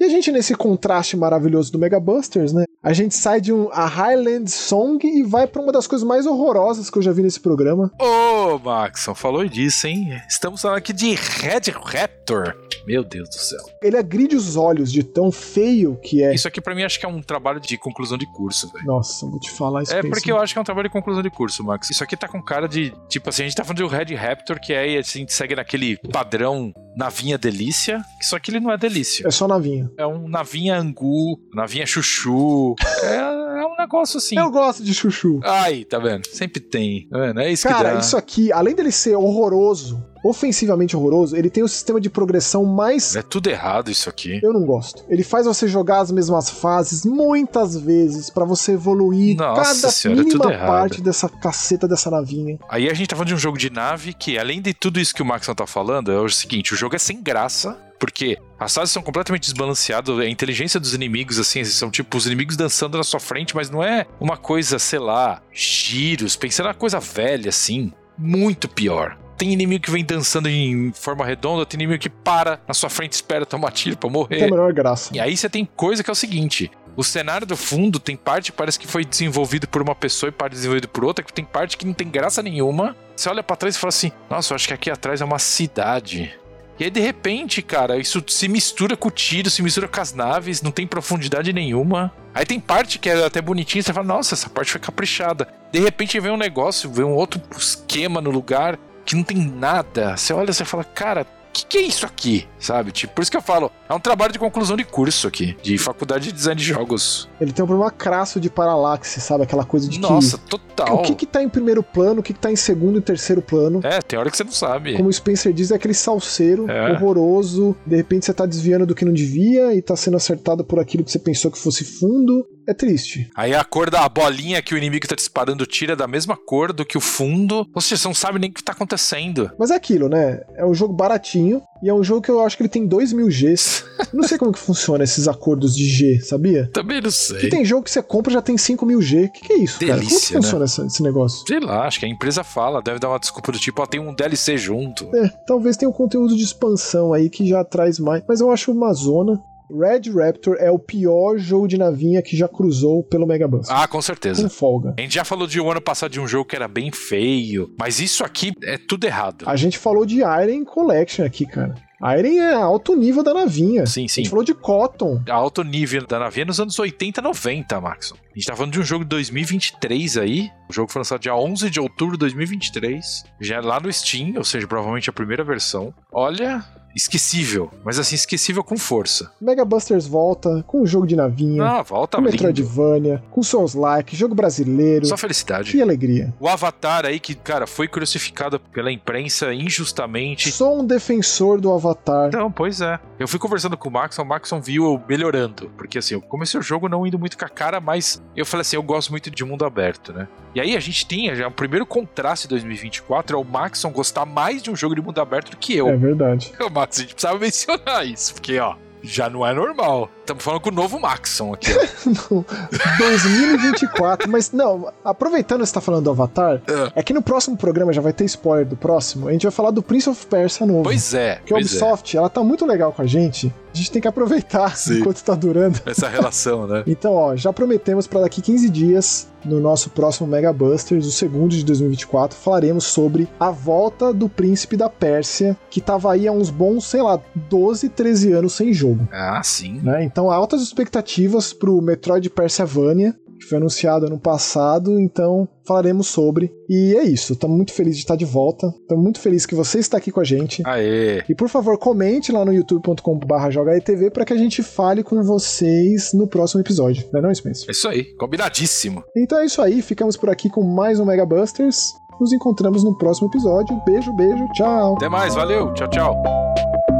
[0.00, 2.64] E a gente, nesse contraste maravilhoso do Mega Busters, né?
[2.82, 6.24] A gente sai de um, a Highland Song e vai para uma das coisas mais
[6.24, 7.92] horrorosas que eu já vi nesse programa.
[8.00, 10.18] Ô, Maxon, falou disso, hein?
[10.26, 12.56] Estamos falando aqui de Red Raptor.
[12.86, 13.58] Meu Deus do céu.
[13.82, 16.34] Ele agride os olhos de tão feio que é.
[16.34, 18.86] Isso aqui para mim acho que é um trabalho de conclusão de curso, velho.
[18.86, 19.94] Nossa, vou te falar isso.
[19.94, 21.90] É porque eu acho que é um trabalho de conclusão de curso, Max.
[21.90, 24.14] Isso aqui tá com cara de, tipo assim, a gente tá falando de um Red
[24.14, 28.70] Raptor que é, assim, a gente segue naquele padrão navinha delícia, só que ele não
[28.70, 29.26] é delícia.
[29.26, 29.89] É só navinha.
[29.96, 32.74] É um navinha angu, navinha chuchu.
[33.02, 34.38] é, é um negócio assim.
[34.38, 35.40] Eu gosto de chuchu.
[35.44, 36.26] Aí, tá vendo?
[36.28, 37.06] Sempre tem.
[37.08, 37.40] Tá vendo?
[37.40, 38.00] É isso Cara, que dá.
[38.00, 43.16] isso aqui, além dele ser horroroso, ofensivamente horroroso, ele tem o sistema de progressão mais.
[43.16, 44.38] É tudo errado isso aqui.
[44.42, 45.04] Eu não gosto.
[45.08, 50.20] Ele faz você jogar as mesmas fases muitas vezes pra você evoluir Nossa cada senhora,
[50.20, 50.66] é mínima tudo errado.
[50.68, 52.58] parte dessa caceta dessa navinha.
[52.68, 55.14] Aí a gente tá falando de um jogo de nave que, além de tudo isso
[55.14, 57.76] que o Maxon tá falando, é o seguinte: o jogo é sem graça.
[58.00, 62.56] Porque as fases são completamente desbalanceadas, a inteligência dos inimigos, assim, são tipo os inimigos
[62.56, 66.98] dançando na sua frente, mas não é uma coisa, sei lá, giros, pensando na coisa
[66.98, 69.18] velha, assim, muito pior.
[69.36, 73.12] Tem inimigo que vem dançando em forma redonda, tem inimigo que para na sua frente
[73.12, 74.50] e espera tomar tiro pra Não tem a morrer.
[74.50, 75.10] menor graça.
[75.14, 78.50] E aí você tem coisa que é o seguinte: o cenário do fundo tem parte
[78.50, 81.44] que parece que foi desenvolvido por uma pessoa e parte desenvolvido por outra, que tem
[81.44, 82.94] parte que não tem graça nenhuma.
[83.16, 85.38] Você olha pra trás e fala assim: Nossa, eu acho que aqui atrás é uma
[85.38, 86.34] cidade.
[86.80, 90.14] E aí, de repente, cara, isso se mistura com o tiro, se mistura com as
[90.14, 92.10] naves, não tem profundidade nenhuma.
[92.34, 95.46] Aí tem parte que é até bonitinha, você fala, nossa, essa parte foi caprichada.
[95.70, 100.16] De repente vem um negócio, vem um outro esquema no lugar que não tem nada.
[100.16, 102.48] Você olha você fala, cara, o que, que é isso aqui?
[102.58, 102.92] Sabe?
[102.92, 105.76] Tipo, por isso que eu falo, é um trabalho de conclusão de curso aqui, de
[105.76, 107.28] faculdade de design de jogos.
[107.40, 109.42] Ele tem um problema crasso de paralaxe, sabe?
[109.42, 110.44] Aquela coisa de Nossa, que.
[110.48, 110.94] total.
[110.96, 113.42] O que que tá em primeiro plano, o que que tá em segundo e terceiro
[113.42, 113.80] plano.
[113.82, 114.96] É, tem hora que você não sabe.
[114.96, 116.92] Como o Spencer diz, é aquele salseiro É.
[116.92, 117.74] horroroso.
[117.86, 121.04] De repente você tá desviando do que não devia e tá sendo acertado por aquilo
[121.04, 122.46] que você pensou que fosse fundo.
[122.68, 123.28] É triste.
[123.34, 126.72] Aí a cor da bolinha que o inimigo tá disparando tira é da mesma cor
[126.72, 127.66] do que o fundo.
[127.74, 129.50] Ou seja, você não sabe nem o que tá acontecendo.
[129.58, 130.40] Mas é aquilo, né?
[130.54, 133.12] É um jogo baratinho e é um jogo que eu acho que ele tem 2
[133.12, 133.84] mil Gs.
[134.12, 136.68] Não sei como que funciona esses acordos de G, sabia?
[136.72, 137.48] Também não Que sei.
[137.50, 139.24] tem jogo que você compra e já tem 5 mil G.
[139.24, 139.92] O que, que é isso, cara?
[139.92, 140.42] Como que Delícia, né?
[140.42, 141.46] funciona essa- esse negócio?
[141.46, 144.00] Sei lá, acho que a empresa fala, deve dar uma desculpa do tipo, ó, tem
[144.00, 145.04] um DLC junto.
[145.14, 148.72] É, talvez tenha um conteúdo de expansão aí que já traz mais, mas eu acho
[148.72, 149.40] uma zona.
[149.70, 153.68] Red Raptor é o pior jogo de navinha que já cruzou pelo Mega Bus.
[153.70, 154.42] Ah, com certeza.
[154.42, 154.94] Com folga.
[154.98, 157.72] A gente já falou de um ano passado de um jogo que era bem feio,
[157.78, 159.44] mas isso aqui é tudo errado.
[159.46, 161.74] A gente falou de Iron Collection aqui, cara.
[162.18, 163.84] Iron é alto nível da navinha.
[163.84, 164.22] Sim, A sim.
[164.22, 165.20] gente falou de Cotton.
[165.28, 168.14] A alto nível da navinha nos anos 80, 90, Maxon.
[168.14, 170.50] A gente tá falando de um jogo de 2023 aí.
[170.70, 173.24] O jogo foi lançado dia 11 de outubro de 2023.
[173.38, 175.92] Já é lá no Steam, ou seja, provavelmente a primeira versão.
[176.10, 176.64] Olha,
[176.94, 177.70] esquecível.
[177.84, 179.30] Mas assim, esquecível com força.
[179.40, 182.32] Mega Busters volta com um jogo de navinha, Ah, volta com lindo.
[182.32, 185.06] Metroidvania, com Souls Like, jogo brasileiro.
[185.06, 185.70] Só felicidade.
[185.72, 186.32] Que alegria.
[186.40, 190.50] O Avatar aí que, cara, foi crucificado pela imprensa injustamente.
[190.52, 192.28] Sou um defensor do Avatar.
[192.28, 192.98] Então, pois é.
[193.18, 195.70] Eu fui conversando com o Maxon, o Maxon viu eu melhorando.
[195.76, 198.62] Porque assim, eu comecei o jogo não indo muito com a cara, mas eu falei
[198.62, 200.28] assim, eu gosto muito de mundo aberto, né?
[200.54, 204.26] E aí a gente tem já o primeiro contraste de 2024 é o Maxon gostar
[204.26, 205.88] mais de um jogo de mundo aberto do que eu.
[205.88, 206.52] É verdade.
[206.60, 210.10] Ô, A gente precisava mencionar isso, porque, ó, já não é normal.
[210.30, 212.42] Estamos falando com o novo Maxon aqui, ó.
[212.98, 217.00] 2024, mas não, aproveitando que você tá falando do Avatar, É.
[217.00, 219.72] é que no próximo programa já vai ter spoiler do próximo, a gente vai falar
[219.72, 220.84] do Prince of Persia novo.
[220.84, 221.60] Pois é, que a é.
[221.60, 223.52] Ubisoft, ela tá muito legal com a gente.
[223.72, 224.98] A gente tem que aproveitar Sim.
[224.98, 225.80] enquanto tá durando.
[225.86, 226.82] Essa relação, né?
[226.90, 231.52] Então, ó, já prometemos para daqui 15 dias, no nosso próximo Mega Busters, o segundo
[231.52, 236.50] de 2024, falaremos sobre a volta do Príncipe da Pérsia, que tava aí há uns
[236.50, 239.08] bons, sei lá, 12, 13 anos sem jogo.
[239.12, 239.80] Ah, sim.
[239.82, 240.02] né?
[240.02, 246.52] Então, altas expectativas pro Metroid Persiavania, que foi anunciado ano passado, então falaremos sobre.
[246.68, 249.78] E é isso, estamos muito felizes de estar de volta, estamos muito felizes que você
[249.78, 250.62] está aqui com a gente.
[250.66, 251.22] Aê.
[251.28, 256.12] E por favor, comente lá no youtube.com.br jogaetv para que a gente fale com vocês
[256.12, 257.08] no próximo episódio.
[257.12, 257.68] Não é não, Spencer?
[257.68, 259.02] É isso aí, combinadíssimo.
[259.16, 261.94] Então é isso aí, ficamos por aqui com mais um Mega Busters.
[262.20, 263.80] Nos encontramos no próximo episódio.
[263.86, 264.96] Beijo, beijo, tchau.
[264.96, 266.99] Até mais, valeu, tchau, tchau.